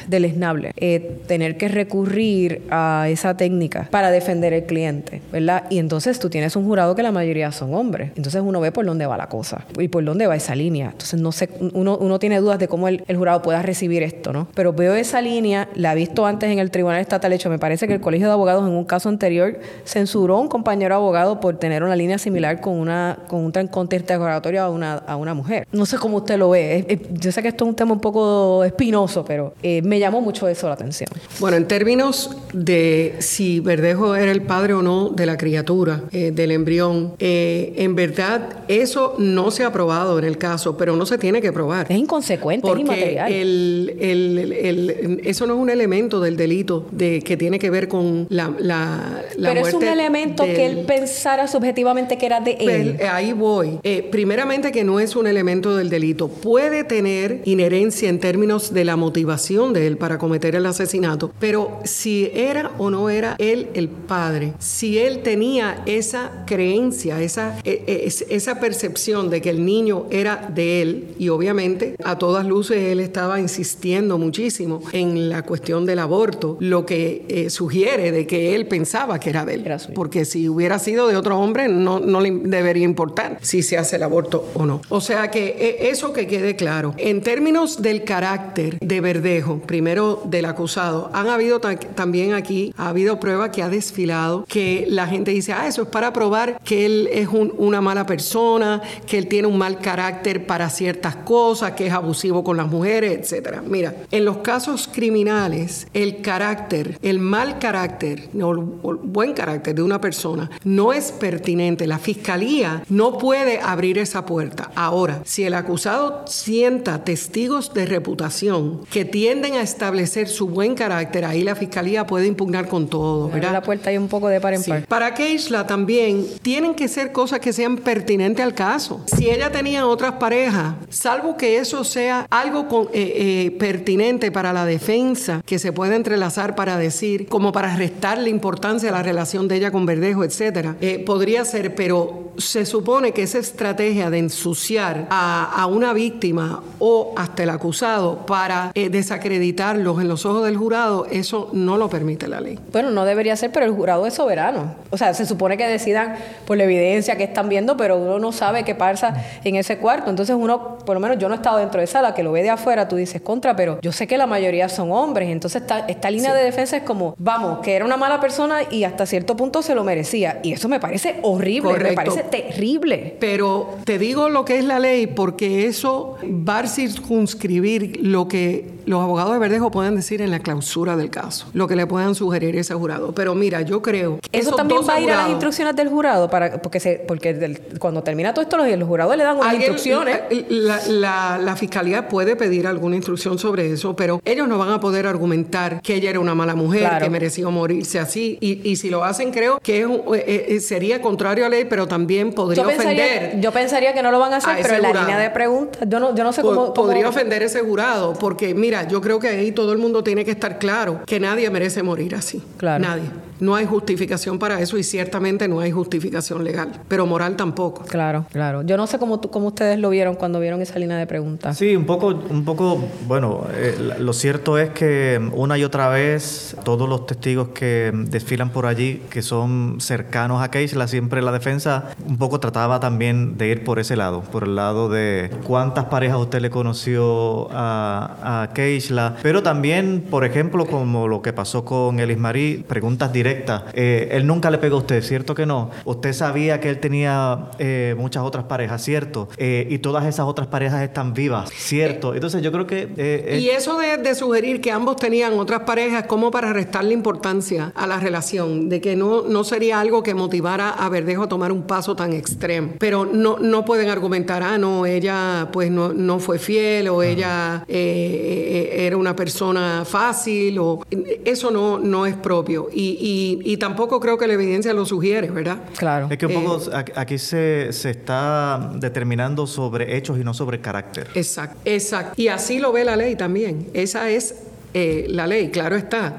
deleznable. 0.08 0.72
Eh, 0.76 1.22
tener 1.26 1.56
que 1.56 1.68
recurrir 1.68 2.62
a 2.70 3.06
esa 3.08 3.36
técnica 3.36 3.88
para 3.90 4.10
defender 4.10 4.52
el 4.52 4.64
cliente, 4.64 5.22
¿verdad? 5.32 5.64
Y 5.70 5.78
entonces 5.78 6.18
tú 6.18 6.30
tienes 6.30 6.56
un 6.56 6.64
jurado 6.64 6.94
que 6.94 7.02
la 7.02 7.12
mayoría 7.12 7.52
son 7.52 7.74
hombres. 7.74 8.12
Entonces 8.16 8.42
uno 8.44 8.60
ve 8.60 8.72
por 8.72 8.84
dónde 8.84 9.06
va 9.06 9.16
la 9.16 9.28
cosa 9.28 9.64
y 9.78 9.88
por 9.88 10.04
dónde 10.04 10.26
va 10.26 10.36
esa 10.36 10.54
línea. 10.54 10.90
Entonces 10.92 11.20
no 11.20 11.32
sé, 11.32 11.48
uno, 11.72 11.96
uno 11.98 12.18
tiene 12.18 12.40
dudas 12.40 12.58
de 12.58 12.68
cómo 12.68 12.88
el, 12.88 13.02
el 13.06 13.16
jurado 13.16 13.42
pueda 13.42 13.62
recibir 13.62 14.02
esto, 14.02 14.32
¿no? 14.32 14.48
Pero 14.54 14.72
veo 14.72 14.94
esa 14.94 15.20
línea, 15.20 15.68
la 15.74 15.92
he 15.92 15.96
visto 15.96 16.26
antes 16.26 16.50
en 16.50 16.58
el 16.58 16.70
Tribunal 16.70 17.00
Estatal. 17.00 17.32
Hecho, 17.32 17.50
me 17.50 17.58
parece 17.58 17.86
que 17.86 17.94
el 17.94 18.00
Colegio 18.00 18.26
de 18.26 18.32
Abogados 18.32 18.66
en 18.66 18.74
un 18.74 18.84
caso 18.84 19.08
anterior 19.08 19.58
censuró 19.84 20.36
a 20.36 20.40
un 20.40 20.48
compañero 20.48 20.94
abogado 20.94 21.40
por 21.40 21.58
tener 21.58 21.82
una 21.82 21.96
línea 21.96 22.18
similar 22.18 22.60
con 22.60 22.74
una 22.74 23.18
con 23.28 23.44
un 23.44 23.52
interrogatorio 23.94 24.62
a 24.62 24.70
una, 24.70 24.94
a 24.94 25.16
una 25.16 25.34
mujer. 25.34 25.66
No 25.72 25.86
sé 25.86 25.98
cómo 25.98 26.18
usted 26.18 26.38
lo 26.38 26.50
ve. 26.50 27.00
Yo 27.12 27.32
sé 27.32 27.42
que 27.42 27.48
esto 27.48 27.64
es 27.64 27.68
un 27.68 27.76
tema 27.76 27.93
un 27.94 28.00
poco 28.00 28.64
espinoso, 28.64 29.24
pero 29.24 29.54
eh, 29.62 29.80
me 29.82 29.98
llamó 29.98 30.20
mucho 30.20 30.48
eso 30.48 30.66
la 30.68 30.74
atención. 30.74 31.08
Bueno, 31.40 31.56
en 31.56 31.66
términos 31.66 32.36
de 32.52 33.14
si 33.20 33.60
Verdejo 33.60 34.14
era 34.14 34.30
el 34.32 34.42
padre 34.42 34.74
o 34.74 34.82
no 34.82 35.08
de 35.10 35.26
la 35.26 35.36
criatura, 35.36 36.02
eh, 36.12 36.30
del 36.34 36.50
embrión, 36.50 37.14
eh, 37.18 37.72
en 37.76 37.94
verdad 37.94 38.48
eso 38.68 39.14
no 39.18 39.50
se 39.50 39.64
ha 39.64 39.72
probado 39.72 40.18
en 40.18 40.24
el 40.24 40.38
caso, 40.38 40.76
pero 40.76 40.96
no 40.96 41.06
se 41.06 41.18
tiene 41.18 41.40
que 41.40 41.52
probar. 41.52 41.86
Es 41.90 41.98
inconsecuente, 41.98 42.66
es 42.66 42.70
Porque 42.70 42.82
inmaterial. 42.82 43.32
el, 43.32 43.96
el- 44.00 44.38
el- 44.38 44.90
el- 44.90 45.20
eso 45.24 45.46
no 45.46 45.54
es 45.54 45.60
un 45.60 45.70
elemento 45.70 46.20
del 46.20 46.36
delito 46.36 46.86
de, 46.90 47.20
que 47.22 47.36
tiene 47.36 47.58
que 47.58 47.70
ver 47.70 47.88
con 47.88 48.26
la, 48.30 48.52
la, 48.58 49.22
la 49.36 49.48
pero 49.54 49.66
es 49.66 49.74
un 49.74 49.84
elemento 49.84 50.44
que 50.44 50.66
él 50.66 50.84
pensara 50.86 51.46
subjetivamente 51.48 52.18
que 52.18 52.26
era 52.26 52.40
de 52.40 52.52
él. 52.60 52.94
Pues, 52.98 53.08
ahí 53.10 53.32
voy. 53.32 53.78
Primeramente 54.10 54.72
que 54.72 54.84
no 54.84 55.00
es 55.00 55.16
un 55.16 55.26
elemento 55.26 55.76
del 55.76 55.90
delito. 55.90 56.28
Puede 56.28 56.84
tener 56.84 57.40
inherencia 57.44 57.83
en 57.84 58.18
términos 58.18 58.72
de 58.72 58.82
la 58.84 58.96
motivación 58.96 59.72
de 59.74 59.86
él 59.86 59.98
para 59.98 60.16
cometer 60.18 60.54
el 60.54 60.64
asesinato, 60.64 61.30
pero 61.38 61.80
si 61.84 62.30
era 62.32 62.70
o 62.78 62.88
no 62.88 63.10
era 63.10 63.36
él 63.38 63.68
el 63.74 63.88
padre, 63.88 64.54
si 64.58 64.98
él 64.98 65.22
tenía 65.22 65.82
esa 65.84 66.44
creencia, 66.46 67.20
esa, 67.20 67.58
eh, 67.64 68.02
es- 68.06 68.24
esa 68.30 68.58
percepción 68.58 69.28
de 69.28 69.42
que 69.42 69.50
el 69.50 69.64
niño 69.66 70.06
era 70.10 70.50
de 70.54 70.80
él, 70.82 71.04
y 71.18 71.28
obviamente 71.28 71.96
a 72.04 72.16
todas 72.18 72.46
luces 72.46 72.78
él 72.78 73.00
estaba 73.00 73.38
insistiendo 73.38 74.16
muchísimo 74.16 74.80
en 74.92 75.28
la 75.28 75.42
cuestión 75.42 75.84
del 75.84 75.98
aborto, 75.98 76.56
lo 76.60 76.86
que 76.86 77.26
eh, 77.28 77.50
sugiere 77.50 78.12
de 78.12 78.26
que 78.26 78.54
él 78.54 78.66
pensaba 78.66 79.20
que 79.20 79.28
era 79.30 79.44
de 79.44 79.54
él. 79.54 79.64
Porque 79.94 80.24
si 80.24 80.48
hubiera 80.48 80.78
sido 80.78 81.06
de 81.08 81.16
otro 81.16 81.38
hombre, 81.38 81.68
no, 81.68 81.98
no 82.00 82.20
le 82.20 82.30
debería 82.30 82.84
importar 82.84 83.38
si 83.42 83.62
se 83.62 83.76
hace 83.76 83.96
el 83.96 84.02
aborto 84.04 84.46
o 84.54 84.64
no. 84.66 84.80
O 84.88 85.00
sea 85.00 85.30
que 85.30 85.56
eh, 85.58 85.88
eso 85.90 86.12
que 86.12 86.26
quede 86.26 86.54
claro. 86.56 86.94
En 86.98 87.20
términos 87.22 87.73
del 87.80 88.04
carácter 88.04 88.78
de 88.80 89.00
Verdejo, 89.00 89.58
primero 89.58 90.22
del 90.24 90.44
acusado. 90.44 91.10
Han 91.12 91.28
habido 91.28 91.60
también 91.60 92.32
aquí, 92.34 92.72
ha 92.76 92.88
habido 92.88 93.20
prueba 93.20 93.50
que 93.50 93.62
ha 93.62 93.68
desfilado, 93.68 94.44
que 94.48 94.86
la 94.88 95.06
gente 95.06 95.30
dice, 95.30 95.52
ah, 95.52 95.66
eso 95.66 95.82
es 95.82 95.88
para 95.88 96.12
probar 96.12 96.60
que 96.64 96.86
él 96.86 97.08
es 97.12 97.28
una 97.28 97.80
mala 97.80 98.06
persona, 98.06 98.82
que 99.06 99.18
él 99.18 99.26
tiene 99.28 99.48
un 99.48 99.58
mal 99.58 99.78
carácter 99.78 100.46
para 100.46 100.70
ciertas 100.70 101.16
cosas, 101.16 101.72
que 101.72 101.86
es 101.86 101.92
abusivo 101.92 102.44
con 102.44 102.56
las 102.56 102.68
mujeres, 102.68 103.18
etcétera. 103.18 103.62
Mira, 103.66 103.94
en 104.10 104.24
los 104.24 104.38
casos 104.38 104.88
criminales, 104.92 105.86
el 105.94 106.20
carácter, 106.22 106.98
el 107.02 107.18
mal 107.18 107.58
carácter, 107.58 108.28
o 108.40 108.52
el 108.52 108.96
buen 109.02 109.32
carácter 109.34 109.74
de 109.74 109.82
una 109.82 110.00
persona 110.00 110.50
no 110.64 110.92
es 110.92 111.12
pertinente. 111.12 111.86
La 111.86 111.98
fiscalía 111.98 112.82
no 112.88 113.18
puede 113.18 113.60
abrir 113.60 113.98
esa 113.98 114.26
puerta. 114.26 114.70
Ahora, 114.74 115.20
si 115.24 115.44
el 115.44 115.54
acusado 115.54 116.24
sienta 116.26 117.04
testigos 117.04 117.63
de 117.72 117.86
reputación 117.86 118.80
que 118.90 119.04
tienden 119.04 119.54
a 119.54 119.62
establecer 119.62 120.28
su 120.28 120.48
buen 120.48 120.74
carácter, 120.74 121.24
ahí 121.24 121.42
la 121.42 121.54
fiscalía 121.54 122.06
puede 122.06 122.26
impugnar 122.26 122.68
con 122.68 122.88
todo, 122.88 123.28
¿verdad? 123.28 123.52
La 123.52 123.62
puerta 123.62 123.90
hay 123.90 123.96
un 123.96 124.08
poco 124.08 124.28
de 124.28 124.40
par 124.40 124.54
en 124.54 124.62
par. 124.62 124.86
Para 124.86 125.14
Keishla 125.14 125.66
también 125.66 126.26
tienen 126.42 126.74
que 126.74 126.88
ser 126.88 127.12
cosas 127.12 127.40
que 127.40 127.52
sean 127.52 127.76
pertinentes 127.78 128.44
al 128.44 128.54
caso. 128.54 129.00
Si 129.06 129.30
ella 129.30 129.50
tenía 129.50 129.86
otras 129.86 130.14
parejas, 130.14 130.74
salvo 130.90 131.36
que 131.36 131.58
eso 131.58 131.84
sea 131.84 132.26
algo 132.30 132.90
eh, 132.92 133.12
eh, 133.16 133.56
pertinente 133.58 134.32
para 134.32 134.52
la 134.52 134.66
defensa, 134.66 135.42
que 135.46 135.58
se 135.58 135.72
puede 135.72 135.94
entrelazar 135.94 136.54
para 136.54 136.76
decir, 136.76 137.26
como 137.28 137.52
para 137.52 137.76
restarle 137.76 138.30
importancia 138.30 138.88
a 138.88 138.92
la 138.92 139.02
relación 139.02 139.48
de 139.48 139.56
ella 139.56 139.70
con 139.70 139.86
Verdejo, 139.86 140.24
etcétera, 140.24 140.76
eh, 140.80 140.98
podría 140.98 141.44
ser, 141.44 141.74
pero 141.74 142.32
se 142.36 142.66
supone 142.66 143.12
que 143.12 143.22
esa 143.22 143.38
estrategia 143.38 144.10
de 144.10 144.18
ensuciar 144.18 145.06
a, 145.10 145.66
una 145.66 145.92
víctima 145.92 146.62
o 146.78 147.14
hasta 147.16 147.42
el 147.42 147.50
acusado 147.54 148.26
para 148.26 148.70
eh, 148.74 148.88
desacreditarlos 148.88 150.00
en 150.00 150.08
los 150.08 150.26
ojos 150.26 150.44
del 150.44 150.56
jurado, 150.56 151.06
eso 151.10 151.50
no 151.52 151.76
lo 151.76 151.88
permite 151.88 152.28
la 152.28 152.40
ley. 152.40 152.58
Bueno, 152.72 152.90
no 152.90 153.04
debería 153.04 153.36
ser, 153.36 153.50
pero 153.52 153.66
el 153.66 153.72
jurado 153.72 154.06
es 154.06 154.14
soberano. 154.14 154.74
O 154.90 154.96
sea, 154.96 155.14
se 155.14 155.26
supone 155.26 155.56
que 155.56 155.66
decidan 155.66 156.16
por 156.46 156.56
la 156.56 156.64
evidencia 156.64 157.16
que 157.16 157.24
están 157.24 157.48
viendo, 157.48 157.76
pero 157.76 157.96
uno 157.96 158.18
no 158.18 158.32
sabe 158.32 158.64
qué 158.64 158.74
pasa 158.74 159.14
en 159.44 159.56
ese 159.56 159.78
cuarto. 159.78 160.10
Entonces 160.10 160.36
uno, 160.38 160.78
por 160.78 160.94
lo 160.94 161.00
menos 161.00 161.18
yo 161.18 161.28
no 161.28 161.34
he 161.34 161.36
estado 161.36 161.58
dentro 161.58 161.80
de 161.80 161.84
esa, 161.84 162.02
la 162.02 162.14
que 162.14 162.22
lo 162.22 162.32
ve 162.32 162.42
de 162.42 162.50
afuera, 162.50 162.88
tú 162.88 162.96
dices 162.96 163.22
contra, 163.22 163.56
pero 163.56 163.78
yo 163.80 163.92
sé 163.92 164.06
que 164.06 164.18
la 164.18 164.26
mayoría 164.26 164.68
son 164.68 164.92
hombres. 164.92 165.30
Entonces 165.30 165.62
esta, 165.62 165.80
esta 165.86 166.10
línea 166.10 166.34
de 166.34 166.44
defensa 166.44 166.76
es 166.76 166.82
como, 166.82 167.14
vamos, 167.18 167.60
que 167.60 167.74
era 167.74 167.84
una 167.84 167.96
mala 167.96 168.20
persona 168.20 168.58
y 168.70 168.84
hasta 168.84 169.06
cierto 169.06 169.36
punto 169.36 169.62
se 169.62 169.74
lo 169.74 169.84
merecía. 169.84 170.40
Y 170.42 170.52
eso 170.52 170.68
me 170.68 170.80
parece 170.80 171.20
horrible, 171.22 171.78
me 171.78 171.92
parece 171.92 172.22
terrible. 172.22 173.16
Pero 173.20 173.76
te 173.84 173.98
digo 173.98 174.28
lo 174.28 174.44
que 174.44 174.58
es 174.58 174.64
la 174.64 174.78
ley 174.78 175.06
porque 175.06 175.66
eso 175.66 176.16
va 176.24 176.60
a 176.60 176.66
circunscribir 176.66 177.43
lo 177.48 178.28
que 178.28 178.70
los 178.86 179.02
abogados 179.02 179.32
de 179.32 179.38
Verdejo 179.38 179.70
pueden 179.70 179.96
decir 179.96 180.20
en 180.20 180.30
la 180.30 180.40
clausura 180.40 180.96
del 180.96 181.10
caso, 181.10 181.46
lo 181.52 181.68
que 181.68 181.76
le 181.76 181.86
puedan 181.86 182.14
sugerir 182.14 182.56
ese 182.56 182.74
jurado. 182.74 183.12
Pero 183.14 183.34
mira, 183.34 183.62
yo 183.62 183.82
creo 183.82 184.18
que 184.18 184.38
eso 184.38 184.54
también 184.54 184.80
va 184.88 184.94
a 184.94 185.00
ir 185.00 185.10
a 185.10 185.16
las 185.16 185.30
instrucciones 185.30 185.76
del 185.76 185.88
jurado 185.88 186.28
para 186.28 186.60
porque 186.60 186.80
se, 186.80 187.02
porque 187.06 187.60
cuando 187.78 188.02
termina 188.02 188.32
todo 188.32 188.42
esto 188.42 188.56
los, 188.56 188.68
los 188.78 188.88
jurados 188.88 189.16
le 189.16 189.24
dan 189.24 189.38
unas 189.38 189.54
instrucciones. 189.54 190.20
La, 190.48 191.38
la, 191.38 191.56
fiscalía 191.56 192.08
puede 192.08 192.36
pedir 192.36 192.66
alguna 192.66 192.96
instrucción 192.96 193.38
sobre 193.38 193.72
eso, 193.72 193.94
pero 193.94 194.20
ellos 194.24 194.48
no 194.48 194.58
van 194.58 194.70
a 194.70 194.80
poder 194.80 195.06
argumentar 195.06 195.80
que 195.82 195.94
ella 195.94 196.10
era 196.10 196.20
una 196.20 196.34
mala 196.34 196.54
mujer, 196.54 196.90
que 197.00 197.08
mereció 197.08 197.50
morirse 197.50 197.98
así. 198.00 198.38
Y, 198.40 198.68
y 198.68 198.76
si 198.76 198.90
lo 198.90 199.04
hacen, 199.04 199.30
creo 199.30 199.60
que 199.60 199.82
es, 199.82 199.88
eh, 199.88 200.46
eh, 200.48 200.60
sería 200.60 201.00
contrario 201.00 201.46
a 201.46 201.48
ley, 201.48 201.64
pero 201.64 201.86
también 201.86 202.32
podría 202.32 202.66
ofender. 202.66 203.40
Yo 203.40 203.52
pensaría 203.52 203.94
que 203.94 204.02
no 204.02 204.10
lo 204.10 204.18
van 204.18 204.32
a 204.32 204.36
hacer, 204.36 204.58
pero 204.60 204.74
en 204.74 204.82
la 204.82 204.92
línea 204.92 205.18
de 205.18 205.30
preguntas, 205.30 205.82
yo 205.88 206.00
no, 206.00 206.14
yo 206.14 206.24
no 206.24 206.32
sé 206.32 206.42
cómo, 206.42 206.74
Podría 206.74 207.08
ofender 207.08 207.33
ese 207.42 207.60
jurado, 207.60 208.14
porque 208.14 208.54
mira, 208.54 208.86
yo 208.88 209.00
creo 209.00 209.18
que 209.18 209.28
ahí 209.28 209.52
todo 209.52 209.72
el 209.72 209.78
mundo 209.78 210.04
tiene 210.04 210.24
que 210.24 210.30
estar 210.30 210.58
claro 210.58 211.02
que 211.06 211.20
nadie 211.20 211.48
merece 211.50 211.82
morir 211.82 212.14
así. 212.14 212.42
Claro. 212.56 212.82
Nadie. 212.82 213.10
No 213.40 213.56
hay 213.56 213.66
justificación 213.66 214.38
para 214.38 214.60
eso 214.60 214.78
y 214.78 214.84
ciertamente 214.84 215.48
no 215.48 215.60
hay 215.60 215.72
justificación 215.72 216.44
legal, 216.44 216.70
pero 216.88 217.04
moral 217.06 217.36
tampoco. 217.36 217.82
Claro, 217.82 218.26
claro. 218.30 218.62
Yo 218.62 218.76
no 218.76 218.86
sé 218.86 218.98
cómo, 218.98 219.20
cómo 219.20 219.48
ustedes 219.48 219.78
lo 219.78 219.90
vieron 219.90 220.14
cuando 220.14 220.38
vieron 220.38 220.62
esa 220.62 220.78
línea 220.78 220.96
de 220.96 221.06
preguntas. 221.06 221.56
Sí, 221.56 221.74
un 221.74 221.84
poco, 221.84 222.08
un 222.08 222.44
poco 222.44 222.84
bueno, 223.06 223.46
eh, 223.52 223.96
lo 223.98 224.12
cierto 224.12 224.56
es 224.58 224.70
que 224.70 225.20
una 225.32 225.58
y 225.58 225.64
otra 225.64 225.88
vez 225.88 226.56
todos 226.64 226.88
los 226.88 227.06
testigos 227.06 227.48
que 227.48 227.90
desfilan 227.92 228.50
por 228.50 228.66
allí, 228.66 229.02
que 229.10 229.22
son 229.22 229.80
cercanos 229.80 230.42
a 230.42 230.50
Keisla, 230.50 230.86
siempre 230.86 231.20
la 231.20 231.32
defensa 231.32 231.90
un 232.06 232.18
poco 232.18 232.38
trataba 232.38 232.78
también 232.78 233.36
de 233.36 233.48
ir 233.48 233.64
por 233.64 233.78
ese 233.78 233.96
lado, 233.96 234.22
por 234.22 234.44
el 234.44 234.54
lado 234.54 234.88
de 234.88 235.30
cuántas 235.44 235.86
parejas 235.86 236.18
usted 236.18 236.40
le 236.40 236.50
conoció 236.50 237.48
a, 237.50 238.42
a 238.42 238.52
Keisla, 238.52 239.16
pero 239.22 239.42
también, 239.42 240.04
por 240.08 240.24
ejemplo, 240.24 240.66
como 240.66 241.08
lo 241.08 241.20
que 241.20 241.32
pasó 241.32 241.64
con 241.64 241.98
Elis 241.98 242.18
Marie, 242.18 242.64
preguntas 242.66 243.12
directas 243.12 243.23
directa. 243.24 243.66
Eh, 243.72 244.08
él 244.12 244.26
nunca 244.26 244.50
le 244.50 244.58
pegó 244.58 244.76
a 244.76 244.78
usted, 244.80 245.02
¿cierto 245.02 245.34
que 245.34 245.46
no? 245.46 245.70
Usted 245.84 246.12
sabía 246.12 246.60
que 246.60 246.68
él 246.68 246.78
tenía 246.78 247.50
eh, 247.58 247.94
muchas 247.96 248.22
otras 248.22 248.44
parejas, 248.44 248.82
¿cierto? 248.82 249.28
Eh, 249.38 249.66
y 249.70 249.78
todas 249.78 250.04
esas 250.04 250.26
otras 250.26 250.46
parejas 250.48 250.82
están 250.82 251.14
vivas, 251.14 251.50
¿cierto? 251.50 252.14
Entonces 252.14 252.42
yo 252.42 252.52
creo 252.52 252.66
que... 252.66 253.38
y 253.40 253.48
eso 253.48 253.78
de, 253.78 254.14
sugerir 254.14 254.60
que 254.60 254.70
ambos 254.70 254.96
tenían 254.96 255.38
otras 255.38 255.62
parejas 255.62 256.04
como 256.04 256.30
para 256.30 256.52
restarle 256.52 256.92
importancia 256.92 257.72
a 257.74 257.86
la 257.86 257.98
relación, 257.98 258.68
de 258.68 258.80
que 258.80 258.94
no, 258.94 259.22
no 259.22 259.42
sería 259.42 259.80
algo 259.80 260.02
que 260.02 260.14
motivara 260.14 260.70
a 260.70 260.88
Verdejo 260.88 261.24
a 261.24 261.28
tomar 261.28 261.50
un 261.50 261.62
paso 261.62 261.96
tan 261.96 262.12
extremo. 262.12 262.74
Pero 262.78 263.06
no, 263.06 263.38
no 263.40 263.64
pueden 263.64 263.88
argumentar, 263.88 264.42
ah, 264.42 264.58
no, 264.58 264.86
ella 264.86 265.48
pues 265.52 265.70
no, 265.70 265.92
no 265.92 266.20
fue 266.20 266.38
fiel 266.38 266.88
o 266.88 267.02
ella 267.02 267.64
era 267.66 268.96
una 268.96 269.16
persona 269.16 269.84
fácil 269.84 270.58
o 270.58 270.80
eso 271.24 271.50
no, 271.50 271.78
no 271.78 272.06
es 272.06 272.14
propio. 272.14 272.68
y 272.72 272.84
y, 273.00 273.13
tampoco 273.58 274.00
creo 274.00 274.18
que 274.18 274.26
la 274.26 274.34
evidencia 274.34 274.72
lo 274.72 274.86
sugiere, 274.86 275.30
¿verdad? 275.30 275.58
Claro. 275.76 276.08
Es 276.10 276.18
que 276.18 276.26
un 276.26 276.34
poco 276.34 276.60
eh, 276.70 276.84
aquí 276.94 277.18
se, 277.18 277.72
se, 277.72 277.90
está 277.90 278.72
determinando 278.74 279.46
sobre 279.46 279.96
hechos 279.96 280.18
y 280.18 280.24
no 280.24 280.34
sobre 280.34 280.60
carácter. 280.60 281.08
Exacto, 281.14 281.58
exacto. 281.64 282.20
Y 282.20 282.28
así 282.28 282.58
lo 282.58 282.72
ve 282.72 282.84
la 282.84 282.96
ley 282.96 283.16
también. 283.16 283.68
Esa 283.74 284.10
es 284.10 284.34
eh, 284.74 285.06
la 285.08 285.26
ley, 285.26 285.50
claro 285.50 285.76
está. 285.76 286.18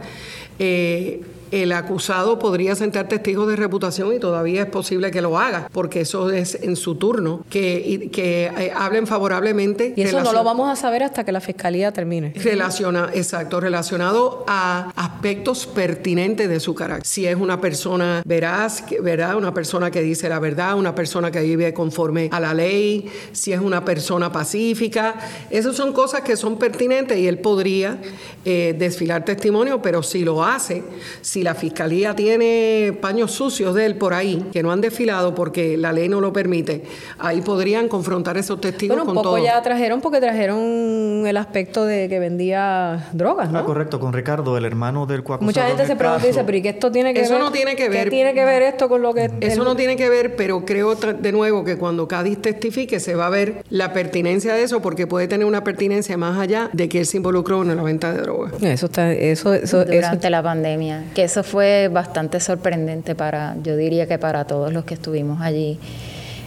Eh, 0.59 1.21
el 1.51 1.71
acusado 1.71 2.39
podría 2.39 2.75
sentar 2.75 3.07
testigos 3.07 3.47
de 3.47 3.55
reputación 3.55 4.13
y 4.13 4.19
todavía 4.19 4.63
es 4.63 4.69
posible 4.69 5.11
que 5.11 5.21
lo 5.21 5.37
haga, 5.37 5.69
porque 5.71 6.01
eso 6.01 6.29
es 6.31 6.55
en 6.55 6.75
su 6.75 6.95
turno, 6.95 7.45
que, 7.49 8.09
que 8.11 8.45
eh, 8.45 8.71
hablen 8.75 9.07
favorablemente. 9.07 9.93
Y 9.95 10.01
eso 10.01 10.21
no 10.21 10.33
lo 10.33 10.43
vamos 10.43 10.69
a 10.69 10.75
saber 10.75 11.03
hasta 11.03 11.23
que 11.23 11.31
la 11.31 11.41
fiscalía 11.41 11.91
termine. 11.91 12.33
Relaciona, 12.35 13.09
exacto, 13.13 13.59
relacionado 13.59 14.43
a 14.47 14.91
aspectos 14.95 15.65
pertinentes 15.65 16.49
de 16.49 16.59
su 16.59 16.75
carácter. 16.75 17.05
Si 17.05 17.25
es 17.25 17.35
una 17.35 17.61
persona 17.61 18.21
veraz, 18.25 18.83
¿verdad? 19.01 19.35
Una 19.35 19.53
persona 19.53 19.91
que 19.91 20.01
dice 20.01 20.29
la 20.29 20.39
verdad, 20.39 20.75
una 20.77 20.95
persona 20.95 21.31
que 21.31 21.41
vive 21.41 21.73
conforme 21.73 22.29
a 22.31 22.39
la 22.39 22.53
ley, 22.53 23.09
si 23.31 23.53
es 23.53 23.59
una 23.59 23.83
persona 23.85 24.31
pacífica. 24.31 25.15
Esas 25.49 25.75
son 25.75 25.93
cosas 25.93 26.21
que 26.21 26.35
son 26.35 26.57
pertinentes 26.57 27.17
y 27.17 27.27
él 27.27 27.39
podría 27.39 27.97
eh, 28.43 28.75
desfilar 28.77 29.25
testimonio, 29.25 29.81
pero 29.81 30.03
si 30.03 30.23
lo 30.23 30.43
hace, 30.43 30.83
si 31.21 31.34
la 31.43 31.55
fiscalía 31.55 32.15
tiene 32.15 32.97
paños 33.01 33.31
sucios 33.31 33.73
de 33.75 33.85
él 33.85 33.95
por 33.95 34.13
ahí, 34.13 34.45
que 34.51 34.63
no 34.63 34.71
han 34.71 34.81
desfilado 34.81 35.35
porque 35.35 35.77
la 35.77 35.91
ley 35.91 36.09
no 36.09 36.21
lo 36.21 36.33
permite, 36.33 36.83
ahí 37.19 37.41
podrían 37.41 37.87
confrontar 37.87 38.37
esos 38.37 38.59
testigos 38.61 38.97
bueno, 38.97 39.11
un 39.11 39.23
poco 39.23 39.37
ya 39.37 39.61
trajeron 39.61 40.01
porque 40.01 40.19
trajeron 40.19 41.23
el 41.25 41.37
aspecto 41.37 41.85
de 41.85 42.07
que 42.09 42.19
vendía 42.19 43.09
drogas, 43.13 43.51
¿no? 43.51 43.59
Ah, 43.59 43.65
correcto, 43.65 43.99
con 43.99 44.13
Ricardo, 44.13 44.57
el 44.57 44.65
hermano 44.65 45.05
del 45.05 45.23
cuaco. 45.23 45.43
Mucha 45.43 45.67
gente 45.67 45.85
se 45.85 45.95
pregunta 45.95 46.25
y 46.25 46.27
dice, 46.29 46.43
pero 46.43 46.57
¿y 46.57 46.61
qué 46.61 46.69
esto 46.69 46.91
tiene 46.91 47.13
que 47.13 47.21
ver? 47.21 47.31
Eso 47.31 47.39
no 47.39 47.51
tiene 47.51 47.75
que 47.75 47.89
ver. 47.89 48.05
¿Qué 48.05 48.09
tiene 48.09 48.33
que 48.33 48.45
ver 48.45 48.61
esto 48.61 48.89
con 48.89 49.01
lo 49.01 49.13
que...? 49.13 49.31
Eso 49.41 49.63
no 49.63 49.75
tiene 49.75 49.95
que 49.95 50.09
ver, 50.09 50.35
pero 50.35 50.65
creo 50.65 50.95
de 50.95 51.31
nuevo 51.31 51.63
que 51.63 51.77
cuando 51.77 52.07
Cádiz 52.07 52.41
testifique 52.41 52.99
se 52.99 53.15
va 53.15 53.27
a 53.27 53.29
ver 53.29 53.63
la 53.69 53.93
pertinencia 53.93 54.53
de 54.53 54.63
eso 54.63 54.81
porque 54.81 55.07
puede 55.07 55.27
tener 55.27 55.45
una 55.45 55.63
pertinencia 55.63 56.17
más 56.17 56.37
allá 56.39 56.69
de 56.73 56.89
que 56.89 56.99
él 56.99 57.05
se 57.05 57.17
involucró 57.17 57.61
en 57.63 57.75
la 57.75 57.83
venta 57.83 58.13
de 58.13 58.21
drogas. 58.21 58.53
Eso 58.61 58.85
está... 58.87 59.11
Eso, 59.13 59.53
eso, 59.53 59.85
Durante 59.85 60.29
la 60.29 60.43
pandemia, 60.43 61.03
que 61.13 61.24
eso 61.25 61.43
fue 61.43 61.89
bastante 61.91 62.39
sorprendente 62.39 63.15
para, 63.15 63.55
yo 63.61 63.75
diría 63.75 64.07
que 64.07 64.17
para 64.17 64.45
todos 64.45 64.71
los 64.71 64.85
que 64.85 64.93
estuvimos 64.93 65.41
allí 65.41 65.79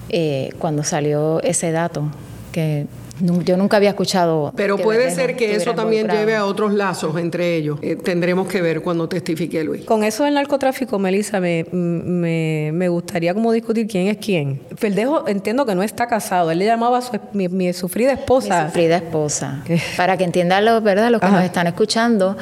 eh, 0.09 0.51
cuando 0.59 0.83
salió 0.85 1.43
ese 1.43 1.71
dato, 1.71 2.05
que 2.53 2.87
yo 3.21 3.57
nunca 3.57 3.77
había 3.77 3.91
escuchado. 3.91 4.53
Pero 4.57 4.79
puede 4.79 5.11
ser 5.11 5.37
que 5.37 5.55
eso 5.55 5.75
también 5.75 6.09
lleve 6.09 6.37
a 6.37 6.45
otros 6.45 6.73
lazos 6.73 7.19
entre 7.19 7.57
ellos. 7.57 7.79
Eh, 7.83 7.97
tendremos 7.97 8.49
que 8.49 8.63
ver 8.63 8.83
cuando 8.83 9.09
testifique 9.09 9.63
Luis. 9.65 9.85
Con 9.85 10.05
eso 10.05 10.25
del 10.25 10.35
narcotráfico, 10.35 10.99
Melissa, 10.99 11.41
me, 11.41 11.65
me, 11.73 12.89
gustaría 12.89 13.35
como 13.35 13.53
discutir 13.53 13.87
quién 13.87 14.09
es 14.09 14.19
quién. 14.19 14.61
Feldejo 14.77 15.29
entiendo 15.29 15.67
que 15.67 15.75
no 15.75 15.83
está 15.83 16.07
casado. 16.07 16.51
Él 16.51 16.59
le 16.59 16.67
llamaba 16.67 16.99
a 16.99 17.03
su, 17.03 17.19
mi, 17.33 17.73
sufrida 17.73 18.13
esposa. 18.13 18.65
Mi 18.65 18.69
sufrida 18.69 18.97
esposa. 18.97 19.65
Para 19.97 20.17
que 20.17 20.25
entiendan 20.25 20.65
lo, 20.65 20.81
¿verdad? 20.81 21.11
los 21.11 21.21
que 21.21 21.29
nos 21.29 21.43
están 21.43 21.67
escuchando, 21.67 22.37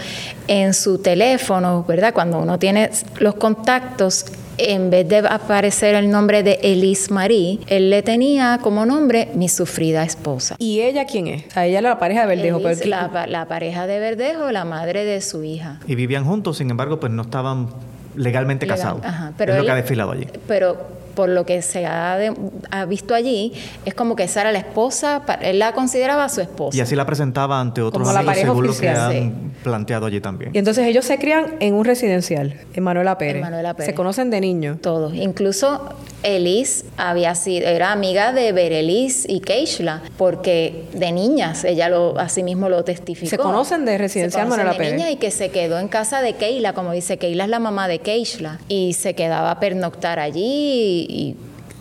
en 0.48 0.74
su 0.74 0.98
teléfono, 0.98 1.84
¿verdad? 1.86 2.12
Cuando 2.12 2.38
uno 2.38 2.58
tiene 2.58 2.90
los 3.18 3.34
contactos, 3.34 4.26
en 4.58 4.90
vez 4.90 5.08
de 5.08 5.18
aparecer 5.18 5.94
el 5.94 6.10
nombre 6.10 6.42
de 6.42 6.58
Elise 6.62 7.12
Marie, 7.12 7.58
él 7.66 7.90
le 7.90 8.02
tenía 8.02 8.58
como 8.62 8.86
nombre 8.86 9.28
mi 9.34 9.48
sufrida 9.48 10.02
esposa. 10.04 10.56
¿Y 10.58 10.80
ella 10.80 11.04
quién 11.06 11.26
es? 11.26 11.44
O 11.46 11.50
sea, 11.50 11.66
ella 11.66 11.78
era 11.80 11.88
la 11.90 11.98
pareja 11.98 12.26
de 12.26 12.36
Verdejo. 12.36 12.58
Elise, 12.58 12.84
pero- 12.84 12.90
la, 13.12 13.26
la 13.26 13.46
pareja 13.46 13.86
de 13.86 13.98
Verdejo, 13.98 14.50
la 14.52 14.64
madre 14.64 15.04
de 15.04 15.20
su 15.20 15.42
hija. 15.44 15.80
Y 15.86 15.94
vivían 15.94 16.24
juntos, 16.24 16.58
sin 16.58 16.70
embargo, 16.70 16.98
pues 17.00 17.12
no 17.12 17.22
estaban 17.22 17.68
legalmente 18.14 18.66
Legal- 18.66 18.78
casados. 18.78 19.04
ajá, 19.04 19.32
pero 19.36 19.52
es 19.52 19.58
lo 19.58 19.64
que 19.64 19.70
ha 19.70 19.74
desfilado 19.76 20.12
allí. 20.12 20.26
Pero 20.48 20.76
por 21.16 21.28
lo 21.28 21.44
que 21.44 21.62
se 21.62 21.84
ha, 21.86 22.16
de- 22.16 22.32
ha 22.70 22.84
visto 22.84 23.12
allí, 23.14 23.52
es 23.84 23.94
como 23.94 24.14
que 24.14 24.22
esa 24.22 24.42
era 24.42 24.52
la 24.52 24.58
esposa, 24.60 25.22
él 25.40 25.58
la 25.58 25.72
consideraba 25.72 26.28
su 26.28 26.40
esposa. 26.42 26.76
Y 26.76 26.80
así 26.80 26.94
la 26.94 27.04
presentaba 27.06 27.60
ante 27.60 27.82
otros 27.82 28.02
Como 28.02 28.12
la 28.12 28.20
amigos, 28.20 28.34
pareja 28.34 28.46
según 28.52 28.66
lo 28.66 28.72
que 28.72 28.76
oficial. 28.88 29.10
han 29.16 29.52
planteado 29.64 30.06
allí 30.06 30.20
también. 30.20 30.52
Y 30.54 30.58
entonces 30.58 30.86
ellos 30.86 31.04
se 31.04 31.18
crían 31.18 31.56
en 31.58 31.74
un 31.74 31.84
residencial, 31.84 32.54
en 32.72 32.84
Manuela 32.84 33.18
Pérez. 33.18 33.36
En 33.36 33.40
Manuela 33.42 33.74
Pérez. 33.74 33.90
Se 33.90 33.94
conocen 33.96 34.30
de 34.30 34.40
niños. 34.40 34.78
Todos. 34.80 35.12
Incluso 35.14 35.88
Elise 36.26 36.84
había 36.96 37.34
sido, 37.34 37.68
era 37.68 37.92
amiga 37.92 38.32
de 38.32 38.52
Berelis 38.52 39.24
y 39.28 39.40
Keishla, 39.40 40.02
porque 40.18 40.84
de 40.92 41.12
niñas, 41.12 41.64
ella 41.64 41.88
lo, 41.88 42.18
así 42.18 42.42
mismo 42.42 42.68
lo 42.68 42.82
testificó. 42.84 43.30
Se 43.30 43.38
conocen 43.38 43.84
de 43.84 43.96
residencial 43.96 44.44
Se 44.44 44.50
conocen 44.50 44.72
de 44.72 44.76
Pérez. 44.76 44.92
niña 44.94 45.10
y 45.10 45.16
que 45.16 45.30
se 45.30 45.50
quedó 45.50 45.78
en 45.78 45.88
casa 45.88 46.22
de 46.22 46.34
Keila, 46.34 46.72
como 46.72 46.92
dice 46.92 47.16
Keila 47.18 47.44
es 47.44 47.50
la 47.50 47.60
mamá 47.60 47.86
de 47.88 48.00
Keishla, 48.00 48.58
y 48.68 48.94
se 48.94 49.14
quedaba 49.14 49.50
a 49.52 49.60
pernoctar 49.60 50.18
allí 50.18 50.42
y, 50.42 51.06
y 51.08 51.36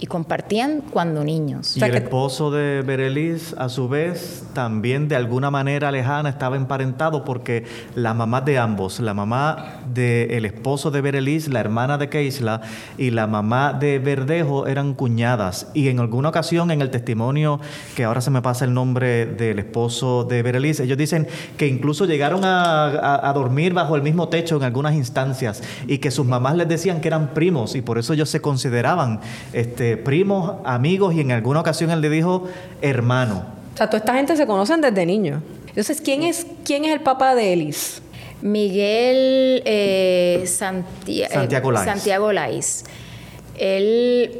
compartían 0.08 0.82
cuando 0.91 1.24
niños. 1.24 1.76
Y 1.78 1.80
sea 1.80 1.88
el 1.88 1.96
esposo 1.96 2.52
de 2.52 2.82
Berelis, 2.82 3.56
a 3.58 3.70
su 3.70 3.88
vez, 3.88 4.43
también 4.54 5.08
de 5.08 5.16
alguna 5.16 5.50
manera 5.52 5.91
lejana 5.91 6.30
estaba 6.30 6.56
emparentado 6.58 7.24
porque 7.24 7.64
la 7.96 8.14
mamá 8.14 8.41
de 8.41 8.58
ambos, 8.60 9.00
la 9.00 9.14
mamá 9.14 9.80
del 9.93 10.46
esposo 10.46 10.91
de 10.91 11.02
Berelis, 11.02 11.48
la 11.48 11.60
hermana 11.62 11.98
de 11.98 12.10
Keisla, 12.10 12.62
y 12.98 13.12
la 13.12 13.26
mamá 13.28 13.74
de 13.74 14.00
Verdejo 14.00 14.68
eran 14.68 14.93
cuñadas. 14.93 15.68
Y 15.74 15.88
en 15.88 16.00
alguna 16.00 16.30
ocasión, 16.30 16.72
en 16.72 16.82
el 16.82 16.91
testimonio, 16.91 17.60
que 17.96 18.04
ahora 18.04 18.20
se 18.22 18.32
me 18.32 18.41
pasa 18.41 18.66
el 18.66 18.74
nombre 18.74 19.26
del 19.26 19.60
esposo 19.60 20.26
de 20.26 20.43
Berelis, 20.43 20.80
ellos 20.82 20.98
dicen 20.98 21.28
que 21.58 21.68
incluso 21.68 22.06
llegaron 22.06 22.43
a, 22.43 22.86
a- 22.86 23.30
a 23.30 23.34
dormir 23.34 23.74
bajo 23.74 23.96
el 23.96 24.02
mismo 24.02 24.28
techo 24.30 24.58
en 24.58 24.64
algunas 24.64 24.93
instancias 24.96 25.64
y 25.88 26.00
que 26.00 26.12
sus 26.12 26.26
mamás 26.26 26.56
les 26.56 26.68
decían 26.68 27.00
que 27.00 27.08
eran 27.08 27.34
primos 27.34 27.76
y 27.76 27.82
por 27.82 27.98
eso 27.98 28.14
ellos 28.14 28.30
se 28.30 28.41
consideraban 28.41 29.20
este, 29.54 29.85
primos, 30.04 30.56
amigos 30.66 31.14
y 31.16 31.22
en 31.22 31.32
alguna 31.32 31.60
ocasión 31.62 31.92
él 31.92 32.02
le 32.02 32.10
dijo 32.10 32.48
hermano. 32.82 33.46
O 33.74 33.78
sea, 33.78 33.88
toda 33.88 34.00
esta 34.00 34.14
gente 34.14 34.36
se 34.38 34.46
conocen 34.48 34.82
desde 34.82 35.06
niños. 35.06 35.42
Entonces, 35.68 36.00
¿quién 36.02 36.24
es, 36.24 36.48
quién 36.64 36.86
es 36.86 36.94
el 36.94 37.02
papá 37.02 37.36
de 37.36 37.54
Elis? 37.54 38.02
Miguel 38.42 39.62
eh, 39.66 40.44
Santi- 40.46 41.24
eh, 41.24 41.28
Santiago 41.32 41.72
Lais. 41.72 41.86
Santiago 41.86 42.32
Lais. 42.32 42.84
Él 43.58 44.32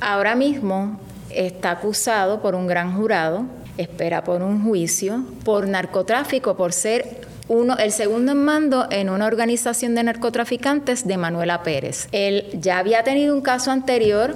ahora 0.00 0.34
mismo 0.34 0.98
está 1.30 1.72
acusado 1.72 2.40
por 2.40 2.54
un 2.54 2.66
gran 2.66 2.96
jurado, 2.96 3.44
espera 3.76 4.24
por 4.24 4.42
un 4.42 4.64
juicio, 4.64 5.24
por 5.44 5.68
narcotráfico, 5.68 6.56
por 6.56 6.72
ser 6.72 7.20
uno, 7.48 7.76
el 7.78 7.92
segundo 7.92 8.32
en 8.32 8.44
mando 8.44 8.86
en 8.90 9.08
una 9.08 9.26
organización 9.26 9.94
de 9.94 10.02
narcotraficantes 10.02 11.06
de 11.06 11.16
Manuela 11.16 11.62
Pérez. 11.62 12.08
Él 12.12 12.46
ya 12.60 12.78
había 12.78 13.04
tenido 13.04 13.34
un 13.34 13.40
caso 13.40 13.70
anterior 13.70 14.34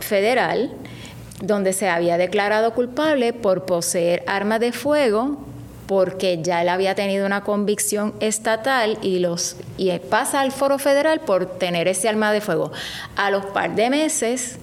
federal 0.00 0.72
donde 1.40 1.72
se 1.72 1.88
había 1.88 2.16
declarado 2.16 2.72
culpable 2.74 3.32
por 3.32 3.66
poseer 3.66 4.22
armas 4.26 4.60
de 4.60 4.72
fuego 4.72 5.38
porque 5.86 6.40
ya 6.42 6.62
él 6.62 6.68
había 6.68 6.94
tenido 6.94 7.26
una 7.26 7.42
convicción 7.42 8.14
estatal 8.20 8.98
y 9.02 9.18
los 9.18 9.56
y 9.76 9.90
pasa 9.98 10.40
al 10.40 10.52
foro 10.52 10.78
federal 10.78 11.20
por 11.20 11.58
tener 11.58 11.88
ese 11.88 12.08
arma 12.08 12.32
de 12.32 12.40
fuego. 12.40 12.72
A 13.16 13.30
los 13.30 13.44
par 13.46 13.74
de 13.74 13.90
meses 13.90 14.58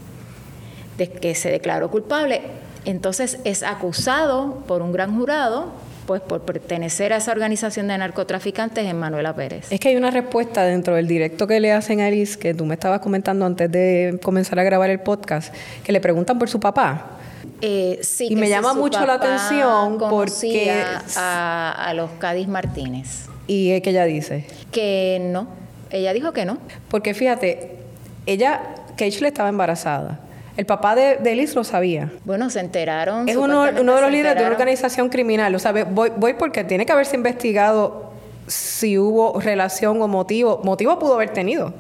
de 0.98 1.12
que 1.12 1.36
se 1.36 1.52
declaró 1.52 1.92
culpable, 1.92 2.42
entonces 2.86 3.40
es 3.44 3.62
acusado 3.62 4.64
por 4.68 4.82
un 4.82 4.92
gran 4.92 5.16
jurado 5.16 5.68
pues 6.06 6.22
por 6.22 6.42
pertenecer 6.42 7.14
a 7.14 7.18
esa 7.18 7.32
organización 7.32 7.88
de 7.88 7.98
narcotraficantes 7.98 8.86
en 8.86 8.98
Manuela 9.00 9.34
Pérez. 9.36 9.72
Es 9.72 9.80
que 9.80 9.90
hay 9.90 9.96
una 9.96 10.12
respuesta 10.12 10.64
dentro 10.64 10.96
del 10.96 11.08
directo 11.08 11.48
que 11.48 11.60
le 11.60 11.72
hacen 11.72 12.00
a 12.02 12.08
Elis, 12.08 12.38
que 12.38 12.54
tú 12.54 12.66
me 12.66 12.74
estabas 12.74 13.00
comentando 13.02 13.46
antes 13.46 13.72
de 13.72 14.20
comenzar 14.22 14.60
a 14.60 14.64
grabar 14.64 14.90
el 14.90 15.00
podcast, 15.00 15.54
que 15.84 15.92
le 15.92 16.02
preguntan 16.02 16.40
por 16.40 16.50
su 16.50 16.60
papá. 16.60 17.18
Eh, 17.62 18.00
sí, 18.02 18.28
Y 18.32 18.36
me 18.36 18.50
llama 18.50 18.74
mucho 18.74 19.06
la 19.06 19.14
atención 19.16 19.98
porque- 20.10 20.74
a, 21.16 21.72
a 21.88 21.94
los 21.94 22.10
Cádiz 22.18 22.48
Martínez 22.48 23.28
Y 23.48 23.72
es 23.72 23.82
que 23.84 23.92
ella 23.92 24.06
dice, 24.06 24.46
que 24.72 25.20
no, 25.22 25.48
ella 25.92 26.12
dijo 26.14 26.32
que 26.34 26.46
no. 26.46 26.58
porque 26.90 27.14
fíjate, 27.14 27.78
ella, 28.26 28.62
Keishle 28.98 29.28
estaba 29.28 29.50
embarazada. 29.50 30.20
El 30.62 30.68
papá 30.68 30.94
de, 30.94 31.16
de 31.16 31.32
Elis 31.32 31.56
lo 31.56 31.64
sabía. 31.64 32.12
Bueno, 32.24 32.52
se 32.52 32.60
enteraron. 32.60 33.28
Es 33.28 33.36
uno, 33.36 33.64
de 33.64 33.84
los 33.84 34.12
líderes 34.12 34.36
de 34.36 34.42
una 34.42 34.52
organización 34.52 35.10
criminal. 35.10 35.56
O 35.56 35.58
sea, 35.58 35.72
voy, 35.72 36.12
voy 36.16 36.36
porque 36.36 36.64
tiene 36.64 36.86
que 36.86 36.92
haberse 36.92 37.16
investigado 37.16 38.12
si 38.46 38.96
hubo 39.00 39.42
relación 39.42 40.00
o 40.04 40.08
motivo. 40.08 40.62
Motivo 40.64 41.00
pudo 41.00 41.16
haber 41.16 41.32
tenido 41.32 41.74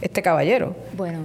este 0.00 0.22
caballero. 0.22 0.74
Bueno, 0.94 1.18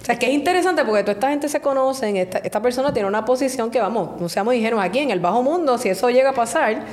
O 0.00 0.04
sea, 0.06 0.18
que 0.18 0.28
es 0.28 0.32
interesante 0.32 0.82
porque 0.82 1.02
toda 1.02 1.12
esta 1.12 1.28
gente 1.28 1.46
se 1.50 1.60
conocen, 1.60 2.16
esta, 2.16 2.38
esta 2.38 2.62
persona 2.62 2.90
tiene 2.90 3.06
una 3.06 3.26
posición 3.26 3.70
que, 3.70 3.78
vamos, 3.78 4.18
no 4.18 4.30
seamos 4.30 4.54
ingenuos 4.54 4.82
aquí 4.82 5.00
en 5.00 5.10
el 5.10 5.20
bajo 5.20 5.42
mundo, 5.42 5.76
si 5.76 5.90
eso 5.90 6.08
llega 6.08 6.30
a 6.30 6.34
pasar, 6.34 6.84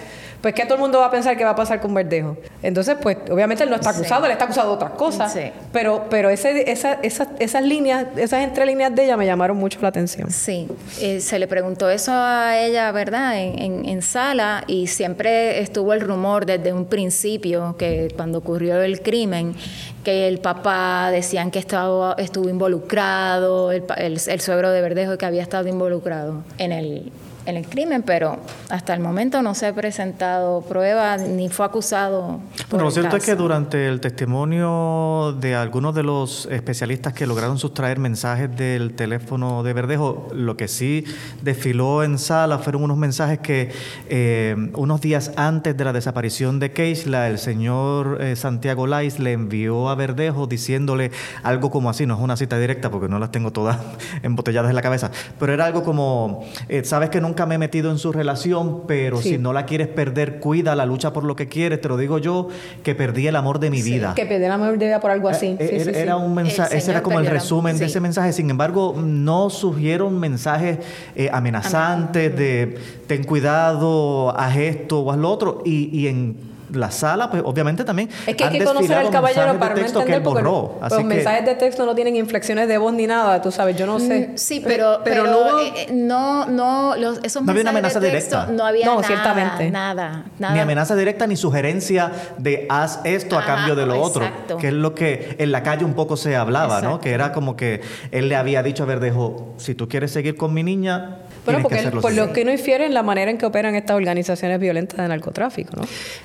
pues 0.41 0.53
que 0.53 0.63
todo 0.63 0.75
el 0.75 0.81
mundo 0.81 0.99
va 0.99 1.07
a 1.07 1.11
pensar 1.11 1.35
que 1.35 1.43
va 1.43 1.49
a 1.51 1.55
pasar 1.55 1.81
con 1.81 1.93
Verdejo. 1.93 2.38
Entonces, 2.61 2.95
pues, 3.01 3.17
obviamente 3.29 3.63
él 3.63 3.69
no 3.69 3.75
está 3.75 3.91
Sí. 3.91 3.99
acusado, 3.99 4.25
él 4.25 4.31
está 4.31 4.45
acusado 4.45 4.69
de 4.69 4.75
otras 4.75 4.91
cosas, 4.91 5.33
Sí. 5.33 5.51
pero, 5.73 6.05
pero 6.09 6.29
ese, 6.29 6.71
esa, 6.71 6.93
esa- 7.01 7.29
esas 7.39 7.63
líneas, 7.63 8.05
esas 8.17 8.43
entrelíneas 8.43 8.93
de 8.95 9.05
ella 9.05 9.17
me 9.17 9.25
llamaron 9.25 9.57
mucho 9.57 9.79
la 9.81 9.88
atención. 9.89 10.29
sí, 10.31 10.67
eh, 11.01 11.19
se 11.21 11.39
le 11.39 11.47
preguntó 11.47 11.89
eso 11.89 12.11
a 12.13 12.57
ella, 12.59 12.91
¿verdad? 12.91 13.38
En, 13.39 13.59
en- 13.59 13.85
en 13.89 14.01
sala 14.01 14.63
y 14.67 14.88
siempre 14.88 15.59
estuvo 15.61 15.93
el 15.93 16.01
rumor 16.01 16.45
desde 16.45 16.71
un 16.73 16.85
principio 16.85 17.75
que 17.77 18.13
cuando 18.15 18.38
ocurrió 18.38 18.81
el 18.81 19.01
crimen, 19.01 19.55
que 20.03 20.27
el 20.27 20.39
papá 20.39 21.09
decían 21.11 21.51
que 21.51 21.59
estaba, 21.59 22.15
estuvo 22.17 22.47
involucrado, 22.49 23.71
el, 23.71 23.83
el, 23.97 24.19
el 24.25 24.41
suegro 24.41 24.71
de 24.71 24.81
Verdejo 24.81 25.17
que 25.17 25.25
había 25.25 25.41
estado 25.41 25.67
involucrado 25.67 26.43
en 26.57 26.71
el, 26.71 27.11
el 27.55 27.65
crimen, 27.67 28.03
pero 28.03 28.37
hasta 28.69 28.93
el 28.93 28.99
momento 28.99 29.41
no 29.41 29.55
se 29.55 29.67
ha 29.67 29.73
presentado 29.73 30.61
prueba 30.61 31.17
ni 31.17 31.47
fue 31.49 31.65
acusado. 31.65 32.39
por 32.57 32.69
Bueno, 32.71 32.85
lo 32.85 32.91
cierto 32.91 33.15
es 33.15 33.23
que 33.23 33.31
caso. 33.31 33.43
durante 33.43 33.87
el 33.87 34.01
testimonio 34.01 35.35
de 35.39 35.55
algunos 35.55 35.95
de 35.95 36.03
los 36.03 36.47
especialistas 36.51 37.13
que 37.13 37.25
lograron 37.25 37.57
sustraer 37.57 37.99
mensajes 37.99 38.55
del 38.55 38.93
teléfono 38.93 39.63
de 39.63 39.73
Verdejo, 39.73 40.27
lo 40.33 40.57
que 40.57 40.67
sí 40.67 41.05
desfiló 41.41 42.03
en 42.03 42.17
sala 42.17 42.59
fueron 42.59 42.83
unos 42.83 42.97
mensajes 42.97 43.39
que 43.39 43.71
eh, 44.09 44.55
unos 44.73 45.01
días 45.01 45.31
antes 45.37 45.77
de 45.77 45.85
la 45.85 45.93
desaparición 45.93 46.59
de 46.59 46.71
Keisla, 46.71 47.29
el 47.29 47.39
señor 47.39 48.17
eh, 48.21 48.35
Santiago 48.35 48.87
Lais 48.87 49.19
le 49.19 49.31
envió 49.31 49.89
a 49.89 49.95
Verdejo 49.95 50.47
diciéndole 50.47 51.11
algo 51.43 51.71
como 51.71 51.89
así, 51.89 52.05
no 52.05 52.15
es 52.15 52.19
una 52.19 52.35
cita 52.35 52.59
directa 52.59 52.89
porque 52.89 53.07
no 53.07 53.19
las 53.19 53.31
tengo 53.31 53.51
todas 53.51 53.77
embotelladas 54.23 54.69
en 54.69 54.75
la 54.75 54.81
cabeza, 54.81 55.11
pero 55.39 55.53
era 55.53 55.65
algo 55.65 55.83
como, 55.83 56.45
eh, 56.67 56.83
sabes 56.83 57.09
que 57.09 57.21
nunca 57.21 57.36
me 57.45 57.55
he 57.55 57.57
metido 57.57 57.91
en 57.91 57.97
su 57.99 58.11
relación, 58.11 58.81
pero 58.88 59.21
Sí. 59.21 59.29
si 59.31 59.38
no 59.38 59.53
la 59.53 59.65
quieres 59.65 59.88
perder, 59.88 60.39
cuida 60.39 60.75
la 60.75 60.85
lucha 60.85 61.13
por 61.13 61.23
lo 61.23 61.35
que 61.35 61.47
quieres, 61.47 61.79
te 61.81 61.88
lo 61.89 61.97
digo 61.97 62.17
yo, 62.17 62.47
que 62.83 62.95
perdí 62.95 63.27
el 63.27 63.35
amor 63.35 63.59
de 63.59 63.69
mi 63.69 63.81
vida. 63.81 64.13
Que 64.15 64.25
perdió 64.25 64.47
la 64.49 64.57
mejor 64.57 64.75
idea 64.75 64.99
por 64.99 65.11
algo 65.11 65.29
así. 65.29 65.55
Eh, 65.59 65.67
Sí, 65.69 65.75
era, 65.75 65.83
sí, 65.85 65.91
sí. 65.93 65.99
era 65.99 66.15
un 66.17 66.33
mensaje, 66.33 66.73
El 66.73 66.77
ese 66.79 66.91
era 66.91 67.03
como 67.03 67.19
el 67.19 67.25
resumen 67.27 67.77
de 67.77 67.85
ese 67.85 67.99
mensaje. 67.99 68.33
Sin 68.33 68.49
embargo, 68.49 68.95
no 69.01 69.49
surgieron 69.49 70.19
mensajes 70.19 70.79
eh, 71.15 71.29
amenazantes 71.31 72.35
de 72.35 72.77
ten 73.07 73.23
cuidado, 73.23 74.38
haz 74.38 74.57
esto 74.57 74.99
o 75.01 75.11
haz 75.11 75.17
lo 75.17 75.29
otro. 75.29 75.61
Y, 75.65 75.89
y 75.97 76.07
en 76.07 76.57
la 76.74 76.91
sala, 76.91 77.30
pues 77.30 77.43
obviamente 77.45 77.84
también. 77.84 78.09
Es 78.26 78.36
que 78.36 78.43
hay 78.43 78.49
han 78.49 78.59
que 78.59 78.65
conocer 78.65 78.97
al 78.97 79.09
caballero 79.09 79.53
mensajes 79.53 79.53
de 79.53 79.59
para 79.59 79.76
no 79.76 79.82
texto 79.82 79.99
que 79.99 80.13
entender 80.13 80.18
él 80.18 80.24
porque 80.24 80.43
borró. 80.43 80.80
los 80.82 80.97
que- 80.97 81.03
mensajes 81.03 81.45
de 81.45 81.55
texto 81.55 81.86
no 81.86 81.95
tienen 81.95 82.15
inflexiones 82.15 82.68
de 82.68 82.78
voz 82.78 82.93
ni 82.93 83.07
nada, 83.07 83.41
tú 83.41 83.51
sabes, 83.51 83.76
yo 83.78 83.86
no 83.86 83.99
sé. 83.99 84.30
Mm, 84.34 84.38
Sí, 84.38 84.61
pero, 84.65 85.01
Pero 85.03 85.24
pero, 85.24 85.32
no 85.32 85.38
hubo- 85.39 85.59
eh, 85.61 85.74
eh, 85.76 85.88
no, 85.93 86.45
no, 86.47 86.95
los, 86.95 87.20
esos 87.24 87.43
No 87.43 87.51
había 87.51 87.61
una 87.61 87.72
de 87.72 87.78
amenaza 87.80 87.99
texto, 87.99 88.36
directa. 88.38 88.47
No 88.53 88.65
había 88.65 88.86
No, 88.86 88.95
nada, 88.95 89.07
ciertamente. 89.07 89.72
nada, 89.72 90.26
nada. 90.39 90.53
Ni 90.53 90.59
amenaza 90.59 90.95
directa 90.95 91.28
ni 91.28 91.36
sugerencia 91.38 92.11
de 92.38 92.65
haz 92.70 92.99
esto 93.03 93.36
a 93.36 93.39
Ajá, 93.39 93.55
cambio 93.55 93.76
de 93.76 93.86
lo 93.86 94.01
otro. 94.01 94.24
exacto. 94.24 94.57
Que 94.57 94.68
es 94.68 94.74
lo 94.74 94.93
que 94.95 95.36
en 95.39 95.51
la 95.51 95.63
calle 95.63 95.86
un 95.86 95.93
poco 95.93 96.18
se 96.18 96.36
hablaba, 96.36 96.82
¿no? 96.82 96.99
Que 96.99 97.11
era 97.11 97.32
como 97.32 97.55
que 97.55 97.82
él 98.11 98.30
le 98.30 98.36
había 98.36 98.63
dicho 98.63 98.84
a 98.84 98.86
Verdejo, 98.86 99.53
si 99.57 99.76
tú 99.76 99.88
quieres 99.88 100.11
seguir 100.11 100.36
con 100.38 100.53
mi 100.53 100.63
niña, 100.63 101.20
Bueno, 101.47 101.61
porque 101.63 101.83
que 101.83 101.91
por 101.91 102.11
así". 102.11 102.15
lo 102.19 102.31
que 102.33 102.45
no 102.45 102.51
infieren 102.51 102.93
la 102.93 103.03
manera 103.03 103.31
en 103.31 103.37
que 103.37 103.45
operan 103.45 103.73
estas 103.75 103.95
organizaciones 103.95 104.59
violentas 104.59 104.97
de 104.99 105.07
narcotráfico, 105.07 105.71
¿no? 105.77 105.83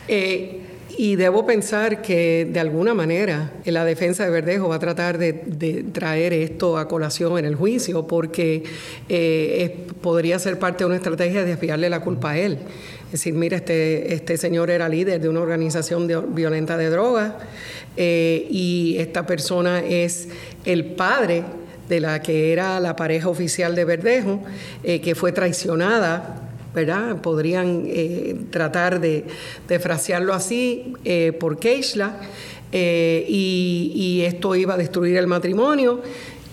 Eh, 0.09 0.61
y 0.99 1.17
debo 1.17 1.47
pensar 1.47 2.03
que 2.03 2.47
de 2.53 2.61
alguna 2.61 2.93
manera 2.93 3.51
eh, 3.65 3.73
la 3.73 3.83
defensa 3.87 4.25
de 4.25 4.31
Verdejo 4.31 4.69
va 4.69 4.75
a 4.75 4.79
tratar 4.79 5.17
de, 5.17 5.33
de 5.47 5.85
traer 5.85 6.35
esto 6.35 6.77
a 6.77 6.87
colación 6.87 7.39
en 7.39 7.47
el 7.47 7.55
juicio 7.55 8.07
porque 8.07 8.63
eh, 9.09 9.75
es- 9.89 9.93
podría 10.03 10.39
ser 10.39 10.59
parte 10.59 10.85
de 10.85 10.87
una 10.89 10.97
estrategia 10.97 11.41
de 11.41 11.47
desviarle 11.47 11.89
la 11.89 12.01
culpa 12.01 12.33
a 12.33 12.39
él. 12.39 12.59
Es 13.07 13.13
decir, 13.13 13.33
mira, 13.33 13.57
este, 13.57 14.13
este 14.15 14.37
señor 14.37 14.71
era 14.71 14.87
líder 14.89 15.19
de 15.21 15.29
una 15.31 15.41
organización 15.41 16.09
violenta 16.35 16.77
de 16.77 16.91
drogas 16.91 17.33
eh, 17.97 18.47
y 18.51 18.97
esta 18.99 19.25
persona 19.27 19.81
es 19.81 20.29
el 20.67 20.85
padre 20.85 21.43
de 21.93 22.01
la 22.01 22.23
que 22.23 22.55
era 22.55 22.81
la 22.81 22.97
pareja 22.97 23.29
oficial 23.29 23.75
de 23.75 23.85
Verdejo, 23.85 24.41
eh, 24.83 25.03
que 25.03 25.15
fue 25.15 25.33
traicionada 25.33 26.49
¿verdad? 26.75 27.21
Podrían 27.21 27.83
eh, 27.87 28.35
tratar 28.49 28.99
de, 28.99 29.27
de, 29.69 29.79
frasearlo 29.79 30.33
así 30.33 30.95
por 31.39 31.59
Keishla 31.59 32.17
y, 32.73 34.23
esto 34.25 34.55
iba 34.57 34.73
a 34.73 34.79
destruir 34.79 35.19
el 35.19 35.27
matrimonio. 35.27 36.01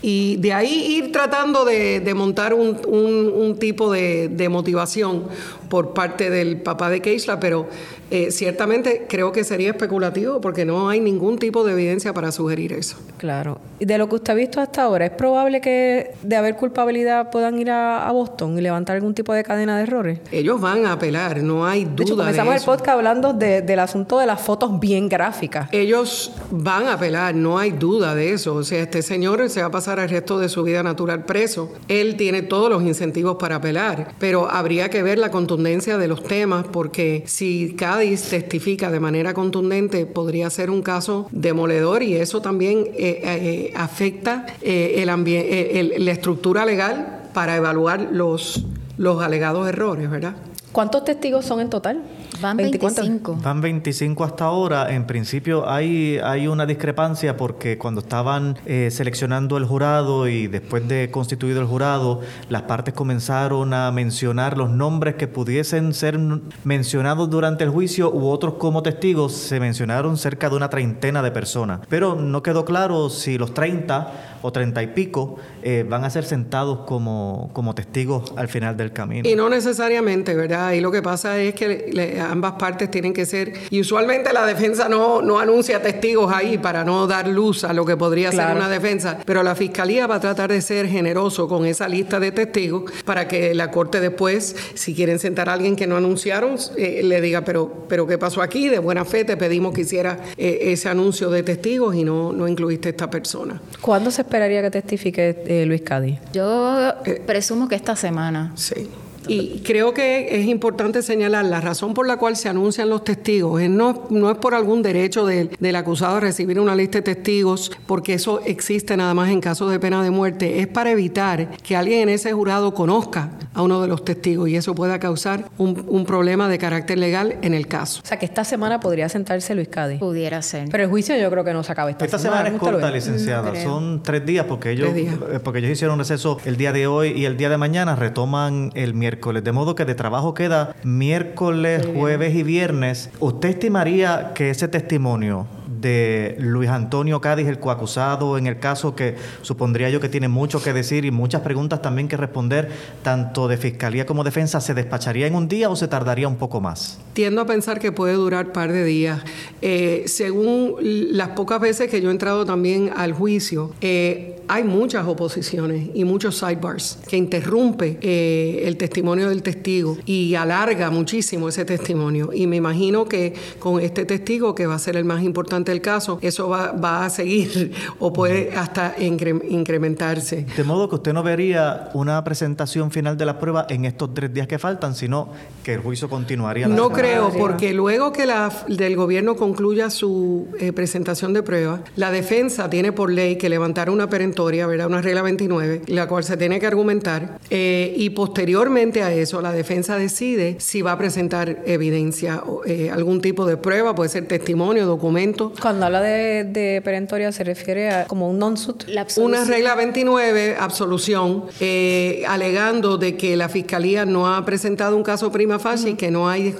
Y 0.01 0.35
de 0.35 0.51
ahí 0.51 0.97
ir 0.97 1.13
tratando 1.13 1.63
de, 1.63 2.13
montar 2.13 2.53
un, 2.53 3.57
tipo 3.61 3.93
de, 3.93 4.27
de, 4.27 4.49
motivación 4.49 5.23
por 5.69 5.93
parte 5.93 6.29
del 6.29 6.57
papá 6.57 6.89
de 6.89 7.01
Keishla, 7.01 7.39
pero 7.39 7.69
eh, 8.11 8.31
ciertamente 8.31 9.05
creo 9.07 9.31
que 9.31 9.43
sería 9.43 9.71
especulativo 9.71 10.41
porque 10.41 10.65
no 10.65 10.89
hay 10.89 10.99
ningún 10.99 11.37
tipo 11.37 11.63
de 11.63 11.73
evidencia 11.73 12.13
para 12.13 12.31
sugerir 12.31 12.73
eso. 12.73 12.97
Claro. 13.17 13.59
Y 13.79 13.85
de 13.85 13.97
lo 13.97 14.09
que 14.09 14.15
usted 14.15 14.33
ha 14.33 14.35
visto 14.35 14.61
hasta 14.61 14.83
ahora, 14.83 15.05
¿es 15.05 15.11
probable 15.11 15.61
que 15.61 16.11
de 16.21 16.35
haber 16.35 16.55
culpabilidad 16.55 17.29
puedan 17.31 17.59
ir 17.59 17.69
a, 17.71 18.09
Boston 18.11 18.57
y 18.57 18.61
levantar 18.61 18.95
algún 18.95 19.13
tipo 19.13 19.33
de 19.33 19.43
cadena 19.43 19.77
de 19.77 19.83
errores? 19.83 20.19
Ellos 20.31 20.59
van 20.59 20.85
a 20.85 20.93
apelar, 20.93 21.41
no 21.43 21.65
hay 21.65 21.85
duda. 21.85 21.95
De 21.95 22.03
hecho, 22.03 22.17
comenzamos 22.17 22.55
el 22.55 22.61
podcast 22.63 22.89
hablando 22.89 23.33
del 23.33 23.79
asunto 23.79 24.19
de 24.19 24.25
las 24.25 24.41
fotos 24.41 24.79
bien 24.79 25.07
gráficas. 25.07 25.69
Ellos 25.71 26.33
van 26.49 26.87
a 26.87 26.93
apelar, 26.93 27.35
no 27.35 27.57
hay 27.57 27.71
duda 27.71 28.15
de 28.15 28.33
eso. 28.33 28.55
O 28.55 28.63
sea, 28.63 28.81
este 28.81 29.01
señor 29.01 29.49
se 29.49 29.61
va 29.61 29.67
a 29.67 29.71
pasar 29.71 29.99
el 29.99 30.09
resto 30.09 30.39
de 30.39 30.49
su 30.49 30.63
vida 30.63 30.83
natural 30.83 31.25
preso. 31.25 31.71
Él 31.87 32.17
tiene 32.17 32.41
todos 32.41 32.69
los 32.69 32.83
incentivos 32.83 33.37
para 33.37 33.57
apelar, 33.57 34.13
pero 34.19 34.49
habría 34.49 34.89
que 34.89 35.03
ver 35.03 35.19
la 35.19 35.31
contundencia 35.31 35.97
de 35.97 36.07
los 36.07 36.23
temas 36.23 36.65
porque 36.71 37.23
si 37.27 37.75
cada 37.77 37.98
testifica 37.99 38.91
de 38.91 38.99
manera 38.99 39.33
contundente, 39.33 40.05
podría 40.05 40.49
ser 40.49 40.69
un 40.69 40.81
caso 40.81 41.27
demoledor 41.31 42.03
y 42.03 42.15
eso 42.15 42.41
también 42.41 42.85
eh, 42.97 43.21
eh, 43.23 43.73
afecta 43.75 44.45
eh, 44.61 44.95
el 44.97 46.05
la 46.05 46.11
estructura 46.11 46.65
legal 46.65 47.29
para 47.33 47.55
evaluar 47.55 48.09
los, 48.11 48.65
los 48.97 49.21
alegados 49.21 49.67
errores, 49.67 50.09
¿verdad? 50.09 50.35
¿Cuántos 50.71 51.03
testigos 51.03 51.45
son 51.45 51.59
en 51.61 51.69
total? 51.69 52.01
Van 52.41 52.55
25. 52.57 53.37
Van 53.43 53.61
25 53.61 54.23
hasta 54.23 54.45
ahora. 54.45 54.93
En 54.93 55.05
principio 55.05 55.69
hay, 55.69 56.19
hay 56.23 56.47
una 56.47 56.65
discrepancia 56.65 57.35
porque 57.35 57.77
cuando 57.77 58.01
estaban 58.01 58.57
eh, 58.65 58.89
seleccionando 58.91 59.57
el 59.57 59.65
jurado 59.65 60.27
y 60.27 60.47
después 60.47 60.87
de 60.87 61.11
constituido 61.11 61.59
el 61.59 61.67
jurado, 61.67 62.21
las 62.49 62.63
partes 62.63 62.93
comenzaron 62.93 63.73
a 63.73 63.91
mencionar 63.91 64.57
los 64.57 64.69
nombres 64.69 65.15
que 65.15 65.27
pudiesen 65.27 65.93
ser 65.93 66.17
mencionados 66.63 67.29
durante 67.29 67.63
el 67.63 67.69
juicio 67.69 68.11
u 68.11 68.29
otros 68.29 68.53
como 68.55 68.83
testigos. 68.83 69.33
Se 69.33 69.59
mencionaron 69.59 70.17
cerca 70.17 70.49
de 70.49 70.55
una 70.55 70.69
treintena 70.69 71.21
de 71.21 71.31
personas. 71.31 71.81
Pero 71.89 72.15
no 72.15 72.41
quedó 72.41 72.63
claro 72.63 73.09
si 73.09 73.37
los 73.37 73.53
30 73.53 74.28
o 74.41 74.51
30 74.51 74.83
y 74.83 74.87
pico 74.87 75.37
eh, 75.61 75.85
van 75.87 76.03
a 76.03 76.09
ser 76.09 76.25
sentados 76.25 76.79
como, 76.85 77.49
como 77.53 77.75
testigos 77.75 78.33
al 78.35 78.47
final 78.47 78.77
del 78.77 78.91
camino. 78.91 79.27
Y 79.27 79.35
no 79.35 79.49
necesariamente, 79.49 80.35
¿verdad? 80.35 80.73
Y 80.73 80.81
lo 80.81 80.91
que 80.91 81.01
pasa 81.01 81.39
es 81.39 81.53
que 81.55 82.19
ambas 82.19 82.53
partes 82.53 82.89
tienen 82.91 83.13
que 83.13 83.25
ser, 83.25 83.53
y 83.69 83.81
usualmente 83.81 84.33
la 84.33 84.45
defensa 84.45 84.89
no, 84.89 85.21
no 85.21 85.39
anuncia 85.39 85.81
testigos 85.81 86.31
ahí 86.33 86.57
para 86.57 86.83
no 86.83 87.07
dar 87.07 87.27
luz 87.27 87.63
a 87.63 87.73
lo 87.73 87.85
que 87.85 87.97
podría 87.97 88.31
ser 88.31 88.55
una 88.55 88.69
defensa, 88.69 89.19
pero 89.25 89.43
la 89.43 89.55
fiscalía 89.55 90.07
va 90.07 90.15
a 90.15 90.19
tratar 90.19 90.51
de 90.51 90.61
ser 90.61 90.87
generoso 90.87 91.47
con 91.47 91.65
esa 91.65 91.87
lista 91.87 92.19
de 92.19 92.31
testigos 92.31 92.91
para 93.05 93.27
que 93.27 93.53
la 93.53 93.71
corte 93.71 93.99
después, 93.99 94.55
si 94.73 94.93
quieren 94.93 95.19
sentar 95.19 95.49
a 95.49 95.53
alguien 95.53 95.75
que 95.75 95.87
no 95.87 95.97
anunciaron, 95.97 96.55
eh, 96.77 97.01
le 97.03 97.21
diga, 97.21 97.43
pero, 97.43 97.85
pero 97.87 98.07
¿qué 98.07 98.17
pasó 98.17 98.41
aquí? 98.41 98.69
De 98.69 98.79
buena 98.79 99.05
fe 99.05 99.25
te 99.25 99.37
pedimos 99.37 99.73
que 99.73 99.81
hiciera 99.81 100.19
eh, 100.37 100.59
ese 100.63 100.89
anuncio 100.89 101.29
de 101.29 101.43
testigos 101.43 101.95
y 101.95 102.03
no, 102.03 102.33
no 102.33 102.47
incluiste 102.47 102.89
a 102.89 102.91
esta 102.91 103.09
persona. 103.09 103.61
¿Cuándo 103.81 104.11
se 104.11 104.21
esperaría 104.29 104.61
que 104.61 104.69
testifique 104.69 105.43
eh, 105.47 105.65
Luis 105.65 105.81
Cádiz? 105.81 106.19
Yo 106.31 106.93
presumo 107.25 107.67
que 107.67 107.75
esta 107.75 107.95
semana. 107.95 108.51
Sí. 108.55 108.87
Y 109.29 109.61
creo 109.63 109.93
que 109.93 110.39
es 110.41 110.47
importante 110.47 111.03
señalar 111.03 111.45
la 111.45 111.61
razón 111.61 111.93
por 111.93 112.07
la 112.07 112.17
cual 112.17 112.35
se 112.35 112.49
anuncian 112.49 112.89
los 112.89 113.03
testigos. 113.03 113.61
no, 113.69 114.07
no 114.09 114.31
es 114.31 114.37
por 114.37 114.55
algún 114.55 114.81
derecho 114.81 115.25
del, 115.25 115.75
acusado 115.75 116.17
a 116.17 116.19
recibir 116.19 116.59
una 116.59 116.75
lista 116.75 116.97
de 116.97 117.13
testigos, 117.13 117.71
porque 117.85 118.15
eso 118.15 118.41
existe 118.43 118.97
nada 118.97 119.13
más 119.13 119.29
en 119.29 119.39
casos 119.39 119.71
de 119.71 119.79
pena 119.79 120.01
de 120.03 120.09
muerte. 120.09 120.59
Es 120.59 120.67
para 120.67 120.89
evitar 120.89 121.51
que 121.57 121.75
alguien 121.75 122.01
en 122.01 122.09
ese 122.09 122.33
jurado 122.33 122.73
conozca 122.73 123.29
a 123.53 123.61
uno 123.61 123.81
de 123.81 123.87
los 123.87 124.03
testigos 124.03 124.49
y 124.49 124.55
eso 124.55 124.73
pueda 124.73 124.99
causar 124.99 125.49
un, 125.57 126.05
problema 126.09 126.49
de 126.49 126.57
carácter 126.57 126.97
legal 126.97 127.37
en 127.43 127.53
el 127.53 127.67
caso. 127.67 128.01
O 128.03 128.07
sea, 128.07 128.17
que 128.17 128.25
esta 128.25 128.43
semana 128.43 128.79
podría 128.79 129.09
sentarse 129.09 129.53
Luis 129.53 129.67
Cádiz. 129.67 129.99
Pudiera 129.99 130.41
ser. 130.41 130.69
Pero 130.71 130.85
el 130.85 130.89
juicio 130.89 131.15
yo 131.17 131.29
creo 131.29 131.43
que 131.43 131.53
no 131.53 131.61
se 131.61 131.71
acaba 131.71 131.91
esta, 131.91 132.05
esta 132.05 132.17
semana. 132.17 132.47
Esta 132.47 132.57
semana 132.57 132.71
es 132.71 132.73
corta, 132.73 132.91
licenciada. 132.91 133.63
Son 133.63 134.01
tres 134.01 134.25
días 134.25 134.47
porque 134.47 134.71
ellos, 134.71 134.89
eh, 134.95 135.39
porque 135.43 135.59
ellos 135.59 135.71
hicieron 135.71 135.99
receso 135.99 136.39
el 136.45 136.57
día 136.57 136.73
de 136.73 136.87
hoy 136.87 137.09
y 137.09 137.25
el 137.25 137.37
día 137.37 137.49
de 137.49 137.57
mañana 137.57 137.95
retoman 137.95 138.71
el 138.73 138.95
miércoles 138.95 139.18
de 139.19 139.51
modo 139.51 139.75
que 139.75 139.85
de 139.85 139.95
trabajo 139.95 140.33
queda 140.33 140.75
miércoles, 140.83 141.87
jueves 141.93 142.33
y 142.35 142.43
viernes. 142.43 143.09
¿Usted 143.19 143.49
estimaría 143.49 144.31
que 144.33 144.49
ese 144.49 144.67
testimonio 144.67 145.45
de 145.79 146.35
Luis 146.39 146.69
Antonio 146.69 147.21
Cádiz, 147.21 147.47
el 147.47 147.59
coacusado, 147.59 148.37
en 148.37 148.47
el 148.47 148.59
caso 148.59 148.95
que 148.95 149.15
supondría 149.41 149.89
yo 149.89 149.99
que 149.99 150.09
tiene 150.09 150.27
mucho 150.27 150.61
que 150.61 150.73
decir 150.73 151.05
y 151.05 151.11
muchas 151.11 151.41
preguntas 151.41 151.81
también 151.81 152.07
que 152.07 152.17
responder, 152.17 152.71
tanto 153.03 153.47
de 153.47 153.57
fiscalía 153.57 154.05
como 154.05 154.23
defensa, 154.23 154.61
¿se 154.61 154.73
despacharía 154.73 155.27
en 155.27 155.35
un 155.35 155.47
día 155.47 155.69
o 155.69 155.75
se 155.75 155.87
tardaría 155.87 156.27
un 156.27 156.37
poco 156.37 156.61
más? 156.61 156.99
Tiendo 157.13 157.41
a 157.41 157.45
pensar 157.45 157.79
que 157.79 157.91
puede 157.91 158.13
durar 158.13 158.47
un 158.47 158.53
par 158.53 158.71
de 158.71 158.83
días. 158.83 159.21
Eh, 159.61 160.03
según 160.07 160.75
las 160.81 161.29
pocas 161.29 161.59
veces 161.59 161.89
que 161.89 162.01
yo 162.01 162.09
he 162.09 162.11
entrado 162.11 162.45
también 162.45 162.91
al 162.95 163.13
juicio, 163.13 163.71
eh, 163.81 164.39
hay 164.49 164.63
muchas 164.63 165.07
oposiciones 165.07 165.89
y 165.93 166.05
muchos 166.05 166.39
sidebars 166.39 166.97
que 167.07 167.17
interrumpe 167.17 167.99
eh, 168.01 168.63
el 168.65 168.77
testimonio 168.77 169.29
del 169.29 169.43
testigo 169.43 169.97
y 170.07 170.33
alarga 170.33 170.89
muchísimo 170.89 171.49
ese 171.49 171.65
testimonio. 171.65 172.31
Y 172.33 172.47
me 172.47 172.55
imagino 172.55 173.05
que 173.05 173.35
con 173.59 173.79
este 173.79 174.05
testigo, 174.05 174.55
que 174.55 174.65
va 174.65 174.73
a 174.73 174.79
ser 174.79 174.97
el 174.97 175.05
más 175.05 175.21
importante 175.21 175.71
el 175.71 175.81
caso, 175.81 176.17
eso 176.23 176.49
va, 176.49 177.05
a 177.05 177.09
seguir 177.11 177.73
o 177.99 178.11
puede 178.11 178.51
hasta 178.55 178.95
incrementarse. 178.99 180.47
De 180.57 180.63
modo 180.63 180.89
que 180.89 180.95
usted 180.95 181.13
no 181.13 181.21
vería 181.21 181.91
una 181.93 182.23
presentación 182.23 182.89
final 182.89 183.17
de 183.17 183.25
la 183.27 183.39
prueba 183.39 183.67
en 183.69 183.85
estos 183.85 184.15
tres 184.15 184.33
días 184.33 184.47
que 184.47 184.57
faltan, 184.57 184.95
sino 184.95 185.29
que 185.63 185.75
el 185.75 185.81
juicio 185.81 186.09
continuaría. 186.09 186.67
no 186.67 186.89
creo, 186.99 187.31
porque 187.37 187.73
luego 187.73 188.11
que 188.11 188.25
la 188.25 188.51
del 188.67 188.95
gobierno 188.95 189.35
concluya 189.35 189.89
su 189.89 190.47
eh, 190.59 190.73
presentación 190.73 191.33
de 191.33 191.43
prueba, 191.43 191.81
la 191.95 192.11
defensa 192.11 192.69
tiene 192.69 192.91
por 192.91 193.11
ley 193.11 193.37
que 193.37 193.49
levantar 193.49 193.89
una 193.89 194.09
perentoria, 194.09 194.67
¿verdad? 194.67 194.87
una 194.87 195.01
regla 195.01 195.21
29, 195.21 195.83
la 195.87 196.07
cual 196.07 196.23
se 196.23 196.37
tiene 196.37 196.59
que 196.59 196.67
argumentar, 196.67 197.39
eh, 197.49 197.93
y 197.95 198.09
posteriormente 198.11 199.03
a 199.03 199.13
eso 199.13 199.41
la 199.41 199.51
defensa 199.51 199.97
decide 199.97 200.55
si 200.59 200.81
va 200.81 200.93
a 200.93 200.97
presentar 200.97 201.63
evidencia, 201.65 202.43
o 202.45 202.63
eh, 202.65 202.89
algún 202.91 203.21
tipo 203.21 203.45
de 203.45 203.57
prueba, 203.57 203.95
puede 203.95 204.09
ser 204.09 204.27
testimonio, 204.27 204.85
documento, 204.85 205.53
cuando 205.61 205.85
habla 205.85 206.01
de, 206.01 206.81
perentoria 206.83 207.31
se 207.31 207.43
refiere 207.43 207.89
a 207.89 208.05
como 208.05 208.29
un 208.29 208.39
non-suit. 208.39 208.85
Una 209.17 209.43
regla 209.45 209.75
29, 209.75 210.57
absolución, 210.59 211.45
eh, 211.59 212.23
alegando 212.27 212.97
de 212.97 213.17
que 213.17 213.35
la 213.35 213.49
fiscalía 213.49 214.05
no 214.05 214.33
ha 214.33 214.45
presentado 214.45 214.95
un 214.95 215.03
caso 215.03 215.31
prima 215.31 215.59
facie 215.59 215.91
y 215.91 215.93
que 215.95 216.11
no 216.11 216.29
hay 216.29 216.53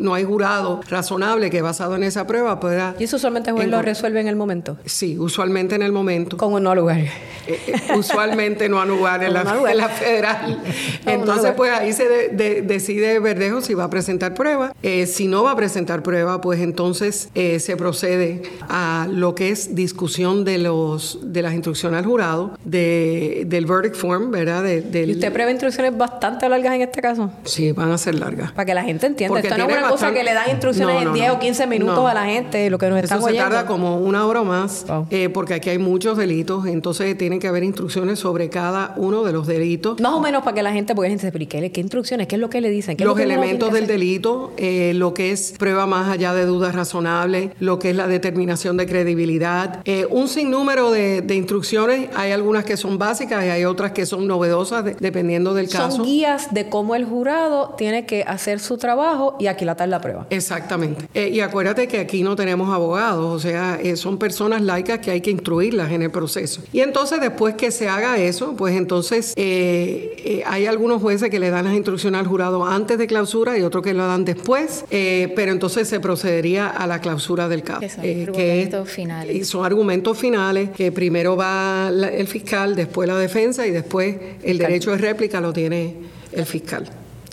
no 0.00 0.14
hay 0.14 0.24
jurado 0.24 0.80
razonable 0.88 1.50
que 1.50 1.62
basado 1.62 1.96
en 1.96 2.04
esa 2.04 2.26
prueba 2.26 2.60
pueda. 2.60 2.94
¿Y 2.98 3.04
eso 3.04 3.16
usualmente 3.16 3.50
el 3.50 3.70
lo 3.70 3.82
resuelve 3.82 4.20
en 4.20 4.28
el 4.28 4.36
momento? 4.36 4.78
Sí, 4.84 5.18
usualmente 5.18 5.74
en 5.74 5.82
el 5.82 5.92
momento. 5.92 6.36
Como 6.36 6.60
no 6.60 6.74
lugar. 6.74 6.98
Eh, 6.98 7.10
eh, 7.46 7.74
usualmente 7.96 8.68
no 8.68 8.80
a 8.80 8.86
lugar 8.86 9.22
en, 9.24 9.32
la, 9.32 9.44
federal. 9.88 10.62
Entonces, 11.06 11.52
pues 11.56 11.72
ahí 11.72 11.92
se 11.92 12.30
decide 12.30 13.18
Verdejo 13.18 13.60
si 13.60 13.74
va 13.74 13.84
a 13.84 13.90
presentar 13.90 14.34
prueba. 14.34 14.74
si 15.06 15.26
no 15.26 15.42
va 15.42 15.52
a 15.52 15.56
presentar 15.56 16.02
prueba, 16.02 16.40
pues 16.40 16.60
entonces 16.60 17.30
se 17.34 17.76
procede 17.76 18.42
a 18.68 19.08
lo 19.10 19.34
que 19.34 19.50
es 19.50 19.74
discusión 19.74 20.44
de 20.44 20.58
los 20.58 21.18
de 21.22 21.42
las 21.42 21.54
instrucciones 21.54 21.98
al 21.98 22.04
jurado, 22.04 22.58
de, 22.64 23.44
del 23.46 23.66
verdict 23.66 23.96
form, 23.96 24.30
¿verdad? 24.30 24.64
¿Y 24.66 25.12
usted 25.12 25.32
prevé 25.32 25.52
instrucciones 25.52 25.96
bastante 25.96 26.48
largas 26.48 26.74
en 26.74 26.82
este 26.82 27.00
caso? 27.00 27.30
Sí, 27.44 27.72
van 27.72 27.90
a 27.90 27.98
ser 27.98 28.16
largas. 28.16 28.52
Para 28.52 28.66
que 28.66 28.74
la 28.74 28.82
gente 28.82 29.06
entienda. 29.06 29.40
Esto 29.40 29.59
no 29.66 29.70
es 29.70 29.78
una 29.78 29.88
cosa 29.88 30.12
que 30.12 30.24
le 30.24 30.34
dan 30.34 30.50
instrucciones 30.50 31.02
en 31.02 31.12
10 31.12 31.30
o 31.30 31.38
15 31.38 31.66
minutos 31.66 32.10
a 32.10 32.14
la 32.14 32.24
gente, 32.24 32.70
lo 32.70 32.78
que 32.78 32.88
nos 32.88 33.02
Eso 33.02 33.20
se 33.20 33.34
tarda 33.34 33.66
como 33.66 33.98
una 33.98 34.26
hora 34.26 34.42
o 34.42 34.44
más, 34.44 34.84
eh, 35.10 35.28
porque 35.28 35.54
aquí 35.54 35.70
hay 35.70 35.78
muchos 35.78 36.16
delitos, 36.16 36.66
entonces 36.66 37.16
tienen 37.16 37.40
que 37.40 37.48
haber 37.48 37.64
instrucciones 37.64 38.18
sobre 38.18 38.48
cada 38.50 38.94
uno 38.96 39.22
de 39.22 39.32
los 39.32 39.46
delitos. 39.46 40.00
Más 40.00 40.12
o 40.12 40.20
menos 40.20 40.42
para 40.42 40.54
que 40.54 40.62
la 40.62 40.72
gente, 40.72 40.94
porque 40.94 41.08
la 41.08 41.10
gente 41.10 41.22
se 41.22 41.28
explique, 41.28 41.70
¿qué 41.72 41.80
instrucciones? 41.80 42.26
¿Qué 42.26 42.36
es 42.36 42.40
lo 42.40 42.50
que 42.50 42.60
le 42.60 42.70
dicen? 42.70 42.96
los 42.98 43.18
elementos 43.18 43.72
del 43.72 43.86
delito, 43.86 44.52
eh, 44.56 44.92
lo 44.94 45.14
que 45.14 45.32
es 45.32 45.54
prueba 45.58 45.86
más 45.86 46.08
allá 46.08 46.34
de 46.34 46.44
dudas 46.44 46.74
razonables, 46.74 47.50
lo 47.60 47.78
que 47.78 47.90
es 47.90 47.96
la 47.96 48.06
determinación 48.06 48.76
de 48.76 48.86
credibilidad, 48.86 49.80
eh, 49.84 50.06
un 50.10 50.28
sinnúmero 50.28 50.90
de, 50.90 51.22
de, 51.22 51.34
instrucciones. 51.34 52.08
Hay 52.14 52.32
algunas 52.32 52.64
que 52.64 52.76
son 52.76 52.98
básicas 52.98 53.44
y 53.44 53.48
hay 53.48 53.64
otras 53.64 53.92
que 53.92 54.06
son 54.06 54.26
novedosas 54.26 54.84
dependiendo 54.98 55.54
del 55.54 55.68
caso. 55.68 55.96
Son 55.96 56.04
guías 56.04 56.52
de 56.52 56.68
cómo 56.68 56.94
el 56.94 57.04
jurado 57.04 57.74
tiene 57.76 58.06
que 58.06 58.22
hacer 58.22 58.60
su 58.60 58.78
trabajo 58.78 59.36
y 59.38 59.46
aquilatar 59.50 59.88
la 59.88 60.00
prueba. 60.00 60.26
Exactamente. 60.30 61.08
Eh, 61.14 61.28
y 61.28 61.40
acuérdate 61.40 61.88
que 61.88 61.98
aquí 61.98 62.22
no 62.22 62.36
tenemos 62.36 62.72
abogados, 62.74 63.24
o 63.34 63.38
sea, 63.38 63.78
eh, 63.82 63.96
son 63.96 64.18
personas 64.18 64.62
laicas 64.62 64.98
que 65.00 65.10
hay 65.10 65.20
que 65.20 65.30
instruirlas 65.30 65.90
en 65.92 66.02
el 66.02 66.10
proceso. 66.10 66.62
Y 66.72 66.80
entonces 66.80 67.20
después 67.20 67.54
que 67.54 67.70
se 67.70 67.88
haga 67.88 68.18
eso, 68.18 68.54
pues 68.56 68.76
entonces 68.76 69.34
hay 69.36 70.66
algunos 70.66 71.00
jueces 71.02 71.30
que 71.30 71.38
le 71.38 71.50
dan 71.50 71.64
las 71.64 71.74
instrucciones 71.74 72.20
al 72.20 72.26
jurado 72.26 72.64
antes 72.64 72.98
de 72.98 73.06
clausura 73.06 73.58
y 73.58 73.62
otros 73.62 73.82
que 73.82 73.94
lo 73.94 74.06
dan 74.06 74.24
después, 74.24 74.84
pero 74.88 75.52
entonces 75.52 75.88
se 75.88 76.00
procedería 76.00 76.68
a 76.68 76.86
la 76.86 77.00
clausura 77.00 77.48
del 77.48 77.62
caso. 77.62 77.80
Que 77.80 77.88
son 77.88 78.04
argumentos 78.04 78.88
finales. 78.88 79.48
Son 79.48 79.64
argumentos 79.64 80.18
finales 80.18 80.70
que 80.70 80.92
primero 80.92 81.36
va 81.36 81.90
el 81.90 82.26
fiscal, 82.26 82.74
después 82.76 83.08
la 83.08 83.18
defensa 83.18 83.66
y 83.66 83.70
después 83.70 84.16
el 84.42 84.58
derecho 84.58 84.92
de 84.92 84.98
réplica 84.98 85.40
lo 85.40 85.52
tiene 85.52 85.96
el 86.32 86.46
fiscal. 86.46 86.88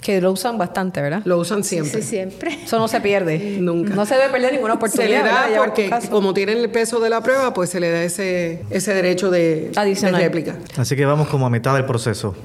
Que 0.08 0.22
lo 0.22 0.32
usan 0.32 0.58
bastante, 0.58 1.01
¿verdad? 1.01 1.22
Lo 1.26 1.38
usan 1.38 1.66
siempre. 1.66 2.01
Sí, 2.01 2.08
siempre. 2.08 2.60
Eso 2.64 2.80
no 2.80 2.88
se 2.88 3.01
pierde. 3.01 3.58
Nunca. 3.60 3.93
No 3.93 4.05
se 4.05 4.16
debe 4.16 4.30
perder 4.30 4.53
ninguna 4.53 4.76
oportunidad. 4.76 5.18
Se 5.18 5.49
le 5.49 5.55
da 5.58 5.66
porque, 5.66 5.89
como 6.10 6.34
tienen 6.34 6.60
el 6.60 6.70
peso 6.70 7.01
de 7.01 7.10
la 7.10 7.20
prueba, 7.20 7.53
pues 7.53 7.72
se 7.72 7.82
le 7.82 7.91
da 7.91 8.01
ese, 8.01 8.64
ese 8.70 8.93
derecho 8.93 9.30
de, 9.30 9.70
de 9.70 10.12
réplica. 10.14 10.55
Así 10.78 10.95
que 10.95 11.03
vamos 11.03 11.28
como 11.28 11.45
a 11.45 11.49
mitad 11.49 11.76
del 11.76 11.84
proceso. 11.84 12.38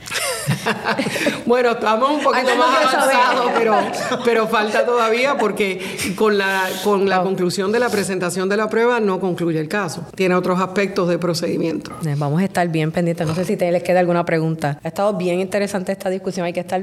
bueno, 1.46 1.70
estamos 1.70 2.10
un 2.10 2.20
poquito 2.24 2.56
más 2.56 2.92
avanzados, 2.92 3.52
pero, 3.56 3.76
pero 4.24 4.48
falta 4.48 4.84
todavía 4.84 5.36
porque 5.38 5.80
con 6.16 6.38
la, 6.38 6.64
con 6.82 7.08
la 7.08 7.22
conclusión 7.22 7.70
de 7.70 7.78
la 7.78 7.90
presentación 7.90 8.48
de 8.48 8.56
la 8.56 8.68
prueba 8.68 8.98
no 8.98 9.20
concluye 9.20 9.60
el 9.60 9.68
caso. 9.68 10.04
Tiene 10.16 10.34
otros 10.34 10.60
aspectos 10.60 11.08
de 11.08 11.16
procedimiento. 11.18 11.92
Eh, 12.04 12.14
vamos 12.16 12.40
a 12.40 12.44
estar 12.44 12.66
bien 12.66 12.90
pendientes. 12.90 13.24
No 13.24 13.36
sé 13.36 13.44
si 13.44 13.56
te 13.56 13.70
les 13.70 13.84
queda 13.84 14.00
alguna 14.00 14.24
pregunta. 14.24 14.80
Ha 14.82 14.88
estado 14.88 15.12
bien 15.14 15.38
interesante 15.38 15.92
esta 15.92 16.10
discusión. 16.10 16.44
Hay 16.44 16.52
que 16.52 16.60
estar, 16.60 16.82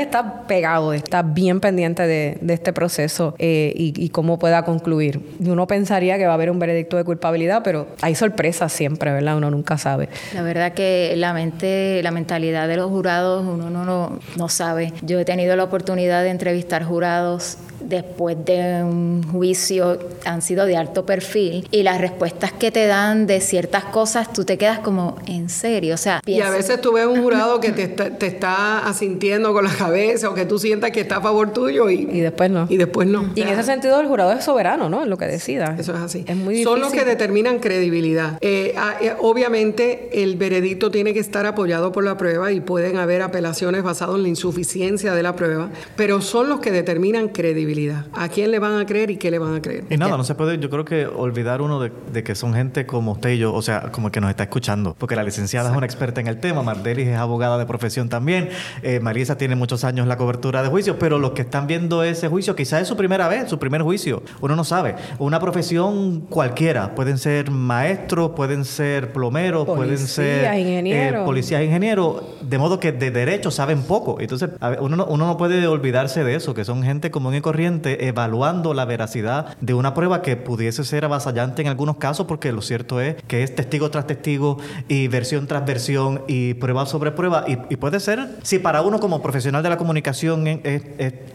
está 0.00 0.46
pegado, 0.46 0.92
está 0.92 1.22
bien 1.22 1.60
pendiente 1.60 2.06
de, 2.06 2.38
este 2.48 2.72
proceso 2.72 3.34
eh, 3.38 3.72
y, 3.74 4.08
cómo 4.10 4.38
pueda 4.38 4.64
concluir. 4.64 5.20
Uno 5.40 5.66
pensaría 5.66 6.18
que 6.18 6.26
va 6.26 6.32
a 6.32 6.34
haber 6.34 6.50
un 6.50 6.58
veredicto 6.58 6.96
de 6.96 7.04
culpabilidad, 7.04 7.62
pero 7.64 7.88
hay 8.00 8.14
sorpresas 8.14 8.72
siempre, 8.72 9.12
¿verdad? 9.12 9.36
Uno 9.36 9.50
nunca 9.50 9.76
sabe. 9.76 10.08
La 10.34 10.42
verdad 10.42 10.72
que 10.72 11.14
la 11.16 11.32
mente, 11.32 12.00
la 12.02 12.10
mentalidad 12.10 12.68
de 12.68 12.76
los 12.76 12.90
jurados 12.90 13.44
uno 13.44 13.70
no, 13.70 13.84
no, 13.84 14.18
no 14.36 14.48
sabe. 14.48 14.92
Yo 15.02 15.18
he 15.18 15.24
tenido 15.24 15.56
la 15.56 15.64
oportunidad 15.64 16.22
de 16.22 16.30
entrevistar 16.30 16.84
jurados 16.84 17.58
después 17.88 18.36
de 18.44 18.82
un 18.82 19.22
juicio 19.30 19.98
han 20.24 20.42
sido 20.42 20.66
de 20.66 20.76
alto 20.76 21.06
perfil 21.06 21.66
y 21.70 21.82
las 21.82 22.00
respuestas 22.00 22.52
que 22.52 22.70
te 22.70 22.86
dan 22.86 23.26
de 23.26 23.40
ciertas 23.40 23.84
cosas 23.84 24.32
tú 24.32 24.44
te 24.44 24.58
quedas 24.58 24.80
como 24.80 25.16
en 25.26 25.48
serio, 25.48 25.94
o 25.94 25.98
sea, 25.98 26.20
y 26.26 26.40
a 26.40 26.50
veces 26.50 26.80
tú 26.80 26.92
ves 26.92 27.06
un 27.06 27.22
jurado 27.22 27.60
que 27.60 27.72
te 27.72 27.82
está, 27.84 28.10
te 28.10 28.26
está 28.26 28.86
asintiendo 28.86 29.52
con 29.52 29.64
la 29.64 29.72
cabeza 29.72 30.30
o 30.30 30.34
que 30.34 30.46
tú 30.46 30.58
sientas 30.58 30.90
que 30.90 31.00
está 31.00 31.16
a 31.16 31.20
favor 31.20 31.52
tuyo 31.52 31.90
y, 31.90 32.08
y 32.10 32.20
después 32.20 32.50
no. 32.50 32.66
Y 32.68 32.76
después 32.76 33.08
no. 33.08 33.30
Y 33.34 33.42
en 33.42 33.48
ese 33.48 33.62
sentido 33.62 34.00
el 34.00 34.06
jurado 34.06 34.32
es 34.32 34.44
soberano, 34.44 34.88
¿no? 34.88 35.02
En 35.02 35.10
lo 35.10 35.16
que 35.16 35.26
decida. 35.26 35.76
Eso 35.78 35.94
es 35.94 36.00
así. 36.00 36.24
Es 36.26 36.36
muy 36.36 36.62
Son 36.62 36.80
los 36.80 36.92
que 36.92 37.04
determinan 37.04 37.58
credibilidad. 37.58 38.38
Eh, 38.40 38.74
ah, 38.76 38.94
eh, 39.00 39.14
obviamente 39.20 40.22
el 40.22 40.36
veredicto 40.36 40.90
tiene 40.90 41.12
que 41.12 41.20
estar 41.20 41.46
apoyado 41.46 41.92
por 41.92 42.04
la 42.04 42.16
prueba 42.16 42.52
y 42.52 42.60
pueden 42.60 42.96
haber 42.96 43.22
apelaciones 43.22 43.82
basadas 43.82 44.16
en 44.16 44.22
la 44.22 44.28
insuficiencia 44.28 45.14
de 45.14 45.22
la 45.22 45.36
prueba, 45.36 45.70
pero 45.96 46.20
son 46.20 46.48
los 46.48 46.60
que 46.60 46.70
determinan 46.70 47.28
credibilidad. 47.28 47.73
¿A 48.12 48.28
quién 48.28 48.50
le 48.50 48.58
van 48.60 48.78
a 48.78 48.86
creer 48.86 49.10
y 49.10 49.16
qué 49.16 49.30
le 49.30 49.38
van 49.38 49.56
a 49.56 49.62
creer? 49.62 49.84
Y 49.90 49.96
nada, 49.96 50.16
no 50.16 50.22
se 50.22 50.34
puede, 50.34 50.58
yo 50.58 50.70
creo 50.70 50.84
que 50.84 51.06
olvidar 51.06 51.60
uno 51.60 51.80
de, 51.80 52.22
que 52.22 52.34
son 52.34 52.54
gente 52.54 52.86
como 52.86 53.12
usted 53.12 53.30
y 53.30 53.38
yo, 53.38 53.52
o 53.52 53.62
sea, 53.62 53.90
como 53.90 54.12
que 54.12 54.20
nos 54.20 54.30
está 54.30 54.44
escuchando, 54.44 54.94
porque 54.96 55.16
la 55.16 55.24
licenciada 55.24 55.70
es 55.70 55.76
una 55.76 55.86
experta 55.86 56.20
en 56.20 56.28
el 56.28 56.38
tema, 56.38 56.62
Mardelis 56.62 57.08
es 57.08 57.16
abogada 57.16 57.58
de 57.58 57.66
profesión 57.66 58.08
también, 58.08 58.50
eh, 58.82 59.00
Marisa 59.00 59.36
tiene 59.36 59.56
muchos 59.56 59.82
años 59.82 60.06
la 60.06 60.16
cobertura 60.16 60.62
de 60.62 60.68
juicio, 60.68 60.98
pero 60.98 61.18
los 61.18 61.32
que 61.32 61.42
están 61.42 61.66
viendo 61.66 62.04
ese 62.04 62.28
juicio, 62.28 62.54
quizás 62.54 62.82
es 62.82 62.88
su 62.88 62.96
primera 62.96 63.26
vez, 63.26 63.50
su 63.50 63.58
primer 63.58 63.82
juicio, 63.82 64.22
uno 64.40 64.54
no 64.54 64.62
sabe. 64.62 64.94
Una 65.18 65.40
profesión 65.40 66.20
cualquiera, 66.20 66.94
pueden 66.94 67.18
ser 67.18 67.50
maestros, 67.50 68.32
pueden 68.36 68.64
ser 68.64 69.12
plomeros, 69.12 69.66
pueden 69.66 69.98
ser 69.98 70.44
eh, 70.44 70.60
ingenieros. 70.60 71.24
policías, 71.24 71.62
ingenieros, 71.62 72.22
de 72.40 72.58
modo 72.58 72.78
que 72.78 72.92
de 72.92 73.10
derecho 73.10 73.50
saben 73.50 73.82
poco. 73.82 74.20
Entonces, 74.20 74.50
uno, 74.80 74.96
no, 74.96 75.06
uno 75.06 75.26
no 75.26 75.36
puede 75.36 75.66
olvidarse 75.66 76.22
de 76.22 76.36
eso, 76.36 76.54
que 76.54 76.64
son 76.64 76.82
gente 76.82 77.10
común 77.10 77.34
y 77.34 77.40
corriente 77.40 77.63
evaluando 77.64 78.74
la 78.74 78.84
veracidad 78.84 79.56
de 79.60 79.74
una 79.74 79.94
prueba 79.94 80.22
que 80.22 80.36
pudiese 80.36 80.84
ser 80.84 81.04
avasallante 81.04 81.62
en 81.62 81.68
algunos 81.68 81.96
casos, 81.96 82.26
porque 82.26 82.52
lo 82.52 82.62
cierto 82.62 83.00
es 83.00 83.16
que 83.26 83.42
es 83.42 83.54
testigo 83.54 83.90
tras 83.90 84.06
testigo 84.06 84.58
y 84.88 85.08
versión 85.08 85.46
tras 85.46 85.64
versión 85.64 86.22
y 86.26 86.54
prueba 86.54 86.86
sobre 86.86 87.12
prueba. 87.12 87.44
Y, 87.46 87.76
puede 87.76 88.00
ser, 88.00 88.28
si 88.42 88.58
para 88.58 88.82
uno 88.82 89.00
como 89.00 89.20
profesional 89.22 89.62
de 89.62 89.68
la 89.68 89.76
comunicación 89.76 90.46
es, 90.46 90.82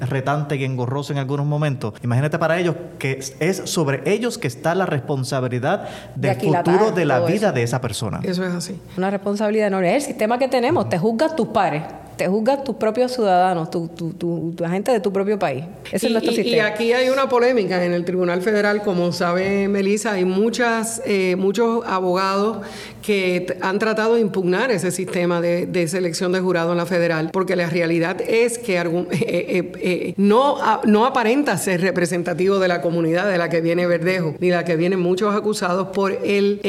retante 0.02 0.56
y 0.56 0.64
engorroso 0.64 1.14
en 1.14 1.20
algunos 1.20 1.46
momentos, 1.46 1.94
imagínate 2.04 2.40
para 2.40 2.60
ellos 2.60 2.76
que 2.98 3.20
es 3.40 3.62
sobre 3.66 4.02
ellos 4.06 4.38
que 4.38 4.48
está 4.48 4.76
la 4.76 4.86
responsabilidad 4.86 5.88
del 6.16 6.36
futuro 6.36 6.92
de 6.92 7.06
la 7.06 7.20
vida 7.22 7.52
de 7.52 7.64
esa 7.64 7.82
persona. 7.82 8.20
Eso 8.24 8.46
es 8.46 8.54
así. 8.54 8.80
Una 8.98 9.10
responsabilidad 9.10 9.68
enorme. 9.68 9.96
Es 9.96 10.04
el 10.04 10.10
sistema 10.10 10.38
que 10.38 10.48
tenemos, 10.48 10.90
te 10.90 10.98
juzgas 10.98 11.36
tus 11.36 11.50
pares 11.50 11.84
te 12.20 12.28
juzgas 12.28 12.66
tus 12.66 12.76
propios 12.76 13.14
ciudadanos, 13.14 13.72
tu, 13.72 13.88
tu, 13.88 14.12
tu, 14.12 14.54
gente 14.70 14.92
de 14.92 15.00
tu 15.00 15.14
propio 15.14 15.40
país. 15.40 15.64
Ese 15.90 16.08
es 16.08 16.12
nuestro 16.12 16.34
sistema. 16.34 16.58
Y 16.58 16.60
aquí 16.60 16.92
hay 16.92 17.10
una 17.10 17.30
polémica 17.30 17.84
en 17.84 17.94
el 17.94 18.04
Tribunal 18.04 18.42
Federal, 18.42 18.82
como 18.84 19.14
sabe 19.14 19.70
Melissa, 19.70 20.12
hay 20.12 20.26
muchas, 20.26 21.02
eh, 21.06 21.38
muchos 21.38 21.86
abogados 21.86 22.58
que 23.02 23.58
han 23.62 23.80
tratado 23.80 24.16
de 24.16 24.22
impugnar 24.22 24.72
ese 24.72 24.92
sistema 24.92 25.42
de, 25.42 25.88
selección 25.88 26.32
de 26.32 26.42
jurado 26.42 26.72
en 26.72 26.78
la 26.78 26.86
federal, 26.86 27.30
porque 27.32 27.56
la 27.56 27.70
realidad 27.70 28.22
es 28.22 28.58
que 28.58 28.78
eh, 28.78 28.86
eh, 29.12 29.72
eh, 29.82 30.14
no, 30.18 30.58
no 30.84 31.06
aparenta 31.06 31.58
ser 31.58 31.82
representativo 31.82 32.60
de 32.60 32.68
la 32.68 32.82
comunidad 32.82 33.30
de 33.30 33.38
la 33.38 33.50
que 33.50 33.62
viene 33.62 33.88
Verdejo, 33.88 34.36
ni 34.40 34.50
la 34.50 34.66
que 34.66 34.76
vienen 34.76 35.00
muchos 35.00 35.34
acusados 35.34 35.88
por 35.88 36.12
el, 36.24 36.60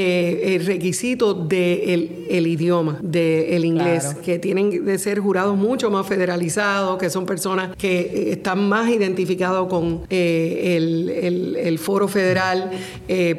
requisito 0.64 1.34
del 1.34 2.26
el 2.30 2.46
idioma, 2.46 2.98
del 3.02 3.64
inglés, 3.64 4.16
que 4.24 4.38
tienen 4.38 4.84
de 4.84 4.98
ser 4.98 5.18
jurados 5.18 5.39
mucho 5.48 5.90
más 5.90 6.06
federalizados, 6.06 6.98
que 6.98 7.10
son 7.10 7.26
personas 7.26 7.76
que 7.76 8.32
están 8.32 8.68
más 8.68 8.88
identificados 8.90 9.68
con 9.68 10.02
el, 10.08 11.56
el, 11.56 11.78
foro 11.78 12.08
federal, 12.08 12.70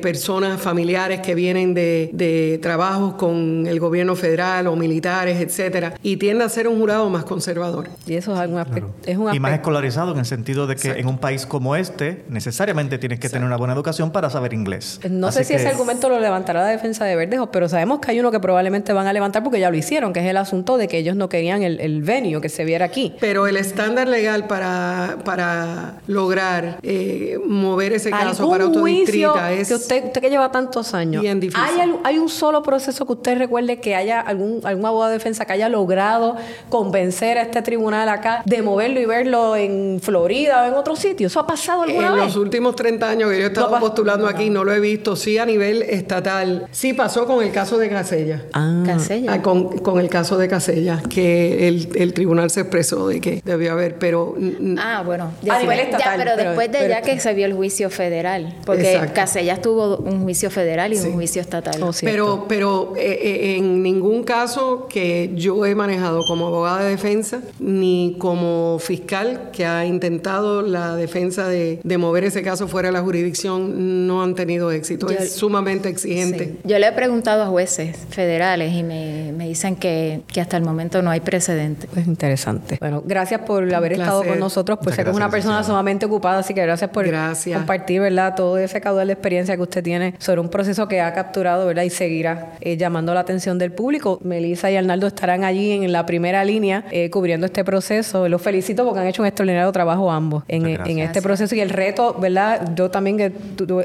personas 0.01 0.59
familiares 0.61 1.21
que 1.21 1.35
vienen 1.35 1.73
de, 1.73 2.09
de 2.13 2.59
trabajo 2.61 3.17
con 3.17 3.67
el 3.67 3.79
gobierno 3.79 4.15
federal 4.15 4.67
o 4.67 4.75
militares, 4.75 5.39
etcétera, 5.39 5.93
y 6.01 6.17
tiende 6.17 6.43
a 6.43 6.49
ser 6.49 6.67
un 6.67 6.79
jurado 6.79 7.09
más 7.09 7.23
conservador. 7.23 7.89
Y 8.05 8.15
eso 8.15 8.33
es, 8.41 8.49
un 8.49 8.57
aspecto, 8.57 8.93
Y 9.33 9.39
más 9.39 9.53
escolarizado 9.53 10.13
en 10.13 10.19
el 10.19 10.25
sentido 10.25 10.67
de 10.67 10.75
que 10.75 10.91
en 10.91 11.07
un 11.07 11.17
país 11.17 11.45
como 11.45 11.75
este 11.75 12.23
necesariamente 12.29 12.97
tienes 12.97 13.19
que 13.19 13.29
tener 13.29 13.45
una 13.45 13.57
buena 13.57 13.73
educación 13.73 14.11
para 14.11 14.29
saber 14.29 14.53
inglés. 14.53 14.99
No 15.09 15.31
sé 15.31 15.43
si 15.43 15.53
ese 15.53 15.67
argumento 15.67 16.09
lo 16.09 16.19
levantará 16.19 16.61
la 16.61 16.67
defensa 16.67 17.05
de 17.05 17.15
Verdejo, 17.15 17.51
pero 17.51 17.69
sabemos 17.69 17.99
que 17.99 18.11
hay 18.11 18.19
uno 18.19 18.31
que 18.31 18.39
probablemente 18.39 18.93
van 18.93 19.07
a 19.07 19.13
levantar 19.13 19.43
porque 19.43 19.59
ya 19.59 19.69
lo 19.69 19.77
hicieron, 19.77 20.13
que 20.13 20.19
es 20.19 20.25
el 20.25 20.37
asunto 20.37 20.77
de 20.77 20.87
que 20.87 20.97
ellos 20.97 21.15
no 21.15 21.29
querían 21.29 21.63
el, 21.63 21.79
el 21.79 21.90
venio 21.99 22.39
que 22.39 22.47
se 22.47 22.63
viera 22.63 22.85
aquí. 22.85 23.13
Pero 23.19 23.47
el 23.47 23.57
estándar 23.57 24.07
legal 24.07 24.47
para, 24.47 25.17
para 25.25 25.99
lograr 26.07 26.79
eh, 26.83 27.37
mover 27.45 27.93
ese 27.93 28.09
caso 28.09 28.49
para 28.49 28.63
autodistrita 28.63 29.51
es... 29.51 29.67
Que 29.67 29.75
usted, 29.75 30.05
usted 30.05 30.21
que 30.21 30.29
lleva 30.29 30.51
tantos 30.51 30.93
años. 30.93 31.21
Bien 31.21 31.39
difícil. 31.39 31.61
Hay, 31.61 31.93
hay 32.03 32.17
un 32.17 32.29
solo 32.29 32.63
proceso 32.63 33.05
que 33.05 33.13
usted 33.13 33.37
recuerde 33.37 33.79
que 33.79 33.95
haya 33.95 34.21
algún, 34.21 34.61
algún 34.63 34.85
abogado 34.85 35.11
de 35.11 35.17
defensa 35.17 35.45
que 35.45 35.53
haya 35.53 35.69
logrado 35.69 36.37
convencer 36.69 37.37
a 37.37 37.41
este 37.41 37.61
tribunal 37.61 38.07
acá 38.09 38.43
de 38.45 38.61
moverlo 38.61 38.99
y 38.99 39.05
verlo 39.05 39.55
en 39.55 39.99
Florida 40.01 40.63
o 40.63 40.67
en 40.67 40.73
otro 40.73 40.95
sitio? 40.95 41.27
¿Eso 41.27 41.39
ha 41.39 41.47
pasado 41.47 41.83
alguna 41.83 42.11
vez? 42.11 42.21
En 42.21 42.27
los 42.27 42.35
últimos 42.35 42.75
30 42.75 43.09
años 43.09 43.29
que 43.29 43.39
yo 43.39 43.43
he 43.45 43.47
estado 43.47 43.79
postulando 43.79 44.27
aquí, 44.27 44.49
no 44.49 44.63
lo 44.63 44.73
he 44.73 44.79
visto. 44.79 45.15
Sí, 45.15 45.37
a 45.37 45.45
nivel 45.45 45.83
estatal. 45.83 46.67
Sí 46.71 46.93
pasó 46.93 47.25
con 47.25 47.43
el 47.43 47.51
caso 47.51 47.77
de 47.77 47.89
Casella. 47.89 48.45
Ah. 48.53 48.83
Casella. 48.85 49.33
Ah, 49.33 49.41
con, 49.41 49.79
con, 49.79 49.99
el 49.99 50.09
caso 50.09 50.37
de 50.37 50.47
Casella, 50.47 51.01
que 51.09 51.67
el, 51.71 52.01
el, 52.01 52.13
tribunal 52.13 52.49
se 52.49 52.61
expresó 52.61 53.07
de 53.07 53.19
que 53.19 53.41
debió 53.43 53.73
haber, 53.73 53.97
pero... 53.97 54.35
Ah, 54.77 55.03
bueno. 55.05 55.31
Ya, 55.41 55.57
a 55.57 55.61
nivel 55.61 55.79
estatal. 55.79 56.17
pero, 56.17 56.35
después 56.35 56.71
de 56.71 56.87
ya 56.87 57.01
que 57.01 57.19
se 57.19 57.33
vio 57.33 57.45
el 57.45 57.53
juicio 57.53 57.89
federal. 57.89 58.55
Porque 58.65 59.09
Casella 59.13 59.61
tuvo 59.61 59.97
un 59.97 60.23
juicio 60.23 60.49
federal 60.49 60.93
y 60.93 60.97
un 60.97 61.13
juicio 61.13 61.41
estatal. 61.41 61.81
Oh, 61.81 61.91
pero, 62.01 62.45
pero 62.47 62.61
pero 62.61 62.93
eh, 62.95 63.19
eh, 63.23 63.57
en 63.57 63.81
ningún 63.81 64.23
caso 64.23 64.87
que 64.87 65.31
yo 65.33 65.65
he 65.65 65.73
manejado 65.73 66.21
como 66.27 66.45
abogada 66.45 66.83
de 66.83 66.91
defensa 66.91 67.41
ni 67.59 68.17
como 68.19 68.77
fiscal 68.77 69.49
que 69.51 69.65
ha 69.65 69.83
intentado 69.83 70.61
la 70.61 70.95
defensa 70.95 71.47
de, 71.47 71.79
mover 71.97 72.25
ese 72.25 72.43
caso 72.43 72.67
fuera 72.67 72.89
de 72.89 72.93
la 72.93 73.01
jurisdicción 73.01 74.05
no 74.05 74.21
han 74.21 74.35
tenido 74.35 74.71
éxito. 74.71 75.09
es 75.09 75.33
sumamente 75.33 75.89
exigente. 75.89 76.57
Yo 76.63 76.77
le 76.77 76.87
he 76.87 76.91
preguntado 76.91 77.41
a 77.41 77.47
jueces 77.47 77.97
federales 78.11 78.73
y 78.73 78.83
me, 78.83 79.33
dicen 79.47 79.75
que, 79.75 80.21
hasta 80.39 80.57
el 80.57 80.63
momento 80.63 81.01
no 81.01 81.09
hay 81.09 81.21
precedente 81.21 81.60
precedente. 81.61 81.99
Es 81.99 82.07
interesante. 82.07 82.77
Bueno, 82.79 83.03
gracias 83.05 83.41
por 83.41 83.73
haber 83.73 83.93
estado 83.93 84.23
con 84.23 84.39
nosotros. 84.39 84.79
Pues 84.81 84.95
sé 84.95 85.03
que 85.03 85.09
es 85.09 85.15
una 85.15 85.29
persona 85.29 85.63
sumamente 85.63 86.05
ocupada, 86.05 86.39
así 86.39 86.53
que 86.53 86.61
gracias 86.61 86.89
por 86.89 87.05
compartir, 87.53 88.01
¿verdad? 88.01 88.35
Todo 88.35 88.57
ese 88.57 88.81
caudal 88.81 89.07
de 89.07 89.13
experiencia 89.13 89.55
que 89.55 89.61
usted 89.61 89.83
tiene 89.83 90.15
sobre 90.19 90.41
un 90.41 90.49
proceso 90.49 90.87
que 90.87 91.01
ha 91.01 91.13
capturado, 91.13 91.65
¿verdad? 91.65 91.83
Y 91.83 91.89
seguirá 91.89 92.53
eh, 92.61 92.77
llamando 92.77 93.13
la 93.13 93.21
atención 93.21 93.57
del 93.57 93.71
público. 93.71 94.19
Melissa 94.23 94.71
y 94.71 94.77
Arnaldo 94.77 95.07
estarán 95.07 95.43
allí 95.43 95.71
en 95.71 95.91
la 95.91 96.05
primera 96.05 96.43
línea 96.43 96.85
eh, 96.91 97.09
cubriendo 97.09 97.45
este 97.45 97.63
proceso. 97.63 98.27
Los 98.27 98.41
felicito 98.41 98.85
porque 98.85 98.99
han 98.99 99.07
hecho 99.07 99.21
un 99.21 99.27
extraordinario 99.27 99.71
trabajo 99.71 100.11
ambos 100.11 100.43
en, 100.47 100.65
en 100.65 100.99
este 100.99 101.21
proceso 101.21 101.55
y 101.55 101.59
el 101.59 101.69
reto, 101.69 102.15
¿verdad? 102.19 102.73
Yo 102.75 102.89
también 102.89 103.17
que 103.17 103.33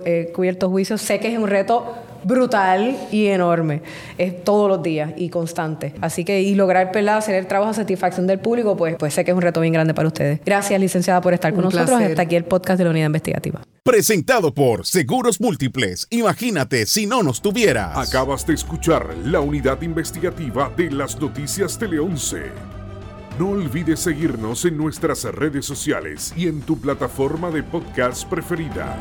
he 0.05 0.33
cubierto 0.33 0.69
juicios, 0.71 1.01
sé 1.01 1.19
que 1.19 1.33
es 1.33 1.39
un 1.39 1.49
reto 1.49 1.95
brutal 2.27 2.97
y 3.13 3.27
enorme. 3.27 3.83
Es 4.19 4.45
todos 4.45 4.69
los 4.69 4.83
días 4.83 5.13
y 5.17 5.29
constante. 5.29 5.95
Así 6.01 6.25
que, 6.25 6.43
y 6.43 6.55
lograr 6.55 6.91
¿verdad? 6.93 7.19
hacer 7.19 7.37
el 7.37 7.47
trabajo 7.47 7.71
a 7.71 7.75
satisfacción 7.75 8.27
del 8.27 8.41
público, 8.41 8.77
pues, 8.77 8.97
pues 8.99 9.15
sé 9.15 9.25
que 9.25 9.31
es 9.31 9.37
un 9.37 9.43
reto 9.43 9.61
bien 9.61 9.73
grande 9.73 9.95
para 9.95 10.09
ustedes. 10.09 10.41
Gracias, 10.45 10.81
licenciada, 10.81 11.21
por 11.21 11.35
estar 11.35 11.55
con 11.55 11.65
nosotros. 11.65 12.01
Hasta 12.01 12.23
aquí 12.23 12.37
el 12.37 12.45
podcast 12.45 12.79
de 12.79 12.85
la 12.85 12.91
Unidad 12.91 13.07
Investigativa. 13.07 13.63
Presentado 13.83 14.53
por 14.53 14.85
Seguros 14.85 15.41
Múltiples. 15.41 16.09
Imagínate 16.11 16.87
si 16.87 17.07
no 17.07 17.23
nos 17.23 17.41
tuvieras. 17.41 17.97
Acabas 17.97 18.45
de 18.47 18.55
escuchar 18.55 19.07
la 19.25 19.41
unidad 19.41 19.81
investigativa 19.83 20.71
de 20.77 20.91
las 20.91 21.21
noticias 21.21 21.79
Tele 21.79 22.01
11. 22.01 22.37
No 23.39 23.51
olvides 23.51 24.01
seguirnos 24.01 24.65
en 24.65 24.77
nuestras 24.77 25.25
redes 25.25 25.67
sociales 25.67 26.33
y 26.37 26.49
en 26.49 26.63
tu 26.63 26.81
plataforma 26.81 27.51
de 27.51 27.63
podcast 27.63 28.29
preferida. 28.29 28.97